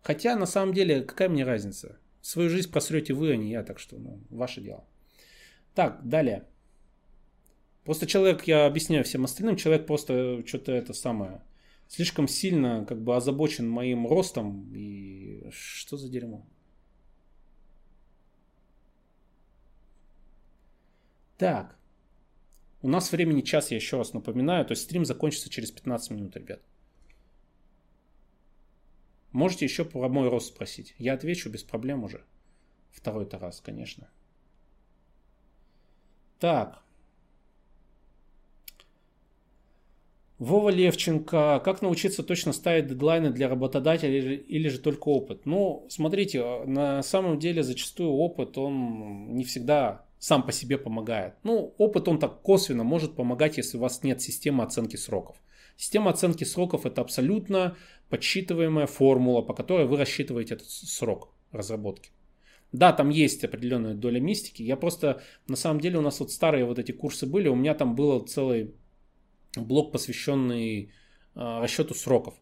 Хотя, 0.02 0.36
на 0.36 0.46
самом 0.46 0.74
деле, 0.74 1.02
какая 1.02 1.28
мне 1.28 1.44
разница? 1.44 1.98
Свою 2.22 2.50
жизнь 2.50 2.70
просрете 2.70 3.14
вы, 3.14 3.32
а 3.32 3.36
не 3.36 3.50
я, 3.50 3.62
так 3.62 3.78
что, 3.78 3.98
ну, 3.98 4.20
ваше 4.30 4.60
дело. 4.60 4.84
Так, 5.74 6.06
далее. 6.06 6.46
Просто 7.84 8.06
человек, 8.06 8.44
я 8.44 8.66
объясняю 8.66 9.04
всем 9.04 9.24
остальным, 9.24 9.56
человек 9.56 9.86
просто 9.86 10.46
что-то 10.46 10.72
это 10.72 10.92
самое, 10.92 11.42
слишком 11.88 12.28
сильно 12.28 12.84
как 12.84 13.02
бы 13.02 13.16
озабочен 13.16 13.68
моим 13.68 14.06
ростом 14.06 14.72
и 14.72 15.50
что 15.50 15.96
за 15.96 16.08
дерьмо. 16.08 16.46
Так, 21.38 21.76
у 22.82 22.88
нас 22.88 23.10
времени 23.10 23.40
час, 23.40 23.72
я 23.72 23.76
еще 23.76 23.96
раз 23.96 24.12
напоминаю, 24.12 24.64
то 24.64 24.72
есть 24.72 24.82
стрим 24.82 25.04
закончится 25.04 25.50
через 25.50 25.72
15 25.72 26.10
минут, 26.12 26.36
ребят. 26.36 26.60
Можете 29.32 29.64
еще 29.64 29.84
про 29.84 30.08
мой 30.08 30.28
рост 30.28 30.48
спросить. 30.48 30.94
Я 30.98 31.14
отвечу 31.14 31.48
без 31.48 31.62
проблем 31.62 32.04
уже. 32.04 32.22
Второй-то 32.90 33.38
раз, 33.38 33.60
конечно. 33.60 34.10
Так. 36.38 36.82
Вова 40.38 40.70
Левченко. 40.70 41.60
Как 41.64 41.82
научиться 41.82 42.22
точно 42.22 42.52
ставить 42.52 42.88
дедлайны 42.88 43.30
для 43.30 43.48
работодателя 43.48 44.18
или, 44.36 44.68
же 44.68 44.78
только 44.78 45.08
опыт? 45.08 45.46
Ну, 45.46 45.86
смотрите, 45.88 46.64
на 46.64 47.02
самом 47.02 47.38
деле 47.38 47.62
зачастую 47.62 48.10
опыт, 48.10 48.58
он 48.58 49.34
не 49.34 49.44
всегда 49.44 50.04
сам 50.18 50.44
по 50.44 50.52
себе 50.52 50.78
помогает. 50.78 51.34
Ну, 51.42 51.74
опыт 51.78 52.08
он 52.08 52.18
так 52.18 52.42
косвенно 52.42 52.84
может 52.84 53.14
помогать, 53.14 53.56
если 53.56 53.76
у 53.76 53.80
вас 53.80 54.02
нет 54.02 54.20
системы 54.20 54.64
оценки 54.64 54.96
сроков. 54.96 55.36
Система 55.76 56.10
оценки 56.10 56.44
сроков 56.44 56.86
это 56.86 57.00
абсолютно 57.00 57.76
подсчитываемая 58.08 58.86
формула, 58.86 59.42
по 59.42 59.54
которой 59.54 59.86
вы 59.86 59.96
рассчитываете 59.96 60.54
этот 60.54 60.68
срок 60.68 61.32
разработки. 61.50 62.10
Да, 62.72 62.92
там 62.92 63.10
есть 63.10 63.44
определенная 63.44 63.94
доля 63.94 64.20
мистики. 64.20 64.62
Я 64.62 64.76
просто, 64.76 65.22
на 65.46 65.56
самом 65.56 65.80
деле, 65.80 65.98
у 65.98 66.02
нас 66.02 66.20
вот 66.20 66.30
старые 66.30 66.64
вот 66.64 66.78
эти 66.78 66.92
курсы 66.92 67.26
были, 67.26 67.48
у 67.48 67.54
меня 67.54 67.74
там 67.74 67.94
был 67.94 68.20
целый 68.20 68.74
блок, 69.56 69.92
посвященный 69.92 70.84
э, 70.84 70.88
расчету 71.34 71.94
сроков 71.94 72.34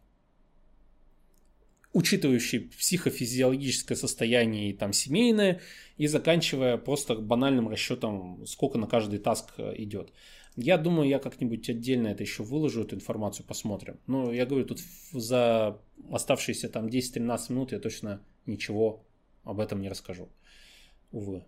учитывающий 1.92 2.60
психофизиологическое 2.60 3.96
состояние 3.96 4.70
и 4.70 4.72
там 4.72 4.92
семейное, 4.92 5.60
и 5.96 6.06
заканчивая 6.06 6.76
просто 6.76 7.16
банальным 7.16 7.68
расчетом, 7.68 8.46
сколько 8.46 8.78
на 8.78 8.86
каждый 8.86 9.18
таск 9.18 9.52
э, 9.58 9.74
идет. 9.78 10.12
Я 10.56 10.78
думаю, 10.78 11.08
я 11.08 11.18
как-нибудь 11.18 11.68
отдельно 11.68 12.08
это 12.08 12.22
еще 12.22 12.42
выложу, 12.42 12.82
эту 12.82 12.96
информацию 12.96 13.46
посмотрим. 13.46 13.98
Но 14.06 14.32
я 14.32 14.46
говорю, 14.46 14.66
тут 14.66 14.80
за 15.12 15.80
оставшиеся 16.10 16.68
там 16.68 16.86
10-13 16.86 17.52
минут 17.52 17.72
я 17.72 17.78
точно 17.78 18.20
ничего 18.46 19.04
об 19.44 19.60
этом 19.60 19.80
не 19.80 19.88
расскажу. 19.88 20.28
Увы. 21.12 21.44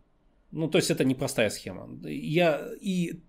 Ну, 0.51 0.69
то 0.69 0.79
есть 0.79 0.91
это 0.91 1.05
непростая 1.05 1.51
схема. 1.51 1.89
Я 2.05 2.69
и 2.81 3.21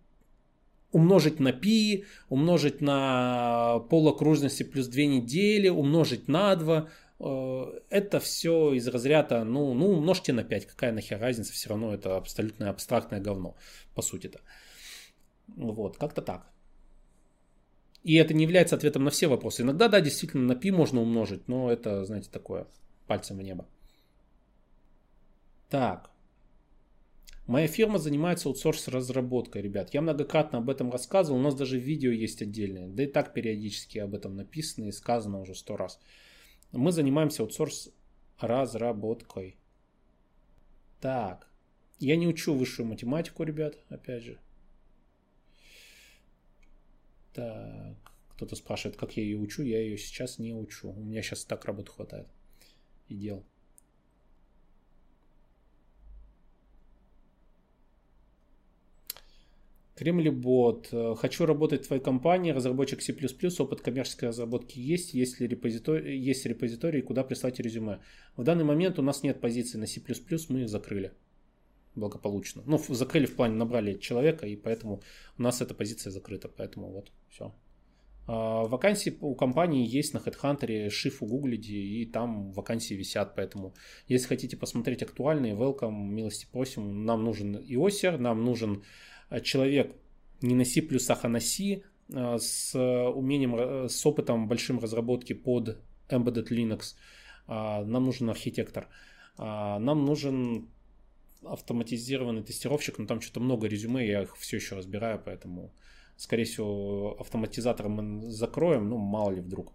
умножить 0.94 1.40
на 1.40 1.52
π, 1.52 2.06
умножить 2.30 2.80
на 2.82 3.80
полокружности 3.90 4.64
плюс 4.64 4.88
2 4.88 5.02
недели, 5.04 5.68
умножить 5.68 6.28
на 6.30 6.56
2. 6.56 6.90
Э, 7.20 7.80
это 7.90 8.20
все 8.20 8.74
из 8.74 8.88
разряда, 8.88 9.44
ну, 9.44 9.74
ну, 9.74 9.90
умножьте 9.90 10.32
на 10.34 10.44
5, 10.44 10.68
какая 10.68 10.94
нахер 10.94 11.20
разница, 11.20 11.52
все 11.52 11.70
равно 11.70 11.94
это 11.94 12.16
абсолютно 12.16 12.70
абстрактное 12.70 13.20
говно, 13.20 13.56
по 13.96 14.02
сути-то. 14.02 14.40
Вот, 15.48 15.98
как-то 15.98 16.22
так. 16.22 16.50
И 18.04 18.16
это 18.16 18.34
не 18.34 18.44
является 18.44 18.76
ответом 18.76 19.04
на 19.04 19.12
все 19.12 19.28
вопросы. 19.28 19.64
Иногда, 19.64 19.88
да, 19.88 20.02
действительно, 20.02 20.44
на 20.44 20.56
π 20.56 20.72
можно 20.72 21.02
умножить, 21.02 21.48
но 21.48 21.72
это, 21.72 22.06
знаете, 22.06 22.30
такое, 22.32 22.68
пальцем 23.08 23.38
в 23.38 23.42
небо. 23.42 23.66
Так. 25.70 26.13
Моя 27.46 27.68
фирма 27.68 28.00
занимается 28.00 28.48
аутсорс-разработкой, 28.48 29.62
ребят. 29.62 29.94
Я 29.94 30.02
многократно 30.02 30.60
об 30.60 30.70
этом 30.70 30.90
рассказывал, 30.92 31.40
у 31.40 31.42
нас 31.42 31.56
даже 31.56 31.78
видео 31.78 32.12
есть 32.12 32.42
отдельное. 32.42 32.88
Да 32.88 33.04
и 33.04 33.08
так 33.08 33.34
периодически 33.34 33.98
об 33.98 34.14
этом 34.14 34.38
написано 34.38 34.86
и 34.86 34.94
сказано 34.94 35.42
уже 35.42 35.54
сто 35.54 35.76
раз. 35.76 36.00
Мы 36.72 36.94
занимаемся 36.94 37.44
аутсорс-разработкой. 37.44 39.58
Так. 41.02 41.50
Я 42.00 42.16
не 42.16 42.28
учу 42.28 42.54
высшую 42.54 42.88
математику, 42.88 43.44
ребят, 43.44 43.78
опять 43.90 44.24
же. 44.24 44.40
Так. 47.34 47.98
Кто-то 48.36 48.56
спрашивает, 48.56 48.98
как 48.98 49.18
я 49.18 49.24
ее 49.24 49.38
учу. 49.38 49.64
Я 49.64 49.82
ее 49.82 49.98
сейчас 49.98 50.40
не 50.40 50.54
учу. 50.54 50.92
У 50.92 51.04
меня 51.04 51.22
сейчас 51.22 51.44
так 51.44 51.66
работы 51.66 51.92
хватает. 51.92 52.30
И 53.10 53.16
дел. 53.16 53.44
Кремлебот. 59.96 60.90
Э, 60.92 61.16
хочу 61.18 61.46
работать 61.46 61.84
в 61.84 61.88
твоей 61.88 62.02
компании, 62.02 62.52
разработчик 62.52 63.02
C++, 63.02 63.14
опыт 63.60 63.82
коммерческой 63.82 64.30
разработки 64.30 64.80
есть, 64.80 65.14
есть 65.14 65.40
ли 65.40 65.48
репозиторий, 65.48 66.18
есть 66.18 66.46
репозиторий, 66.46 67.02
куда 67.02 67.24
прислать 67.24 67.60
резюме. 67.60 68.00
В 68.36 68.44
данный 68.44 68.64
момент 68.64 69.00
у 69.00 69.02
нас 69.02 69.24
нет 69.24 69.40
позиции 69.40 69.78
на 69.78 69.86
C++, 69.86 70.02
мы 70.50 70.62
их 70.62 70.70
закрыли 70.70 71.14
благополучно. 71.96 72.64
Ну, 72.66 72.80
закрыли 72.90 73.26
в 73.26 73.36
плане, 73.36 73.56
набрали 73.56 73.98
человека, 73.98 74.48
и 74.48 74.56
поэтому 74.56 75.02
у 75.38 75.42
нас 75.42 75.62
эта 75.62 75.74
позиция 75.74 76.12
закрыта, 76.12 76.48
поэтому 76.48 76.92
вот, 76.92 77.12
все. 77.30 77.54
А, 78.26 78.64
вакансии 78.64 79.18
у 79.20 79.36
компании 79.36 79.88
есть 79.88 80.14
на 80.14 80.20
HeadHunter, 80.20 80.90
шиф 80.90 81.22
угуглите, 81.22 81.74
и 81.74 82.06
там 82.06 82.52
вакансии 82.52 82.94
висят, 82.94 83.36
поэтому 83.36 83.74
если 84.08 84.28
хотите 84.28 84.56
посмотреть 84.58 85.04
актуальные, 85.04 85.54
welcome, 85.54 86.08
милости 86.08 86.48
просим. 86.52 87.06
Нам 87.06 87.24
нужен 87.24 87.58
иосер, 87.58 88.18
нам 88.18 88.44
нужен 88.44 88.84
человек 89.42 89.96
не 90.42 90.56
на 90.56 90.66
C 90.66 90.82
а 91.22 91.28
на 91.28 91.40
C 91.40 91.84
а, 92.14 92.38
с 92.38 92.78
умением, 92.78 93.56
э, 93.56 93.90
с 93.90 94.06
опытом 94.06 94.48
большим 94.48 94.80
разработки 94.80 95.34
под 95.34 95.78
Embedded 96.10 96.50
Linux. 96.50 96.96
А, 97.48 97.84
нам 97.84 98.06
нужен 98.06 98.30
архитектор. 98.30 98.88
Нам 99.36 100.06
нужен 100.06 100.70
автоматизированный 101.44 102.44
тестировщик, 102.44 103.00
но 103.00 103.08
там 103.08 103.20
что-то 103.20 103.40
много 103.40 103.68
резюме, 103.68 104.06
я 104.06 104.22
их 104.22 104.38
все 104.38 104.58
еще 104.58 104.76
разбираю, 104.76 105.20
поэтому, 105.26 105.74
скорее 106.18 106.44
всего, 106.44 107.18
автоматизатор 107.20 107.90
мы 107.90 108.30
закроем, 108.30 108.90
ну, 108.90 108.98
мало 108.98 109.32
ли 109.32 109.42
вдруг. 109.42 109.74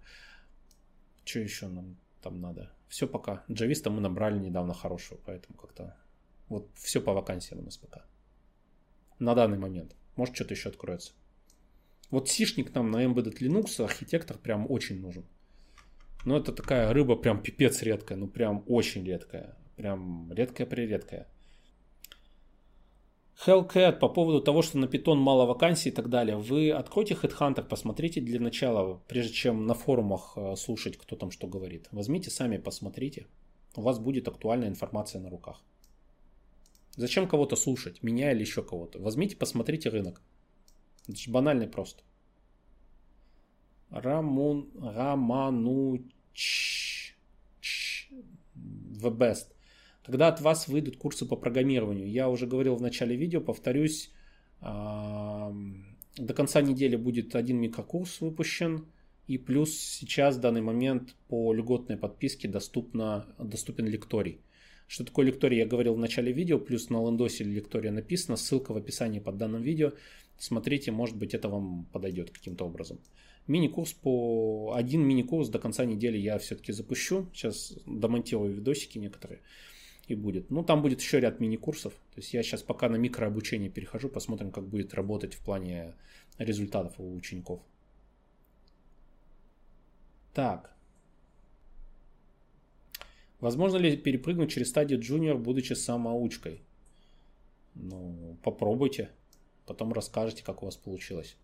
Что 1.24 1.40
еще 1.40 1.66
нам 1.66 1.96
там 2.22 2.40
надо? 2.40 2.70
Все 2.88 3.08
пока. 3.08 3.44
Джависта 3.50 3.90
мы 3.90 4.00
набрали 4.00 4.38
недавно 4.38 4.74
хорошего, 4.74 5.18
поэтому 5.26 5.58
как-то 5.58 5.96
вот 6.48 6.70
все 6.74 7.00
по 7.00 7.12
вакансиям 7.12 7.60
у 7.60 7.64
нас 7.64 7.76
пока 7.76 8.07
на 9.18 9.34
данный 9.34 9.58
момент. 9.58 9.96
Может, 10.16 10.34
что-то 10.34 10.54
еще 10.54 10.68
откроется. 10.68 11.12
Вот 12.10 12.28
сишник 12.28 12.74
нам 12.74 12.90
на 12.90 13.04
Embedded 13.04 13.38
Linux, 13.40 13.82
архитектор 13.82 14.38
прям 14.38 14.70
очень 14.70 15.00
нужен. 15.00 15.24
Но 16.24 16.36
это 16.36 16.52
такая 16.52 16.92
рыба 16.92 17.16
прям 17.16 17.42
пипец 17.42 17.82
редкая, 17.82 18.18
ну 18.18 18.26
прям 18.26 18.64
очень 18.66 19.04
редкая. 19.04 19.56
Прям 19.76 20.32
редкая-прередкая. 20.32 21.28
Hellcat 23.46 24.00
по 24.00 24.08
поводу 24.08 24.40
того, 24.40 24.62
что 24.62 24.78
на 24.78 24.86
Python 24.86 25.14
мало 25.14 25.46
вакансий 25.46 25.90
и 25.90 25.92
так 25.92 26.08
далее. 26.08 26.36
Вы 26.36 26.72
откройте 26.72 27.14
Headhunter, 27.14 27.62
посмотрите 27.62 28.20
для 28.20 28.40
начала, 28.40 29.00
прежде 29.06 29.32
чем 29.32 29.66
на 29.66 29.74
форумах 29.74 30.32
э, 30.34 30.56
слушать, 30.56 30.96
кто 30.96 31.14
там 31.14 31.30
что 31.30 31.46
говорит. 31.46 31.86
Возьмите 31.92 32.30
сами, 32.30 32.56
посмотрите. 32.56 33.28
У 33.76 33.82
вас 33.82 34.00
будет 34.00 34.26
актуальная 34.26 34.68
информация 34.68 35.20
на 35.20 35.30
руках. 35.30 35.62
Зачем 36.98 37.28
кого-то 37.28 37.54
слушать, 37.54 38.02
меня 38.02 38.32
или 38.32 38.40
еще 38.40 38.60
кого-то? 38.62 38.98
Возьмите, 38.98 39.36
посмотрите 39.36 39.88
рынок. 39.88 40.20
Это 41.06 41.16
же 41.16 41.30
банально 41.30 41.68
просто. 41.68 42.02
Рамун, 43.88 44.70
Рамануч, 44.74 46.02
The 48.56 49.16
Best. 49.16 49.54
Когда 50.04 50.26
от 50.26 50.40
вас 50.40 50.66
выйдут 50.66 50.96
курсы 50.96 51.24
по 51.24 51.36
программированию? 51.36 52.10
Я 52.10 52.28
уже 52.28 52.48
говорил 52.48 52.74
в 52.74 52.82
начале 52.82 53.14
видео, 53.14 53.40
повторюсь. 53.40 54.10
До 54.60 55.54
конца 56.34 56.60
недели 56.62 56.96
будет 56.96 57.36
один 57.36 57.60
микрокурс 57.60 58.20
выпущен. 58.20 58.86
И 59.28 59.38
плюс 59.38 59.78
сейчас 59.78 60.36
в 60.36 60.40
данный 60.40 60.62
момент 60.62 61.14
по 61.28 61.52
льготной 61.52 61.96
подписке 61.96 62.48
доступно, 62.48 63.24
доступен 63.38 63.86
лекторий. 63.86 64.40
Что 64.88 65.04
такое 65.04 65.26
лектория, 65.26 65.58
я 65.58 65.66
говорил 65.66 65.94
в 65.94 65.98
начале 65.98 66.32
видео, 66.32 66.58
плюс 66.58 66.88
на 66.88 67.06
лендосе 67.06 67.44
лектория 67.44 67.92
написано, 67.92 68.36
ссылка 68.36 68.72
в 68.72 68.76
описании 68.78 69.20
под 69.20 69.36
данным 69.36 69.62
видео. 69.62 69.92
Смотрите, 70.38 70.90
может 70.90 71.16
быть 71.16 71.34
это 71.34 71.50
вам 71.50 71.84
подойдет 71.92 72.30
каким-то 72.30 72.64
образом. 72.64 72.98
Мини-курс 73.46 73.92
по... 73.92 74.72
Один 74.74 75.02
мини-курс 75.02 75.50
до 75.50 75.58
конца 75.58 75.84
недели 75.84 76.16
я 76.16 76.38
все-таки 76.38 76.72
запущу. 76.72 77.26
Сейчас 77.34 77.74
домонтирую 77.86 78.54
видосики 78.54 78.98
некоторые 78.98 79.40
и 80.06 80.14
будет. 80.14 80.50
Ну, 80.50 80.64
там 80.64 80.80
будет 80.80 81.02
еще 81.02 81.20
ряд 81.20 81.38
мини-курсов. 81.38 81.92
То 81.92 82.20
есть 82.20 82.32
я 82.32 82.42
сейчас 82.42 82.62
пока 82.62 82.88
на 82.88 82.96
микрообучение 82.96 83.68
перехожу, 83.68 84.08
посмотрим, 84.08 84.50
как 84.50 84.66
будет 84.66 84.94
работать 84.94 85.34
в 85.34 85.44
плане 85.44 85.94
результатов 86.38 86.94
у 86.98 87.14
учеников. 87.14 87.60
Так, 90.32 90.74
Возможно 93.40 93.76
ли 93.76 93.96
перепрыгнуть 93.96 94.50
через 94.50 94.68
стадию 94.70 95.00
джуниор, 95.00 95.38
будучи 95.38 95.72
самоучкой? 95.74 96.62
Ну, 97.74 98.36
попробуйте. 98.42 99.10
Потом 99.66 99.92
расскажете, 99.92 100.42
как 100.44 100.62
у 100.62 100.66
вас 100.66 100.76
получилось. 100.76 101.36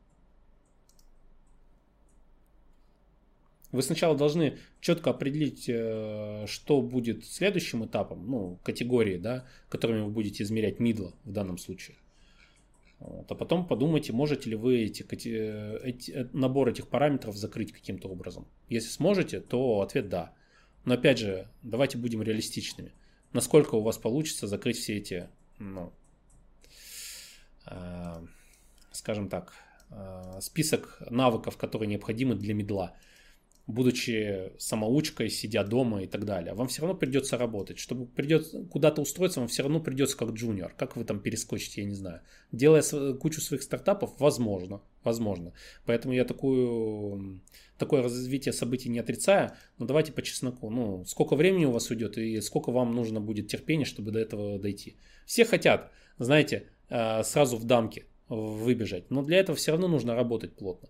Вы 3.71 3.83
сначала 3.83 4.17
должны 4.17 4.59
четко 4.81 5.11
определить, 5.11 5.69
э, 5.69 6.47
что 6.47 6.81
будет 6.81 7.25
следующим 7.27 7.85
этапом, 7.85 8.31
ну, 8.31 8.59
категории, 8.63 9.19
да, 9.19 9.47
которыми 9.69 10.03
вы 10.03 10.11
будете 10.11 10.45
измерять 10.45 10.79
мидла 10.79 11.13
в 11.25 11.33
данном 11.33 11.59
случае. 11.59 11.97
Вот. 13.01 13.31
А 13.31 13.35
потом 13.35 13.67
подумайте, 13.67 14.13
можете 14.13 14.51
ли 14.51 14.57
вы 14.57 14.85
эти, 14.85 15.03
эти, 15.03 16.29
набор 16.33 16.69
этих 16.69 16.87
параметров 16.87 17.37
закрыть 17.37 17.73
каким-то 17.73 18.09
образом. 18.09 18.47
Если 18.69 18.91
сможете, 18.91 19.41
то 19.41 19.81
ответ 19.81 20.09
да. 20.09 20.35
Но 20.85 20.95
опять 20.95 21.19
же, 21.19 21.49
давайте 21.63 21.99
будем 21.99 22.23
реалистичными. 22.23 22.93
Насколько 23.33 23.75
у 23.75 23.83
вас 23.83 23.99
получится 23.99 24.47
закрыть 24.47 24.79
все 24.79 24.97
эти, 24.97 25.29
ну, 25.59 25.93
э, 27.67 28.27
скажем 28.93 29.29
так, 29.29 29.55
э, 29.91 30.39
список 30.41 31.03
навыков, 31.11 31.57
которые 31.57 31.89
необходимы 31.89 32.35
для 32.35 32.55
медла 32.55 32.95
будучи 33.67 34.53
самоучкой, 34.59 35.31
сидя 35.31 35.65
дома 35.65 36.03
и 36.03 36.07
так 36.07 36.25
далее. 36.25 36.55
Вам 36.55 36.69
все 36.69 36.83
равно 36.83 36.97
придется 36.97 37.39
работать. 37.39 37.79
Чтобы 37.79 38.07
придет 38.07 38.53
куда-то 38.71 39.01
устроиться, 39.01 39.41
вам 39.41 39.49
все 39.49 39.63
равно 39.63 39.81
придется 39.81 40.17
как 40.17 40.31
джуниор. 40.31 40.75
Как 40.77 40.97
вы 40.97 41.05
там 41.05 41.21
перескочите, 41.21 41.81
я 41.81 41.87
не 41.87 41.95
знаю. 41.95 42.21
Делая 42.53 42.83
кучу 43.15 43.41
своих 43.41 43.63
стартапов, 43.63 44.13
возможно. 44.19 44.83
Возможно. 45.03 45.53
Поэтому 45.87 46.13
я 46.15 46.25
такую, 46.25 47.41
такое 47.79 48.03
развитие 48.03 48.53
событий 48.53 48.91
не 48.91 48.99
отрицаю. 48.99 49.53
Но 49.79 49.87
давайте 49.87 50.13
по 50.13 50.21
чесноку. 50.21 50.69
Ну, 50.69 51.05
сколько 51.07 51.35
времени 51.35 51.65
у 51.65 51.71
вас 51.71 51.91
уйдет 51.91 52.19
и 52.19 52.41
сколько 52.43 52.71
вам 52.71 52.95
нужно 52.95 53.21
будет 53.21 53.49
терпения, 53.49 53.87
чтобы 53.87 54.11
до 54.11 54.19
этого 54.19 54.59
дойти. 54.59 54.97
Все 55.25 55.47
хотят, 55.47 55.91
знаете, 56.19 56.69
э, 56.91 57.23
сразу 57.23 57.57
в 57.57 57.65
дамке 57.65 58.05
выбежать. 58.29 59.11
Но 59.11 59.23
для 59.23 59.39
этого 59.39 59.57
все 59.57 59.73
равно 59.73 59.89
нужно 59.89 60.15
работать 60.15 60.55
плотно. 60.55 60.89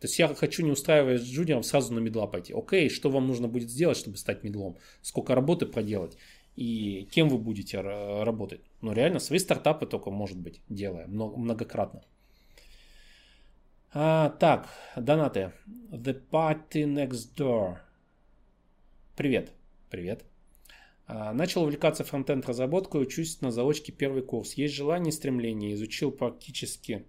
То 0.00 0.06
есть 0.06 0.18
я 0.18 0.32
хочу 0.32 0.64
не 0.64 0.70
устраивать 0.70 1.22
с 1.22 1.24
джуниором 1.24 1.64
сразу 1.64 1.92
на 1.92 1.98
медла 1.98 2.28
пойти. 2.28 2.54
Окей, 2.54 2.88
что 2.88 3.10
вам 3.10 3.26
нужно 3.26 3.48
будет 3.48 3.68
сделать, 3.68 3.96
чтобы 3.96 4.16
стать 4.16 4.44
медлом? 4.44 4.76
Сколько 5.02 5.34
работы 5.34 5.66
проделать? 5.66 6.16
И 6.54 7.08
кем 7.10 7.28
вы 7.28 7.38
будете 7.38 7.80
работать? 7.80 8.60
Ну 8.80 8.92
реально, 8.92 9.18
свои 9.18 9.38
стартапы 9.38 9.86
только, 9.86 10.10
может 10.10 10.38
быть, 10.38 10.60
делая 10.68 11.06
многократно. 11.08 12.02
А, 13.92 14.30
так, 14.30 14.68
донаты. 14.96 15.52
The 15.90 16.20
Party 16.30 16.84
Next 16.84 17.34
Door. 17.36 17.78
Привет. 19.16 19.52
Привет. 19.90 20.24
А, 21.06 21.32
начал 21.32 21.62
увлекаться 21.62 22.04
фронтенд 22.04 22.46
разработкой, 22.46 23.02
учусь 23.02 23.40
на 23.40 23.50
заочке 23.50 23.90
первый 23.90 24.22
курс. 24.22 24.54
Есть 24.54 24.74
желание 24.74 25.08
и 25.08 25.16
стремление. 25.16 25.74
Изучил 25.74 26.12
практически 26.12 27.06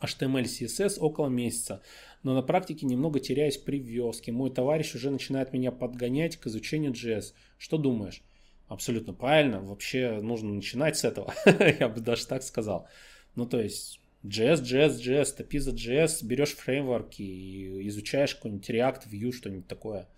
HTML, 0.00 0.44
CSS 0.44 0.98
около 0.98 1.28
месяца, 1.28 1.82
но 2.22 2.34
на 2.34 2.42
практике 2.42 2.86
немного 2.86 3.20
теряюсь 3.20 3.58
при 3.58 3.78
вёске. 3.78 4.32
Мой 4.32 4.50
товарищ 4.50 4.94
уже 4.94 5.10
начинает 5.10 5.52
меня 5.52 5.72
подгонять 5.72 6.36
к 6.36 6.46
изучению 6.46 6.92
JS. 6.92 7.34
Что 7.58 7.78
думаешь? 7.78 8.22
Абсолютно 8.68 9.14
правильно. 9.14 9.60
Вообще 9.60 10.20
нужно 10.20 10.52
начинать 10.52 10.96
с 10.96 11.04
этого. 11.04 11.34
Я 11.78 11.88
бы 11.88 12.00
даже 12.00 12.26
так 12.26 12.42
сказал. 12.42 12.88
Ну, 13.34 13.46
то 13.46 13.60
есть 13.60 14.00
JS, 14.22 14.62
JS, 14.62 15.00
JS, 15.00 15.36
топи 15.36 15.58
за 15.58 15.72
JS, 15.72 16.24
берешь 16.24 16.54
фреймворки 16.54 17.22
и 17.22 17.88
изучаешь 17.88 18.34
какой-нибудь 18.34 18.68
React, 18.68 19.08
Vue, 19.10 19.32
что-нибудь 19.32 19.66
такое. 19.66 20.08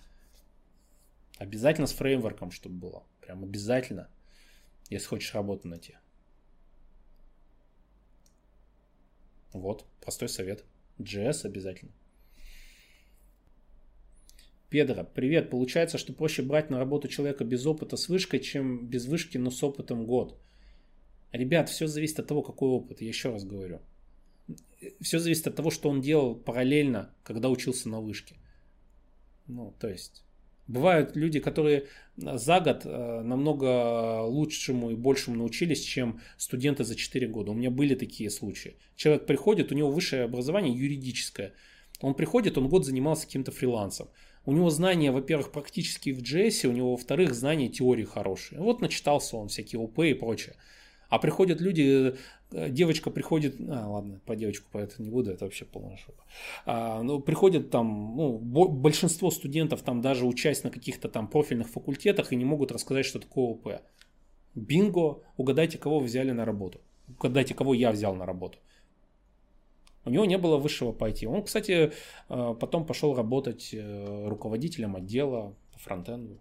Обязательно 1.39 1.87
с 1.87 1.93
фреймворком, 1.93 2.51
чтобы 2.51 2.77
было. 2.77 3.05
Прям 3.21 3.45
обязательно, 3.45 4.09
если 4.91 5.07
хочешь 5.07 5.35
работу 5.35 5.69
найти. 5.69 5.95
Вот, 9.53 9.85
простой 10.01 10.29
совет. 10.29 10.65
JS 10.99 11.45
обязательно. 11.45 11.93
Педро, 14.69 15.05
привет. 15.05 15.51
Получается, 15.51 15.99
что 15.99 16.15
проще 16.15 16.43
брать 16.43 16.71
на 16.71 16.79
работу 16.79 17.07
человека 17.07 17.45
без 17.45 17.67
опыта 17.67 17.97
с 17.97 18.09
вышкой, 18.09 18.41
чем 18.41 18.87
без 18.87 19.05
вышки, 19.05 19.37
но 19.37 19.51
с 19.51 19.63
опытом 19.63 20.07
год. 20.07 20.39
Ребят, 21.31 21.69
все 21.69 21.87
зависит 21.87 22.21
от 22.21 22.27
того, 22.27 22.43
какой 22.43 22.71
опыт. 22.71 23.03
Я 23.03 23.09
еще 23.09 23.31
раз 23.31 23.45
говорю. 23.45 23.81
Все 25.01 25.19
зависит 25.19 25.47
от 25.47 25.57
того, 25.57 25.71
что 25.71 25.91
он 25.91 26.01
делал 26.01 26.35
параллельно, 26.35 27.15
когда 27.23 27.51
учился 27.51 27.89
на 27.91 28.01
вышке. 28.01 28.37
Ну, 29.47 29.75
то 29.79 29.89
есть, 29.89 30.25
Бывают 30.69 31.17
люди, 31.17 31.41
которые 31.41 31.87
за 32.17 32.61
год 32.61 32.83
э, 32.85 33.23
намного 33.23 34.23
лучшему 34.23 34.91
и 34.91 34.95
большему 34.95 35.37
научились, 35.37 35.83
чем 35.83 36.21
студенты 36.37 36.85
за 36.85 36.95
4 36.95 37.27
года. 37.27 37.51
У 37.51 37.55
меня 37.55 37.71
были 37.71 37.95
такие 37.95 38.31
случаи. 38.31 38.77
Человек 38.97 39.27
приходит, 39.27 39.73
у 39.73 39.75
него 39.75 39.91
высшее 39.91 40.25
образование 40.25 40.77
юридическое. 40.77 41.53
Он 42.01 42.15
приходит, 42.15 42.59
он 42.59 42.69
год 42.69 42.85
занимался 42.85 43.27
каким-то 43.27 43.51
фрилансом. 43.51 44.09
У 44.45 44.53
него 44.53 44.71
знания, 44.71 45.13
во-первых, 45.13 45.53
практически 45.53 46.11
в 46.11 46.21
JS, 46.21 46.67
у 46.67 46.73
него, 46.73 46.93
во-вторых, 46.93 47.35
знания 47.35 47.69
теории 47.69 48.05
хорошие. 48.05 48.61
Вот 48.61 48.81
начитался 48.81 49.37
он 49.37 49.49
всякие 49.49 49.81
ОП 49.81 50.01
и 50.01 50.15
прочее. 50.15 50.55
А 51.13 51.19
приходят 51.19 51.61
люди, 51.61 52.17
э, 52.53 52.71
девочка 52.71 53.11
приходит, 53.11 53.57
а, 53.69 53.87
ладно, 53.87 54.19
по 54.25 54.35
девочку 54.35 54.71
по 54.73 54.79
это 54.79 55.03
не 55.03 55.11
буду, 55.11 55.31
это 55.31 55.45
вообще 55.45 55.67
полная 55.67 55.99
шока. 55.99 56.25
А, 56.65 57.03
ну, 57.03 57.21
приходят 57.21 57.69
там, 57.69 58.17
ну, 58.17 58.39
большинство 58.39 59.31
студентов 59.31 59.83
там 59.83 60.01
даже 60.01 60.25
учась 60.25 60.65
на 60.65 60.71
каких-то 60.71 61.11
там 61.11 61.29
профильных 61.29 61.69
факультетах 61.69 62.33
и 62.33 62.37
не 62.37 62.47
могут 62.47 62.73
рассказать, 62.73 63.05
что 63.05 63.19
такое 63.19 63.45
ОП. 63.45 63.83
Бинго, 64.55 65.19
угадайте, 65.37 65.77
кого 65.77 66.01
взяли 66.01 66.31
на 66.31 66.47
работу. 66.47 66.81
Угадайте, 67.19 67.53
кого 67.53 67.75
я 67.75 67.93
взял 67.93 68.15
на 68.15 68.25
работу. 68.25 68.59
У 70.07 70.11
него 70.11 70.25
не 70.25 70.39
было 70.39 70.57
высшего 70.57 70.93
пойти. 70.93 71.27
Он, 71.27 71.43
кстати, 71.43 71.93
э, 72.31 72.55
потом 72.59 72.87
пошел 72.87 73.15
работать 73.15 73.75
э, 73.75 74.29
руководителем 74.29 74.97
отдела 74.97 75.55
по 75.75 75.79
фронтенду. 75.79 76.39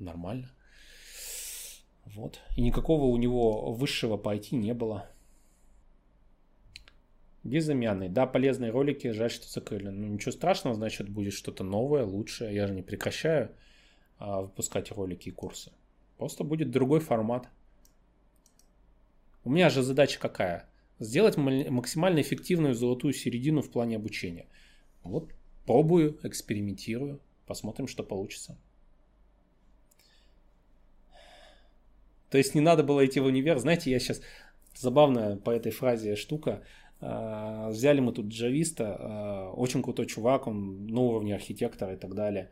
Нормально. 0.00 0.50
Вот. 2.06 2.40
И 2.56 2.62
никакого 2.62 3.04
у 3.04 3.16
него 3.16 3.72
высшего 3.72 4.16
по 4.16 4.34
IT 4.34 4.54
не 4.56 4.74
было. 4.74 5.08
Безымянный. 7.42 8.08
Да, 8.08 8.26
полезные 8.26 8.70
ролики, 8.70 9.10
жаль, 9.10 9.30
что 9.30 9.46
закрыли. 9.48 9.88
Ну, 9.88 10.06
ничего 10.06 10.32
страшного, 10.32 10.76
значит, 10.76 11.08
будет 11.08 11.34
что-то 11.34 11.62
новое, 11.62 12.04
лучшее. 12.04 12.54
Я 12.54 12.66
же 12.66 12.74
не 12.74 12.82
прекращаю 12.82 13.50
а, 14.18 14.42
выпускать 14.42 14.90
ролики 14.92 15.28
и 15.28 15.32
курсы. 15.32 15.72
Просто 16.16 16.44
будет 16.44 16.70
другой 16.70 17.00
формат. 17.00 17.48
У 19.44 19.50
меня 19.50 19.68
же 19.68 19.82
задача 19.82 20.18
какая? 20.18 20.70
Сделать 20.98 21.36
максимально 21.36 22.20
эффективную 22.22 22.74
золотую 22.74 23.12
середину 23.12 23.60
в 23.60 23.70
плане 23.70 23.96
обучения. 23.96 24.46
Вот 25.02 25.30
пробую, 25.66 26.18
экспериментирую, 26.22 27.20
посмотрим, 27.46 27.88
что 27.88 28.02
получится. 28.02 28.56
То 32.34 32.38
есть 32.38 32.56
не 32.56 32.60
надо 32.60 32.82
было 32.82 33.06
идти 33.06 33.20
в 33.20 33.26
универ. 33.26 33.60
Знаете, 33.60 33.92
я 33.92 34.00
сейчас 34.00 34.20
забавная 34.74 35.36
по 35.36 35.50
этой 35.50 35.70
фразе 35.70 36.16
штука. 36.16 36.64
А, 37.00 37.68
взяли 37.68 38.00
мы 38.00 38.12
тут 38.12 38.26
джависта, 38.26 38.96
а, 38.98 39.52
очень 39.52 39.84
крутой 39.84 40.06
чувак, 40.06 40.48
он 40.48 40.84
на 40.88 41.00
уровне 41.00 41.36
архитектора 41.36 41.92
и 41.92 41.96
так 41.96 42.14
далее. 42.16 42.50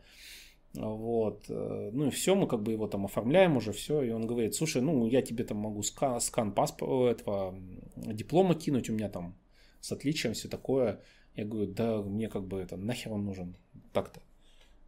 Вот. 0.74 1.46
Э, 1.48 1.90
ну 1.92 2.06
и 2.06 2.10
все, 2.10 2.36
мы 2.36 2.46
как 2.46 2.62
бы 2.62 2.70
его 2.70 2.86
там 2.86 3.06
оформляем 3.06 3.56
уже, 3.56 3.72
все. 3.72 4.02
И 4.02 4.10
он 4.10 4.28
говорит, 4.28 4.54
слушай, 4.54 4.80
ну 4.80 5.04
я 5.08 5.20
тебе 5.20 5.42
там 5.42 5.56
могу 5.56 5.82
скан, 5.82 6.20
скан 6.20 6.52
паспорта, 6.52 7.10
этого 7.10 7.58
диплома 7.96 8.54
кинуть, 8.54 8.88
у 8.88 8.92
меня 8.92 9.08
там 9.08 9.34
с 9.80 9.90
отличием 9.90 10.34
все 10.34 10.46
такое. 10.48 11.00
Я 11.34 11.44
говорю, 11.44 11.72
да 11.72 12.02
мне 12.02 12.28
как 12.28 12.46
бы 12.46 12.60
это 12.60 12.76
нахер 12.76 13.12
он 13.12 13.24
нужен 13.24 13.56
так-то. 13.92 14.20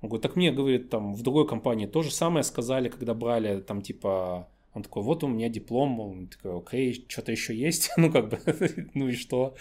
Он 0.03 0.09
говорит, 0.09 0.23
так 0.23 0.37
мне, 0.37 0.53
говорит, 0.53 0.89
там 0.89 1.15
в 1.15 1.23
другой 1.23 1.49
компании 1.49 1.87
то 1.87 2.03
же 2.03 2.13
самое 2.13 2.45
сказали, 2.45 2.89
когда 2.89 3.13
брали 3.13 3.61
там 3.61 3.83
типа 3.83 4.49
он 4.75 4.83
такой, 4.83 5.03
вот 5.03 5.25
у 5.25 5.29
меня 5.29 5.49
диплом, 5.49 6.01
он 6.01 6.27
такой, 6.27 6.59
окей, 6.59 7.07
что-то 7.09 7.33
еще 7.33 7.55
есть, 7.55 7.91
ну 7.97 8.13
как 8.13 8.29
бы, 8.29 8.39
ну 8.95 9.09
и 9.09 9.13
что? 9.13 9.57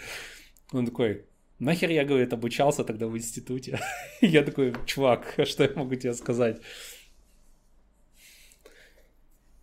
Он 0.72 0.86
такой, 0.86 1.24
нахер 1.60 1.90
я, 1.90 2.04
говорит, 2.04 2.32
обучался 2.32 2.84
тогда 2.84 3.06
в 3.06 3.16
институте? 3.16 3.78
я 4.20 4.42
такой, 4.42 4.74
чувак, 4.86 5.34
что 5.44 5.64
я 5.64 5.70
могу 5.76 5.94
тебе 5.94 6.14
сказать? 6.14 6.60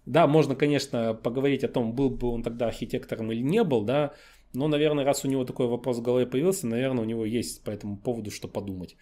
Да, 0.05 0.25
можно, 0.25 0.55
конечно, 0.55 1.13
поговорить 1.13 1.63
о 1.63 1.67
том, 1.67 1.93
был 1.93 2.09
бы 2.09 2.27
он 2.29 2.43
тогда 2.43 2.67
архитектором 2.67 3.31
или 3.31 3.43
не 3.43 3.63
был, 3.63 3.83
да, 3.83 4.13
но, 4.53 4.67
наверное, 4.67 5.05
раз 5.05 5.25
у 5.25 5.27
него 5.27 5.45
такой 5.45 5.67
вопрос 5.67 5.99
в 5.99 6.01
голове 6.01 6.25
появился, 6.25 6.67
наверное, 6.67 7.03
у 7.03 7.07
него 7.07 7.25
есть 7.25 7.63
по 7.63 7.71
этому 7.71 7.97
поводу 7.97 8.31
что 8.31 8.47
подумать. 8.47 8.97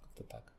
Как-то 0.00 0.24
так. 0.24 0.49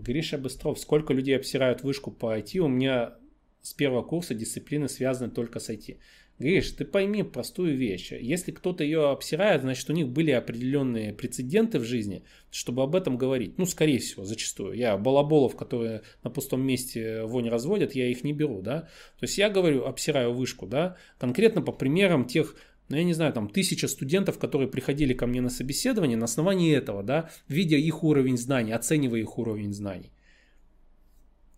Гриша 0.00 0.38
Быстров. 0.38 0.78
Сколько 0.78 1.12
людей 1.12 1.36
обсирают 1.36 1.82
вышку 1.82 2.10
по 2.10 2.36
IT? 2.36 2.58
У 2.58 2.68
меня 2.68 3.14
с 3.62 3.72
первого 3.74 4.02
курса 4.02 4.34
дисциплины 4.34 4.88
связаны 4.88 5.30
только 5.30 5.60
с 5.60 5.70
IT. 5.70 5.98
Гриш, 6.40 6.70
ты 6.70 6.86
пойми 6.86 7.22
простую 7.22 7.76
вещь. 7.76 8.12
Если 8.12 8.50
кто-то 8.50 8.82
ее 8.82 9.10
обсирает, 9.10 9.60
значит 9.60 9.90
у 9.90 9.92
них 9.92 10.08
были 10.08 10.30
определенные 10.30 11.12
прецеденты 11.12 11.78
в 11.78 11.84
жизни, 11.84 12.24
чтобы 12.50 12.82
об 12.82 12.96
этом 12.96 13.18
говорить. 13.18 13.58
Ну, 13.58 13.66
скорее 13.66 13.98
всего, 13.98 14.24
зачастую. 14.24 14.72
Я 14.72 14.96
балаболов, 14.96 15.54
которые 15.54 16.00
на 16.22 16.30
пустом 16.30 16.62
месте 16.62 17.24
вонь 17.24 17.50
разводят, 17.50 17.94
я 17.94 18.06
их 18.08 18.24
не 18.24 18.32
беру, 18.32 18.62
да. 18.62 18.88
То 19.18 19.24
есть 19.24 19.36
я 19.36 19.50
говорю, 19.50 19.84
обсираю 19.84 20.32
вышку, 20.32 20.66
да, 20.66 20.96
конкретно 21.18 21.60
по 21.60 21.72
примерам 21.72 22.24
тех 22.24 22.56
ну, 22.90 22.96
я 22.96 23.04
не 23.04 23.14
знаю, 23.14 23.32
там 23.32 23.48
тысяча 23.48 23.86
студентов, 23.86 24.38
которые 24.38 24.68
приходили 24.68 25.14
ко 25.14 25.26
мне 25.28 25.40
на 25.40 25.48
собеседование 25.48 26.16
на 26.16 26.24
основании 26.24 26.74
этого, 26.74 27.04
да, 27.04 27.30
видя 27.48 27.76
их 27.76 28.02
уровень 28.02 28.36
знаний, 28.36 28.72
оценивая 28.72 29.20
их 29.20 29.38
уровень 29.38 29.72
знаний. 29.72 30.10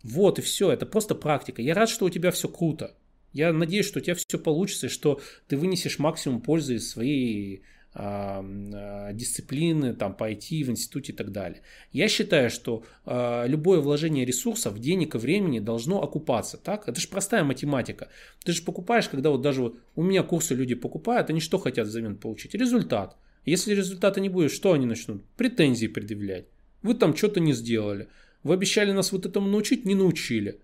Вот 0.02 0.38
и 0.38 0.42
все, 0.42 0.70
это 0.70 0.84
просто 0.84 1.14
практика. 1.14 1.62
Я 1.62 1.72
рад, 1.72 1.88
что 1.88 2.04
у 2.04 2.10
тебя 2.10 2.32
все 2.32 2.48
круто. 2.48 2.94
Я 3.32 3.50
надеюсь, 3.54 3.86
что 3.86 4.00
у 4.00 4.02
тебя 4.02 4.14
все 4.14 4.38
получится, 4.38 4.86
и 4.86 4.90
что 4.90 5.22
ты 5.48 5.56
вынесешь 5.56 5.98
максимум 5.98 6.42
пользы 6.42 6.74
из 6.74 6.90
своей 6.90 7.62
дисциплины 7.94 9.94
там 9.94 10.14
по 10.14 10.30
IT 10.30 10.64
в 10.64 10.70
институте 10.70 11.12
и 11.12 11.14
так 11.14 11.30
далее. 11.30 11.60
Я 11.92 12.08
считаю, 12.08 12.48
что 12.48 12.84
э, 13.04 13.44
любое 13.46 13.80
вложение 13.80 14.24
ресурсов, 14.24 14.78
денег 14.78 15.14
и 15.14 15.18
времени 15.18 15.60
должно 15.60 16.02
окупаться. 16.02 16.56
Так? 16.56 16.88
Это 16.88 17.00
же 17.00 17.08
простая 17.08 17.44
математика. 17.44 18.08
Ты 18.44 18.52
же 18.52 18.62
покупаешь, 18.62 19.08
когда 19.08 19.28
вот 19.28 19.42
даже 19.42 19.60
вот 19.60 19.78
у 19.94 20.02
меня 20.02 20.22
курсы 20.22 20.54
люди 20.54 20.74
покупают, 20.74 21.28
они 21.28 21.40
что 21.40 21.58
хотят 21.58 21.86
взамен 21.86 22.16
получить? 22.16 22.54
Результат. 22.54 23.16
Если 23.44 23.74
результата 23.74 24.20
не 24.20 24.28
будет, 24.28 24.52
что 24.52 24.72
они 24.72 24.86
начнут? 24.86 25.22
Претензии 25.36 25.86
предъявлять. 25.86 26.46
Вы 26.82 26.94
там 26.94 27.14
что-то 27.14 27.40
не 27.40 27.52
сделали. 27.52 28.08
Вы 28.42 28.54
обещали 28.54 28.92
нас 28.92 29.12
вот 29.12 29.26
этому 29.26 29.48
научить, 29.48 29.84
не 29.84 29.94
научили. 29.94 30.60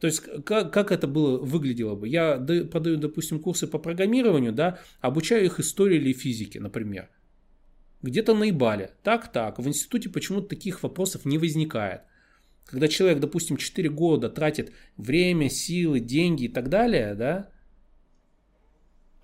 То 0.00 0.06
есть, 0.06 0.20
как, 0.44 0.72
как 0.72 0.92
это 0.92 1.06
было, 1.06 1.38
выглядело 1.38 1.94
бы? 1.94 2.06
Я 2.08 2.36
продаю, 2.70 2.98
допустим, 2.98 3.40
курсы 3.40 3.66
по 3.66 3.78
программированию, 3.78 4.52
да, 4.52 4.78
обучаю 5.00 5.44
их 5.44 5.58
истории 5.58 5.96
или 5.96 6.12
физике, 6.12 6.60
например. 6.60 7.08
Где-то 8.02 8.34
наебали. 8.34 8.90
Так, 9.02 9.32
так. 9.32 9.58
В 9.58 9.66
институте 9.66 10.10
почему-то 10.10 10.48
таких 10.48 10.82
вопросов 10.82 11.24
не 11.24 11.38
возникает. 11.38 12.02
Когда 12.66 12.88
человек, 12.88 13.20
допустим, 13.20 13.56
4 13.56 13.88
года 13.88 14.28
тратит 14.28 14.72
время, 14.96 15.48
силы, 15.48 16.00
деньги 16.00 16.44
и 16.44 16.48
так 16.48 16.68
далее, 16.68 17.14
да, 17.14 17.48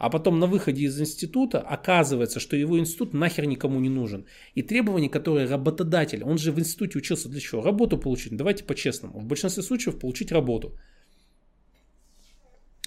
а 0.03 0.11
потом 0.11 0.41
на 0.41 0.47
выходе 0.49 0.83
из 0.83 1.01
института 1.01 1.61
оказывается, 1.61 2.41
что 2.41 2.57
его 2.57 2.77
институт 2.77 3.15
нахер 3.15 3.47
никому 3.47 3.81
не 3.81 3.89
нужен. 3.89 4.25
И 4.57 4.63
требования, 4.63 5.09
которые 5.09 5.47
работодатель, 5.47 6.25
он 6.25 6.39
же 6.39 6.51
в 6.51 6.59
институте 6.59 6.99
учился 6.99 7.29
для 7.29 7.41
чего? 7.41 7.63
Работу 7.63 7.99
получить. 7.99 8.37
Давайте 8.37 8.65
по-честному. 8.65 9.21
В 9.21 9.25
большинстве 9.27 9.63
случаев 9.63 10.01
получить 10.01 10.33
работу. 10.33 10.77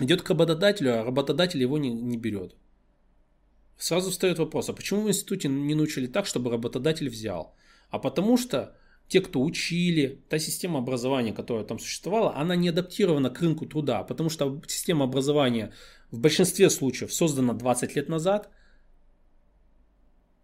Идет 0.02 0.24
к 0.24 0.30
работодателю, 0.30 0.90
а 0.90 1.06
работодатель 1.06 1.62
его 1.62 1.78
не, 1.78 1.94
не 1.94 2.18
берет. 2.18 2.54
Сразу 3.78 4.12
встает 4.12 4.38
вопрос, 4.38 4.70
а 4.70 4.74
почему 4.74 5.04
в 5.04 5.08
институте 5.08 5.48
не 5.48 5.76
научили 5.76 6.08
так, 6.08 6.26
чтобы 6.26 6.52
работодатель 6.52 7.08
взял? 7.08 7.56
А 7.92 8.00
потому 8.00 8.38
что 8.38 8.76
те, 9.08 9.22
кто 9.22 9.42
учили, 9.42 10.22
та 10.30 10.40
система 10.40 10.80
образования, 10.80 11.34
которая 11.34 11.64
там 11.64 11.80
существовала, 11.80 12.36
она 12.36 12.56
не 12.56 12.70
адаптирована 12.70 13.30
к 13.30 13.40
рынку 13.40 13.66
труда, 13.66 14.04
потому 14.04 14.30
что 14.30 14.62
система 14.68 15.06
образования 15.06 15.74
в 16.12 16.20
большинстве 16.20 16.70
случаев 16.70 17.14
создана 17.14 17.54
20 17.54 17.96
лет 17.96 18.10
назад. 18.10 18.50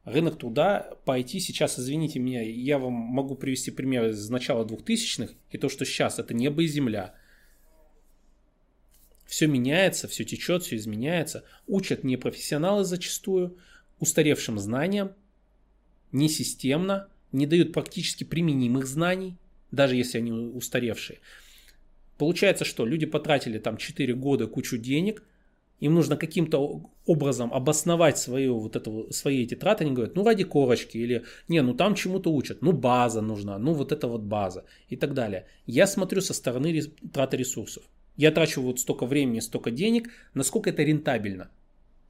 Рынок 0.04 0.38
труда 0.38 0.96
по 1.06 1.20
IT 1.20 1.40
сейчас, 1.40 1.80
извините 1.80 2.20
меня, 2.20 2.42
я 2.42 2.80
вам 2.80 2.94
могу 2.94 3.36
привести 3.36 3.72
пример 3.72 4.10
из 4.10 4.30
начала 4.30 4.66
2000-х, 4.66 5.34
и 5.52 5.58
то, 5.58 5.70
что 5.70 5.86
сейчас, 5.86 6.18
это 6.18 6.34
небо 6.34 6.64
и 6.64 6.68
земля. 6.68 7.14
Все 9.26 9.48
меняется, 9.48 10.08
все 10.08 10.26
течет, 10.26 10.64
все 10.64 10.76
изменяется. 10.76 11.46
Учат 11.68 12.04
не 12.04 12.18
профессионалы 12.18 12.84
зачастую, 12.84 13.58
устаревшим 14.00 14.60
знаниям, 14.60 15.14
не 16.12 16.28
системно, 16.28 17.08
не 17.32 17.46
дают 17.46 17.74
практически 17.74 18.24
применимых 18.24 18.86
знаний, 18.86 19.36
даже 19.72 19.96
если 19.96 20.18
они 20.18 20.32
устаревшие. 20.32 21.20
Получается, 22.18 22.66
что 22.66 22.86
люди 22.86 23.06
потратили 23.06 23.58
там 23.58 23.78
4 23.78 24.14
года 24.14 24.48
кучу 24.48 24.78
денег, 24.78 25.24
им 25.80 25.96
нужно 25.96 26.16
каким-то 26.16 26.84
образом 27.08 27.52
обосновать 27.52 28.20
свою, 28.20 28.60
вот 28.60 28.76
эту, 28.76 29.12
свои 29.12 29.44
эти 29.44 29.56
траты, 29.56 29.84
они 29.84 29.94
говорят, 29.94 30.16
ну 30.16 30.24
ради 30.24 30.44
корочки, 30.44 30.98
или 30.98 31.26
не, 31.48 31.62
ну 31.64 31.74
там 31.74 31.96
чему-то 31.96 32.32
учат, 32.32 32.62
ну 32.62 32.72
база 32.72 33.22
нужна, 33.22 33.58
ну 33.58 33.74
вот 33.74 33.92
это 33.92 34.08
вот 34.08 34.22
база 34.22 34.66
и 34.90 34.96
так 34.96 35.16
далее. 35.16 35.48
Я 35.66 35.88
смотрю 35.88 36.22
со 36.22 36.36
стороны 36.36 36.80
траты 37.12 37.38
ресурсов. 37.38 37.84
Я 38.16 38.32
трачу 38.32 38.62
вот 38.62 38.80
столько 38.80 39.08
времени, 39.08 39.40
столько 39.40 39.72
денег, 39.72 40.10
насколько 40.36 40.70
это 40.70 40.84
рентабельно. 40.84 41.50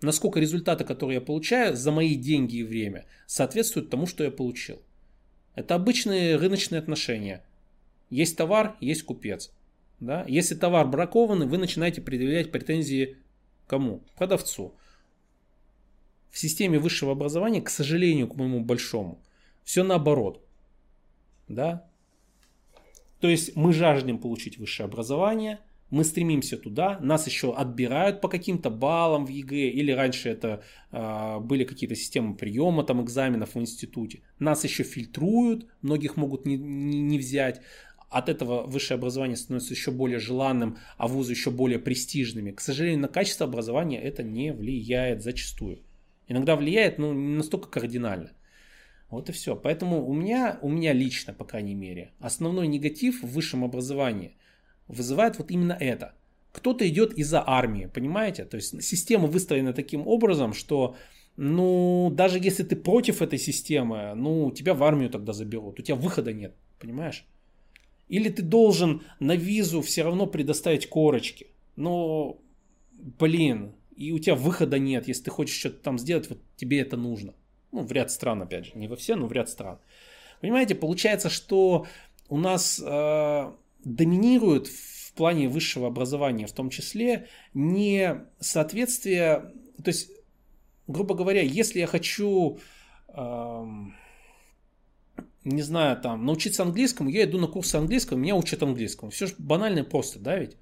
Насколько 0.02 0.42
результаты, 0.42 0.84
которые 0.84 1.16
я 1.16 1.22
получаю 1.22 1.78
за 1.78 1.92
мои 1.92 2.16
деньги 2.16 2.58
и 2.58 2.64
время, 2.64 3.06
соответствуют 3.28 3.90
тому, 3.90 4.08
что 4.08 4.26
я 4.26 4.32
получил. 4.32 4.82
Это 5.56 5.76
обычные 5.76 6.36
рыночные 6.36 6.80
отношения. 6.80 7.44
Есть 8.10 8.38
товар, 8.38 8.76
есть 8.80 9.04
купец. 9.04 9.52
Да? 10.00 10.26
Если 10.28 10.56
товар 10.56 10.88
бракованный, 10.88 11.48
вы 11.48 11.58
начинаете 11.58 12.02
предъявлять 12.02 12.52
претензии 12.52 13.18
Кому? 13.72 14.02
Продавцу. 14.18 14.76
В 16.30 16.38
системе 16.38 16.78
высшего 16.78 17.14
образования, 17.14 17.62
к 17.62 17.70
сожалению, 17.70 18.28
к 18.28 18.36
моему 18.36 18.60
большому, 18.60 19.24
все 19.64 19.82
наоборот. 19.82 20.46
Да? 21.48 21.90
То 23.22 23.30
есть 23.30 23.56
мы 23.56 23.72
жаждем 23.72 24.20
получить 24.20 24.58
высшее 24.58 24.88
образование, 24.88 25.62
мы 25.92 26.04
стремимся 26.04 26.58
туда, 26.58 26.98
нас 27.02 27.28
еще 27.28 27.54
отбирают 27.54 28.22
по 28.22 28.30
каким-то 28.30 28.70
баллам 28.70 29.26
в 29.26 29.30
ЕГЭ, 29.30 29.70
или 29.70 29.92
раньше 29.92 30.30
это 30.30 30.64
э, 30.92 31.40
были 31.40 31.66
какие-то 31.66 31.96
системы 31.96 32.36
приема 32.36 32.84
там 32.84 33.04
экзаменов 33.04 33.56
в 33.56 33.60
институте. 33.60 34.22
Нас 34.40 34.64
еще 34.64 34.84
фильтруют, 34.84 35.68
многих 35.82 36.16
могут 36.16 36.46
не, 36.46 36.58
не, 36.58 37.02
не 37.02 37.20
взять 37.20 37.62
от 38.10 38.28
этого 38.30 38.64
высшее 38.68 38.98
образование 38.98 39.38
становится 39.38 39.74
еще 39.74 39.92
более 39.92 40.20
желанным, 40.20 40.78
а 40.98 41.08
вузы 41.08 41.34
еще 41.34 41.50
более 41.50 41.80
престижными. 41.80 42.52
К 42.52 42.60
сожалению, 42.60 43.00
на 43.00 43.08
качество 43.08 43.46
образования 43.46 44.02
это 44.02 44.24
не 44.24 44.52
влияет 44.52 45.24
зачастую. 45.24 45.80
Иногда 46.28 46.56
влияет, 46.56 46.98
но 46.98 47.14
не 47.14 47.36
настолько 47.36 47.70
кардинально. 47.70 48.32
Вот 49.10 49.30
и 49.30 49.34
все. 49.34 49.56
Поэтому 49.56 50.06
у 50.06 50.14
меня, 50.14 50.58
у 50.62 50.70
меня 50.70 50.94
лично, 50.94 51.34
по 51.34 51.46
крайней 51.46 51.76
мере, 51.76 52.12
основной 52.20 52.68
негатив 52.68 53.24
в 53.24 53.28
высшем 53.28 53.64
образовании 53.64 54.36
вызывает 54.92 55.38
вот 55.38 55.52
именно 55.52 55.78
это. 55.80 56.14
Кто-то 56.52 56.88
идет 56.88 57.14
из-за 57.14 57.44
армии, 57.48 57.90
понимаете? 57.94 58.46
То 58.46 58.58
есть 58.58 58.84
система 58.84 59.28
выстроена 59.28 59.74
таким 59.74 60.08
образом, 60.08 60.54
что 60.54 60.96
ну, 61.38 62.12
даже 62.14 62.40
если 62.40 62.64
ты 62.64 62.76
против 62.76 63.22
этой 63.22 63.40
системы, 63.40 64.14
ну, 64.16 64.52
тебя 64.52 64.74
в 64.74 64.84
армию 64.84 65.10
тогда 65.10 65.34
заберут, 65.34 65.80
у 65.80 65.84
тебя 65.84 65.96
выхода 65.96 66.34
нет, 66.34 66.54
понимаешь? 66.80 67.26
Или 68.10 68.30
ты 68.30 68.42
должен 68.42 69.02
на 69.20 69.36
визу 69.36 69.82
все 69.82 70.04
равно 70.04 70.28
предоставить 70.28 70.90
корочки. 70.90 71.48
Но, 71.78 72.38
блин, 72.92 73.74
и 73.96 74.12
у 74.12 74.20
тебя 74.20 74.36
выхода 74.36 74.78
нет, 74.78 75.08
если 75.08 75.24
ты 75.24 75.32
хочешь 75.32 75.58
что-то 75.58 75.82
там 75.82 75.98
сделать, 75.98 76.30
вот 76.30 76.40
тебе 76.58 76.82
это 76.82 76.98
нужно. 76.98 77.34
Ну, 77.72 77.82
в 77.82 77.92
ряд 77.94 78.12
стран, 78.12 78.42
опять 78.42 78.66
же, 78.66 78.72
не 78.76 78.90
во 78.90 78.98
все, 78.98 79.16
но 79.16 79.28
в 79.28 79.32
ряд 79.32 79.48
стран. 79.48 79.80
Понимаете, 80.42 80.76
получается, 80.76 81.30
что 81.30 81.88
у 82.28 82.38
нас 82.38 82.82
э, 82.84 83.52
доминирует 83.84 84.68
в 84.68 85.14
плане 85.14 85.50
высшего 85.50 85.88
образования, 85.88 86.48
в 86.48 86.54
том 86.54 86.70
числе, 86.70 87.28
не 87.54 88.26
соответствие, 88.40 89.54
то 89.84 89.88
есть, 89.88 90.10
грубо 90.88 91.16
говоря, 91.16 91.42
если 91.42 91.80
я 91.80 91.88
хочу... 91.88 92.60
Э, 93.10 93.66
не 95.44 95.64
знаю, 95.64 96.00
там, 96.00 96.26
научиться 96.26 96.64
английскому, 96.64 97.10
я 97.10 97.24
иду 97.24 97.40
на 97.40 97.48
курсы 97.48 97.76
английского, 97.76 98.18
меня 98.18 98.36
учат 98.36 98.62
английскому. 98.62 99.10
Все 99.10 99.26
же 99.26 99.34
банально 99.40 99.80
и 99.80 99.84
просто, 99.84 100.20
да, 100.20 100.38
ведь? 100.38 100.56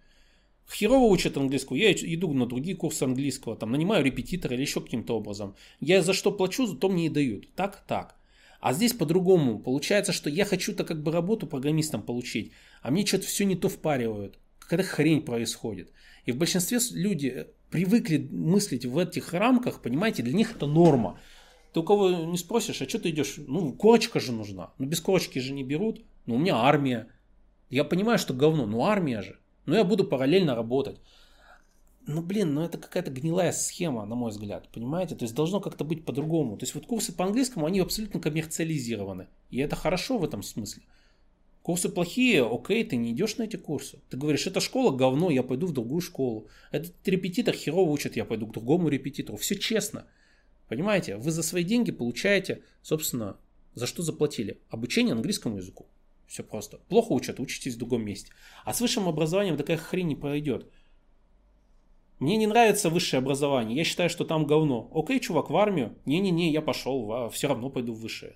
Херово 0.72 1.06
учат 1.06 1.36
английского, 1.36 1.76
я 1.76 1.92
иду 1.92 2.32
на 2.34 2.46
другие 2.46 2.78
курсы 2.78 3.04
английского, 3.04 3.56
там, 3.56 3.72
нанимаю 3.72 4.06
репетитора 4.06 4.56
или 4.56 4.62
еще 4.62 4.82
каким-то 4.82 5.18
образом. 5.18 5.56
Я 5.80 6.02
за 6.02 6.14
что 6.14 6.32
плачу, 6.32 6.66
за 6.66 6.78
то 6.78 6.90
мне 6.90 7.08
и 7.08 7.10
дают. 7.10 7.54
Так, 7.56 7.84
так. 7.88 8.16
А 8.62 8.74
здесь 8.74 8.94
по-другому. 8.94 9.60
Получается, 9.60 10.12
что 10.12 10.30
я 10.30 10.46
хочу-то 10.46 10.84
как 10.84 11.02
бы 11.02 11.12
работу 11.12 11.48
программистом 11.48 12.02
получить, 12.02 12.52
а 12.82 12.92
мне 12.92 13.06
что-то 13.06 13.26
все 13.26 13.46
не 13.46 13.56
то 13.56 13.70
впаривают. 13.70 14.40
Какая-то 14.60 14.84
хрень 14.84 15.22
происходит. 15.22 15.92
И 16.26 16.32
в 16.32 16.38
большинстве 16.38 16.80
люди 16.92 17.48
привыкли 17.70 18.18
мыслить 18.32 18.86
в 18.86 18.98
этих 18.98 19.34
рамках, 19.34 19.82
понимаете, 19.82 20.24
для 20.24 20.34
них 20.34 20.56
это 20.56 20.68
норма. 20.68 21.20
Ты 21.74 21.82
у 21.82 21.84
кого 21.84 22.10
не 22.10 22.38
спросишь, 22.38 22.82
а 22.82 22.90
что 22.90 23.00
ты 23.00 23.10
идешь? 23.10 23.36
Ну, 23.38 23.74
корочка 23.74 24.20
же 24.20 24.32
нужна. 24.32 24.74
Ну, 24.78 24.88
без 24.88 25.02
корочки 25.02 25.40
же 25.40 25.54
не 25.54 25.64
берут. 25.64 26.04
Ну, 26.26 26.36
у 26.36 26.40
меня 26.40 26.58
армия. 26.58 27.08
Я 27.70 27.84
понимаю, 27.84 28.18
что 28.18 28.34
говно, 28.34 28.66
но 28.66 28.86
армия 28.86 29.22
же. 29.22 29.40
Ну, 29.66 29.76
я 29.76 29.84
буду 29.84 30.04
параллельно 30.04 30.56
работать. 30.56 31.00
Ну, 32.08 32.24
блин, 32.24 32.56
ну 32.56 32.62
это 32.62 32.80
какая-то 32.80 33.12
гнилая 33.12 33.52
схема, 33.52 34.04
на 34.06 34.16
мой 34.16 34.32
взгляд, 34.32 34.68
понимаете? 34.74 35.16
То 35.16 35.26
есть 35.26 35.36
должно 35.36 35.60
как-то 35.60 35.84
быть 35.84 36.06
по-другому. 36.06 36.58
То 36.58 36.64
есть 36.64 36.74
вот 36.74 36.88
курсы 36.88 37.14
по 37.14 37.26
английскому, 37.26 37.68
они 37.68 37.80
абсолютно 37.80 38.20
коммерциализированы. 38.20 39.28
И 39.52 39.60
это 39.60 39.76
хорошо 39.76 40.18
в 40.18 40.24
этом 40.24 40.42
смысле. 40.42 40.82
Курсы 41.70 41.88
плохие, 41.88 42.44
окей, 42.44 42.84
ты 42.84 42.96
не 42.96 43.12
идешь 43.12 43.38
на 43.38 43.44
эти 43.44 43.56
курсы. 43.56 44.00
Ты 44.10 44.18
говоришь, 44.18 44.48
эта 44.48 44.60
школа 44.60 44.90
говно, 44.90 45.30
я 45.30 45.44
пойду 45.44 45.68
в 45.68 45.72
другую 45.72 46.02
школу. 46.02 46.48
Этот 46.72 46.96
репетитор 47.08 47.54
херово 47.54 47.92
учит, 47.92 48.16
я 48.16 48.26
пойду 48.26 48.48
к 48.48 48.54
другому 48.54 48.90
репетитору. 48.90 49.38
Все 49.38 49.56
честно. 49.56 50.08
Понимаете, 50.68 51.18
вы 51.18 51.30
за 51.30 51.44
свои 51.44 51.64
деньги 51.64 51.92
получаете, 51.92 52.64
собственно, 52.82 53.38
за 53.76 53.86
что 53.86 54.02
заплатили? 54.02 54.60
Обучение 54.70 55.14
английскому 55.14 55.58
языку. 55.58 55.86
Все 56.26 56.42
просто. 56.42 56.80
Плохо 56.90 57.12
учат, 57.12 57.40
учитесь 57.40 57.76
в 57.76 57.78
другом 57.78 58.04
месте. 58.04 58.32
А 58.66 58.74
с 58.74 58.82
высшим 58.82 59.08
образованием 59.08 59.56
такая 59.56 59.78
хрень 59.78 60.08
не 60.08 60.16
пройдет. 60.16 60.66
Мне 62.18 62.38
не 62.38 62.48
нравится 62.48 62.90
высшее 62.90 63.20
образование. 63.20 63.78
Я 63.78 63.84
считаю, 63.84 64.10
что 64.10 64.26
там 64.26 64.48
говно. 64.48 64.90
Окей, 64.92 65.20
чувак, 65.20 65.52
в 65.52 65.56
армию. 65.56 65.96
Не-не-не, 66.08 66.52
я 66.52 66.64
пошел, 66.64 67.30
все 67.30 67.48
равно 67.48 67.70
пойду 67.70 67.94
в 67.94 68.00
высшее. 68.00 68.36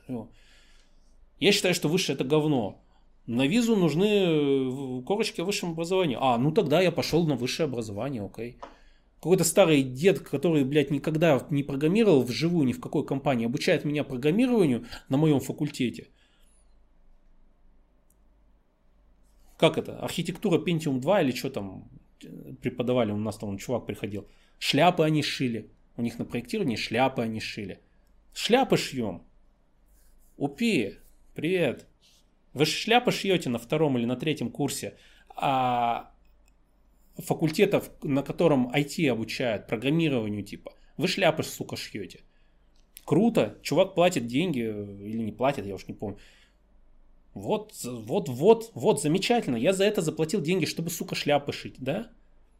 Я 1.39 1.51
считаю, 1.51 1.73
что 1.73 1.89
высшее 1.89 2.13
это 2.13 2.25
говно. 2.25 2.79
На 3.25 3.47
визу 3.47 3.75
нужны 3.75 4.05
э, 4.05 5.01
корочки 5.03 5.39
о 5.39 5.45
высшем 5.45 5.71
образовании. 5.71 6.17
А, 6.19 6.37
ну 6.37 6.51
тогда 6.51 6.81
я 6.81 6.91
пошел 6.91 7.25
на 7.25 7.35
высшее 7.35 7.65
образование, 7.65 8.25
окей. 8.25 8.57
какой-то 9.17 9.45
старый 9.45 9.81
дед, 9.81 10.19
который, 10.19 10.65
блядь, 10.65 10.91
никогда 10.91 11.45
не 11.49 11.63
программировал 11.63 12.23
вживую 12.23 12.65
ни 12.65 12.73
в 12.73 12.81
какой 12.81 13.05
компании, 13.05 13.45
обучает 13.45 13.85
меня 13.85 14.03
программированию 14.03 14.85
на 15.07 15.17
моем 15.17 15.39
факультете. 15.39 16.09
Как 19.57 19.77
это? 19.77 19.97
Архитектура 19.99 20.59
Pentium 20.59 20.99
2 20.99 21.21
или 21.21 21.31
что 21.31 21.49
там 21.49 21.87
преподавали? 22.61 23.13
У 23.13 23.17
нас 23.17 23.37
там 23.37 23.57
чувак 23.57 23.85
приходил. 23.85 24.27
Шляпы 24.59 25.03
они 25.03 25.23
шили. 25.23 25.71
У 25.95 26.01
них 26.01 26.19
на 26.19 26.25
проектировании 26.25 26.75
шляпы 26.75 27.21
они 27.21 27.39
шили. 27.39 27.79
Шляпы 28.33 28.75
шьем. 28.75 29.23
Упи, 30.35 30.95
привет. 31.33 31.87
Вы 32.53 32.65
же 32.65 32.71
шляпы 32.71 33.11
шьете 33.11 33.49
на 33.49 33.57
втором 33.57 33.97
или 33.97 34.05
на 34.05 34.15
третьем 34.15 34.51
курсе, 34.51 34.97
а 35.35 36.11
факультетов, 37.17 37.89
на 38.03 38.23
котором 38.23 38.71
IT 38.73 39.07
обучают, 39.09 39.67
программированию 39.67 40.43
типа, 40.43 40.71
вы 40.97 41.07
шляпы, 41.07 41.43
сука, 41.43 41.75
шьете. 41.75 42.21
Круто, 43.05 43.57
чувак 43.61 43.95
платит 43.95 44.27
деньги 44.27 44.59
или 44.59 45.23
не 45.23 45.31
платит, 45.31 45.65
я 45.65 45.75
уж 45.75 45.87
не 45.87 45.93
помню. 45.93 46.17
Вот, 47.33 47.73
вот, 47.83 48.29
вот, 48.29 48.71
вот, 48.75 49.01
замечательно. 49.01 49.57
Я 49.57 49.73
за 49.73 49.85
это 49.85 50.01
заплатил 50.01 50.41
деньги, 50.41 50.65
чтобы, 50.65 50.89
сука, 50.89 51.15
шляпы 51.15 51.51
шить, 51.51 51.75
да? 51.79 52.11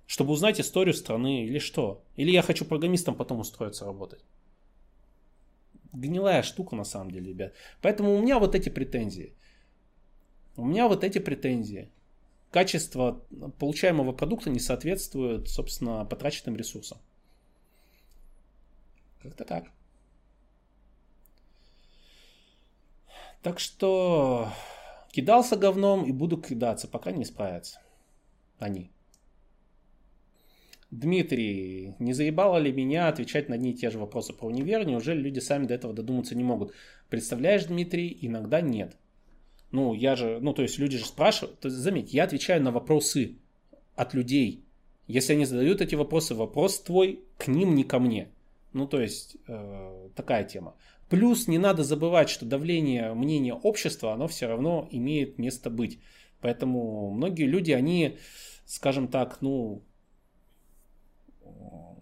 Чтобы 0.08 0.34
узнать 0.34 0.60
историю 0.60 0.94
страны 0.94 1.46
или 1.46 1.60
что? 1.60 2.04
Или 2.18 2.32
я 2.32 2.42
хочу 2.42 2.66
программистом 2.66 3.16
потом 3.16 3.40
устроиться 3.40 3.86
работать? 3.86 4.26
Гнилая 5.94 6.42
штука 6.42 6.76
на 6.76 6.84
самом 6.84 7.12
деле, 7.12 7.30
ребят. 7.30 7.54
Поэтому 7.82 8.16
у 8.16 8.22
меня 8.22 8.40
вот 8.40 8.56
эти 8.56 8.70
претензии. 8.70 9.36
У 10.56 10.66
меня 10.66 10.88
вот 10.88 11.04
эти 11.04 11.20
претензии. 11.20 11.90
Качество 12.52 13.24
получаемого 13.58 14.12
продукта 14.12 14.50
не 14.50 14.60
соответствует, 14.60 15.50
собственно, 15.50 16.06
потраченным 16.06 16.56
ресурсам. 16.56 17.00
Как-то 19.24 19.46
так. 19.46 19.72
Так 23.42 23.60
что 23.60 24.50
кидался 25.12 25.56
говном 25.56 26.06
и 26.06 26.12
буду 26.12 26.38
кидаться, 26.38 26.88
пока 26.88 27.12
не 27.12 27.26
справятся. 27.26 27.80
Они. 28.60 28.92
Дмитрий, 30.92 31.96
не 31.98 32.14
заебало 32.14 32.58
ли 32.58 32.72
меня 32.72 33.08
отвечать 33.08 33.50
на 33.50 33.56
одни 33.56 33.72
и 33.72 33.74
те 33.74 33.90
же 33.90 33.98
вопросы 33.98 34.32
про 34.32 34.46
универ? 34.46 34.86
Неужели 34.86 35.20
люди 35.20 35.40
сами 35.40 35.66
до 35.66 35.74
этого 35.74 35.92
додуматься 35.92 36.36
не 36.36 36.44
могут? 36.44 36.72
Представляешь, 37.10 37.66
Дмитрий, 37.66 38.16
иногда 38.22 38.62
нет. 38.62 38.96
Ну, 39.74 39.96
я 39.96 40.16
же, 40.16 40.38
ну, 40.40 40.54
то 40.54 40.62
есть 40.62 40.78
люди 40.78 41.00
же 41.00 41.06
спрашивают. 41.06 41.60
То 41.60 41.68
есть, 41.68 41.80
заметь, 41.80 42.14
я 42.14 42.26
отвечаю 42.26 42.62
на 42.62 42.72
вопросы 42.72 43.40
от 43.96 44.14
людей. 44.14 44.64
Если 45.08 45.34
они 45.34 45.46
задают 45.46 45.82
эти 45.82 45.96
вопросы, 45.96 46.36
вопрос 46.36 46.80
твой 46.80 47.24
к 47.40 47.48
ним, 47.48 47.74
не 47.74 47.84
ко 47.84 47.98
мне. 47.98 48.30
Ну, 48.72 48.86
то 48.86 49.02
есть, 49.02 49.36
э, 49.48 50.10
такая 50.16 50.44
тема. 50.44 50.76
Плюс 51.10 51.48
не 51.48 51.58
надо 51.58 51.84
забывать, 51.84 52.30
что 52.30 52.46
давление 52.46 53.16
мнения 53.16 53.56
общества, 53.56 54.14
оно 54.14 54.28
все 54.28 54.46
равно 54.46 54.88
имеет 54.92 55.40
место 55.40 55.72
быть. 55.72 55.98
Поэтому 56.40 57.10
многие 57.10 57.46
люди, 57.46 57.72
они, 57.72 58.20
скажем 58.68 59.08
так, 59.08 59.40
ну, 59.42 59.82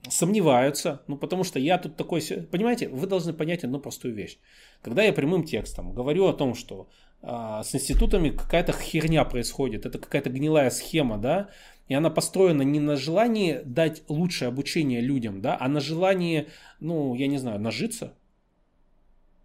сомневаются, 0.09 1.03
ну 1.07 1.15
потому 1.15 1.45
что 1.45 1.57
я 1.57 1.78
тут 1.78 1.95
такой, 1.95 2.22
понимаете, 2.51 2.89
вы 2.89 3.07
должны 3.07 3.32
понять 3.32 3.63
одну 3.63 3.80
простую 3.80 4.13
вещь. 4.13 4.39
Когда 4.82 5.03
я 5.03 5.13
прямым 5.13 5.45
текстом 5.45 5.93
говорю 5.93 6.28
о 6.28 6.34
том, 6.34 6.53
что 6.53 6.89
а, 7.22 7.63
с 7.63 7.76
институтами 7.76 8.30
какая-то 8.30 8.74
херня 8.74 9.26
происходит, 9.26 9.86
это 9.86 9.99
какая-то 9.99 10.30
гнилая 10.30 10.69
схема, 10.69 11.17
да, 11.17 11.49
и 11.88 11.93
она 11.93 12.09
построена 12.09 12.61
не 12.61 12.80
на 12.80 12.95
желании 12.95 13.61
дать 13.65 14.03
лучшее 14.07 14.49
обучение 14.49 15.01
людям, 15.01 15.41
да, 15.41 15.57
а 15.59 15.67
на 15.67 15.80
желании, 15.80 16.47
ну, 16.80 17.13
я 17.15 17.28
не 17.28 17.38
знаю, 17.38 17.59
нажиться, 17.59 18.13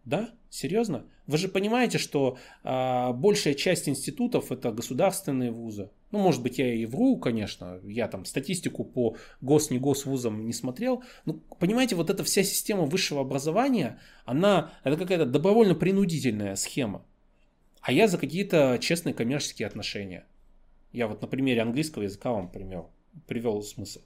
да, 0.04 0.30
серьезно? 0.48 1.04
Вы 1.26 1.38
же 1.38 1.48
понимаете, 1.48 1.98
что 1.98 2.38
а, 2.62 3.12
большая 3.12 3.54
часть 3.54 3.88
институтов 3.88 4.52
это 4.52 4.70
государственные 4.70 5.50
вузы. 5.50 5.90
Ну, 6.12 6.20
может 6.20 6.42
быть, 6.42 6.58
я 6.58 6.72
и 6.72 6.86
вру, 6.86 7.18
конечно. 7.18 7.80
Я 7.82 8.06
там 8.06 8.24
статистику 8.24 8.84
по 8.84 9.16
гос 9.40 9.70
не 9.70 9.78
гос 9.78 10.06
вузам 10.06 10.46
не 10.46 10.52
смотрел. 10.52 11.02
Но 11.24 11.34
понимаете, 11.58 11.96
вот 11.96 12.10
эта 12.10 12.22
вся 12.22 12.44
система 12.44 12.84
высшего 12.84 13.22
образования, 13.22 13.98
она 14.24 14.72
это 14.84 14.96
какая-то 14.96 15.26
добровольно-принудительная 15.26 16.54
схема. 16.54 17.04
А 17.86 17.92
я 17.92 18.08
за 18.08 18.18
какие-то 18.18 18.78
честные 18.80 19.14
коммерческие 19.14 19.68
отношения. 19.68 20.26
Я 20.90 21.06
вот 21.06 21.22
на 21.22 21.28
примере 21.28 21.62
английского 21.62 22.02
языка 22.02 22.32
вам 22.32 22.50
пример, 22.50 22.86
привел 23.28 23.62
смысл. 23.62 24.00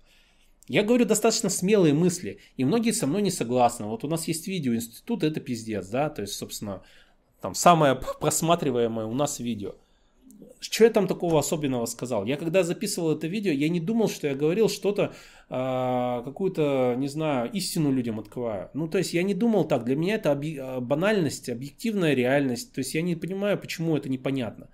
Я 0.69 0.83
говорю 0.83 1.07
достаточно 1.07 1.49
смелые 1.49 1.95
мысли, 1.95 2.41
и 2.59 2.65
многие 2.67 2.91
со 2.91 3.07
мной 3.07 3.23
не 3.23 3.31
согласны. 3.31 3.87
Вот 3.87 4.05
у 4.05 4.09
нас 4.09 4.29
есть 4.29 4.47
видео, 4.47 4.75
институт 4.75 5.25
это 5.25 5.41
пиздец, 5.41 5.89
да, 5.89 6.11
то 6.11 6.21
есть, 6.21 6.35
собственно, 6.35 6.83
там 7.41 7.55
самое 7.55 7.99
просматриваемое 8.21 9.07
у 9.07 9.15
нас 9.15 9.41
видео. 9.41 9.77
Что 10.61 10.85
я 10.85 10.91
там 10.91 11.07
такого 11.07 11.39
особенного 11.39 11.87
сказал? 11.87 12.27
Я 12.27 12.37
когда 12.37 12.63
записывал 12.63 13.13
это 13.13 13.27
видео, 13.27 13.51
я 13.51 13.71
не 13.71 13.81
думал, 13.81 14.11
что 14.11 14.27
я 14.27 14.35
говорил 14.35 14.69
что-то, 14.69 15.15
э, 15.49 16.23
какую-то, 16.25 16.97
не 16.99 17.09
знаю, 17.09 17.51
истину 17.53 17.91
людям 17.91 18.21
открываю. 18.21 18.69
Ну, 18.75 18.87
то 18.87 18.99
есть 18.99 19.15
я 19.15 19.23
не 19.23 19.33
думал 19.33 19.65
так. 19.65 19.85
Для 19.85 19.97
меня 19.97 20.17
это 20.17 20.33
объ... 20.33 20.59
А, 20.61 20.81
банальность, 20.81 21.49
объективная 21.49 22.13
реальность. 22.13 22.75
То 22.75 22.81
есть 22.81 22.95
я 22.95 23.01
не 23.01 23.17
понимаю, 23.17 23.59
почему 23.59 23.97
это 23.97 24.11
непонятно. 24.11 24.69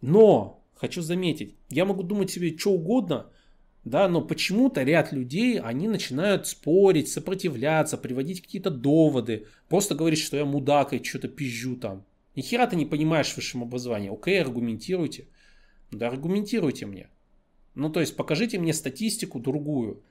Но, 0.00 0.62
хочу 0.74 1.02
заметить, 1.02 1.54
я 1.68 1.84
могу 1.84 2.02
думать 2.02 2.30
себе 2.30 2.56
что 2.56 2.72
угодно, 2.72 3.26
да, 3.84 4.08
но 4.08 4.22
почему-то 4.22 4.84
ряд 4.84 5.12
людей, 5.12 5.60
они 5.60 5.86
начинают 5.86 6.46
спорить, 6.46 7.08
сопротивляться, 7.08 7.98
приводить 7.98 8.40
какие-то 8.40 8.70
доводы, 8.70 9.46
просто 9.68 9.94
говорить, 9.94 10.20
что 10.20 10.38
я 10.38 10.46
мудак 10.46 10.94
и 10.94 11.04
что-то 11.04 11.28
пизжу 11.28 11.76
там. 11.76 12.04
Ни 12.36 12.42
хера 12.42 12.66
ты 12.66 12.76
не 12.76 12.86
понимаешь 12.86 13.32
в 13.32 13.36
высшем 13.36 13.62
образовании. 13.62 14.10
Окей, 14.12 14.40
аргументируйте. 14.40 15.28
Да 15.90 16.08
аргументируйте 16.08 16.86
мне. 16.86 17.08
Ну, 17.74 17.90
то 17.90 18.00
есть 18.00 18.16
покажите 18.16 18.58
мне 18.58 18.72
статистику 18.72 19.40
другую. 19.40 20.02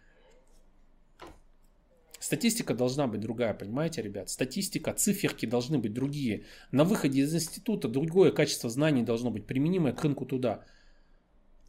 Статистика 2.19 2.75
должна 2.75 3.07
быть 3.07 3.21
другая, 3.21 3.55
понимаете, 3.55 4.03
ребят? 4.03 4.29
Статистика, 4.29 4.93
циферки 4.93 5.47
должны 5.47 5.79
быть 5.79 5.93
другие. 5.93 6.45
На 6.71 6.83
выходе 6.83 7.21
из 7.21 7.33
института 7.33 7.87
другое 7.87 8.31
качество 8.31 8.69
знаний 8.69 9.03
должно 9.03 9.31
быть 9.31 9.47
применимое 9.47 9.93
к 9.93 10.03
рынку 10.03 10.25
туда. 10.25 10.63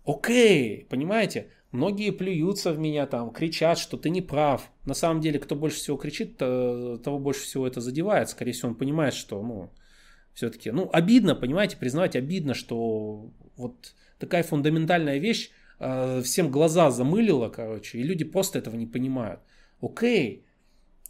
Окей, 0.04 0.86
понимаете? 0.90 1.48
Многие 1.70 2.10
плюются 2.10 2.72
в 2.72 2.78
меня 2.78 3.06
там, 3.06 3.32
кричат, 3.32 3.78
что 3.78 3.96
ты 3.96 4.10
не 4.10 4.20
прав. 4.20 4.70
На 4.84 4.94
самом 4.94 5.22
деле, 5.22 5.38
кто 5.38 5.56
больше 5.56 5.78
всего 5.78 5.96
кричит, 5.96 6.36
того 6.36 7.18
больше 7.18 7.44
всего 7.44 7.66
это 7.66 7.80
задевает. 7.80 8.28
Скорее 8.28 8.52
всего, 8.52 8.68
он 8.68 8.74
понимает, 8.74 9.14
что, 9.14 9.42
ну, 9.42 9.70
все-таки, 10.34 10.70
ну, 10.70 10.88
обидно, 10.92 11.34
понимаете, 11.34 11.76
признавать 11.76 12.16
обидно, 12.16 12.54
что 12.54 13.30
вот 13.56 13.94
такая 14.18 14.42
фундаментальная 14.42 15.18
вещь 15.18 15.50
э, 15.78 16.22
всем 16.22 16.50
глаза 16.50 16.90
замылила, 16.90 17.48
короче, 17.48 17.98
и 17.98 18.02
люди 18.02 18.24
просто 18.24 18.58
этого 18.58 18.76
не 18.76 18.86
понимают. 18.86 19.40
Окей, 19.80 20.46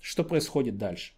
что 0.01 0.25
происходит 0.25 0.79
дальше? 0.79 1.13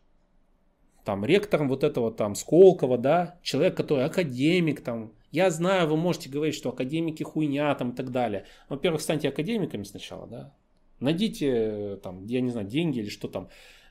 Там 1.04 1.24
ректором 1.24 1.68
вот 1.68 1.84
этого 1.84 2.10
там 2.10 2.34
Сколково, 2.34 2.98
да, 2.98 3.38
человек, 3.42 3.76
который 3.76 4.04
академик, 4.04 4.80
там, 4.80 5.12
я 5.30 5.50
знаю, 5.50 5.88
вы 5.88 5.96
можете 5.96 6.30
говорить, 6.30 6.54
что 6.54 6.70
академики 6.70 7.22
хуйня 7.22 7.74
там 7.74 7.90
и 7.90 7.94
так 7.94 8.10
далее. 8.10 8.46
Во-первых, 8.68 9.02
станьте 9.02 9.28
академиками 9.28 9.82
сначала, 9.82 10.26
да, 10.26 10.54
найдите 11.00 11.96
там, 12.02 12.24
я 12.26 12.40
не 12.40 12.50
знаю, 12.50 12.66
деньги 12.66 13.00
или 13.00 13.08
что 13.08 13.28
там, 13.28 13.48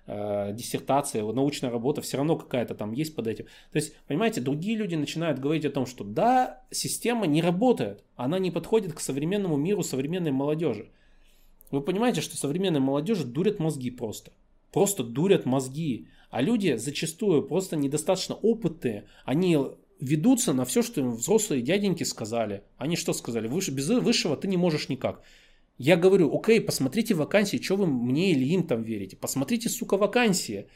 э, 0.08 0.52
диссертация, 0.54 1.24
научная 1.24 1.72
работа, 1.72 2.02
все 2.02 2.18
равно 2.18 2.36
какая-то 2.36 2.76
там 2.76 2.92
есть 2.92 3.16
под 3.16 3.28
этим. 3.28 3.46
То 3.46 3.76
есть, 3.78 3.96
понимаете, 4.08 4.42
другие 4.42 4.78
люди 4.78 4.96
начинают 4.96 5.40
говорить 5.40 5.66
о 5.66 5.72
том, 5.72 5.86
что 5.86 6.04
да, 6.04 6.64
система 6.72 7.26
не 7.26 7.42
работает, 7.42 8.04
она 8.16 8.40
не 8.40 8.52
подходит 8.52 8.94
к 8.94 9.00
современному 9.00 9.58
миру 9.58 9.84
современной 9.84 10.32
молодежи. 10.32 10.92
Вы 11.72 11.82
понимаете, 11.82 12.22
что 12.22 12.38
современной 12.38 12.80
молодежи 12.80 13.26
дурят 13.26 13.60
мозги 13.60 13.90
просто. 13.90 14.32
Просто 14.72 15.04
дурят 15.04 15.46
мозги. 15.46 16.08
А 16.30 16.42
люди 16.42 16.76
зачастую 16.76 17.44
просто 17.44 17.76
недостаточно 17.76 18.36
опытные. 18.36 19.06
Они 19.26 19.58
ведутся 20.00 20.54
на 20.54 20.66
все, 20.66 20.82
что 20.82 21.02
им 21.02 21.12
взрослые 21.12 21.62
дяденьки 21.62 22.04
сказали. 22.04 22.64
Они 22.78 22.96
что 22.96 23.14
сказали? 23.14 23.48
Выше, 23.48 23.72
без 23.72 23.88
высшего 23.90 24.36
ты 24.36 24.48
не 24.48 24.58
можешь 24.58 24.90
никак. 24.90 25.22
Я 25.78 25.98
говорю, 25.98 26.36
окей, 26.36 26.62
посмотрите 26.62 27.16
вакансии, 27.16 27.58
что 27.62 27.76
вы 27.76 27.88
мне 27.88 28.32
или 28.32 28.46
им 28.46 28.68
там 28.68 28.84
верите. 28.84 29.18
Посмотрите, 29.18 29.70
сука, 29.70 29.98
вакансии. 29.98 30.68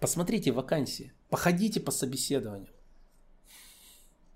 Посмотрите 0.00 0.52
вакансии. 0.52 1.12
Походите 1.30 1.80
по 1.80 1.90
собеседованию. 1.90 2.68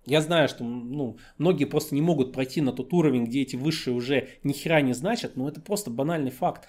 Я 0.06 0.22
знаю, 0.22 0.48
что 0.48 0.64
ну, 0.64 1.18
многие 1.38 1.66
просто 1.66 1.94
не 1.94 2.00
могут 2.00 2.32
пройти 2.32 2.60
на 2.60 2.72
тот 2.72 2.92
уровень, 2.92 3.24
где 3.24 3.42
эти 3.42 3.56
высшие 3.56 3.94
уже 3.94 4.28
ни 4.42 4.52
хера 4.52 4.80
не 4.80 4.94
значат, 4.94 5.36
но 5.36 5.48
это 5.48 5.60
просто 5.60 5.90
банальный 5.90 6.30
факт. 6.30 6.66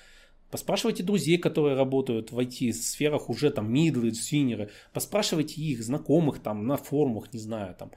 Поспрашивайте 0.49 1.01
друзей, 1.03 1.37
которые 1.37 1.77
работают 1.77 2.31
в 2.31 2.37
IT-сферах 2.37 3.29
уже 3.29 3.51
там 3.51 3.71
мидлы, 3.71 4.13
свинеры. 4.13 4.69
Поспрашивайте 4.91 5.61
их, 5.61 5.81
знакомых 5.81 6.39
там 6.39 6.67
на 6.67 6.75
форумах, 6.75 7.33
не 7.33 7.39
знаю, 7.39 7.73
там 7.75 7.91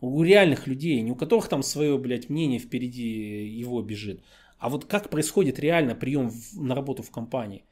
у 0.00 0.22
реальных 0.22 0.66
людей, 0.66 1.00
не 1.00 1.10
у 1.10 1.16
которых 1.16 1.48
там 1.48 1.62
свое, 1.62 1.98
блядь, 1.98 2.28
мнение 2.28 2.58
впереди 2.58 3.46
его 3.46 3.82
бежит, 3.82 4.22
А 4.58 4.68
вот 4.68 4.84
как 4.84 5.10
происходит 5.10 5.58
реально 5.58 5.94
прием 5.94 6.32
на 6.54 6.74
работу 6.74 7.02
в 7.02 7.10
компании? 7.10 7.64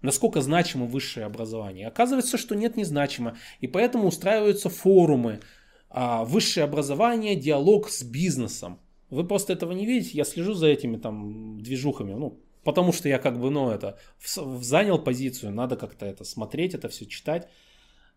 Насколько 0.00 0.40
значимо 0.40 0.86
высшее 0.86 1.26
образование? 1.26 1.86
Оказывается, 1.86 2.36
что 2.36 2.56
нет, 2.56 2.76
не 2.76 2.84
значимо. 2.84 3.36
И 3.60 3.68
поэтому 3.68 4.08
устраиваются 4.08 4.68
форумы. 4.68 5.40
А, 5.90 6.24
высшее 6.24 6.64
образование, 6.64 7.36
диалог 7.36 7.88
с 7.88 8.02
бизнесом. 8.02 8.80
Вы 9.10 9.24
просто 9.24 9.52
этого 9.52 9.72
не 9.72 9.86
видите. 9.86 10.16
Я 10.18 10.24
слежу 10.24 10.54
за 10.54 10.66
этими 10.66 10.96
там 10.96 11.60
движухами. 11.60 12.14
Ну, 12.14 12.40
потому 12.64 12.92
что 12.92 13.08
я 13.08 13.18
как 13.18 13.38
бы, 13.38 13.50
ну, 13.50 13.70
это 13.70 13.98
занял 14.24 14.98
позицию. 14.98 15.52
Надо 15.52 15.76
как-то 15.76 16.06
это 16.06 16.24
смотреть, 16.24 16.74
это 16.74 16.88
все 16.88 17.06
читать. 17.06 17.48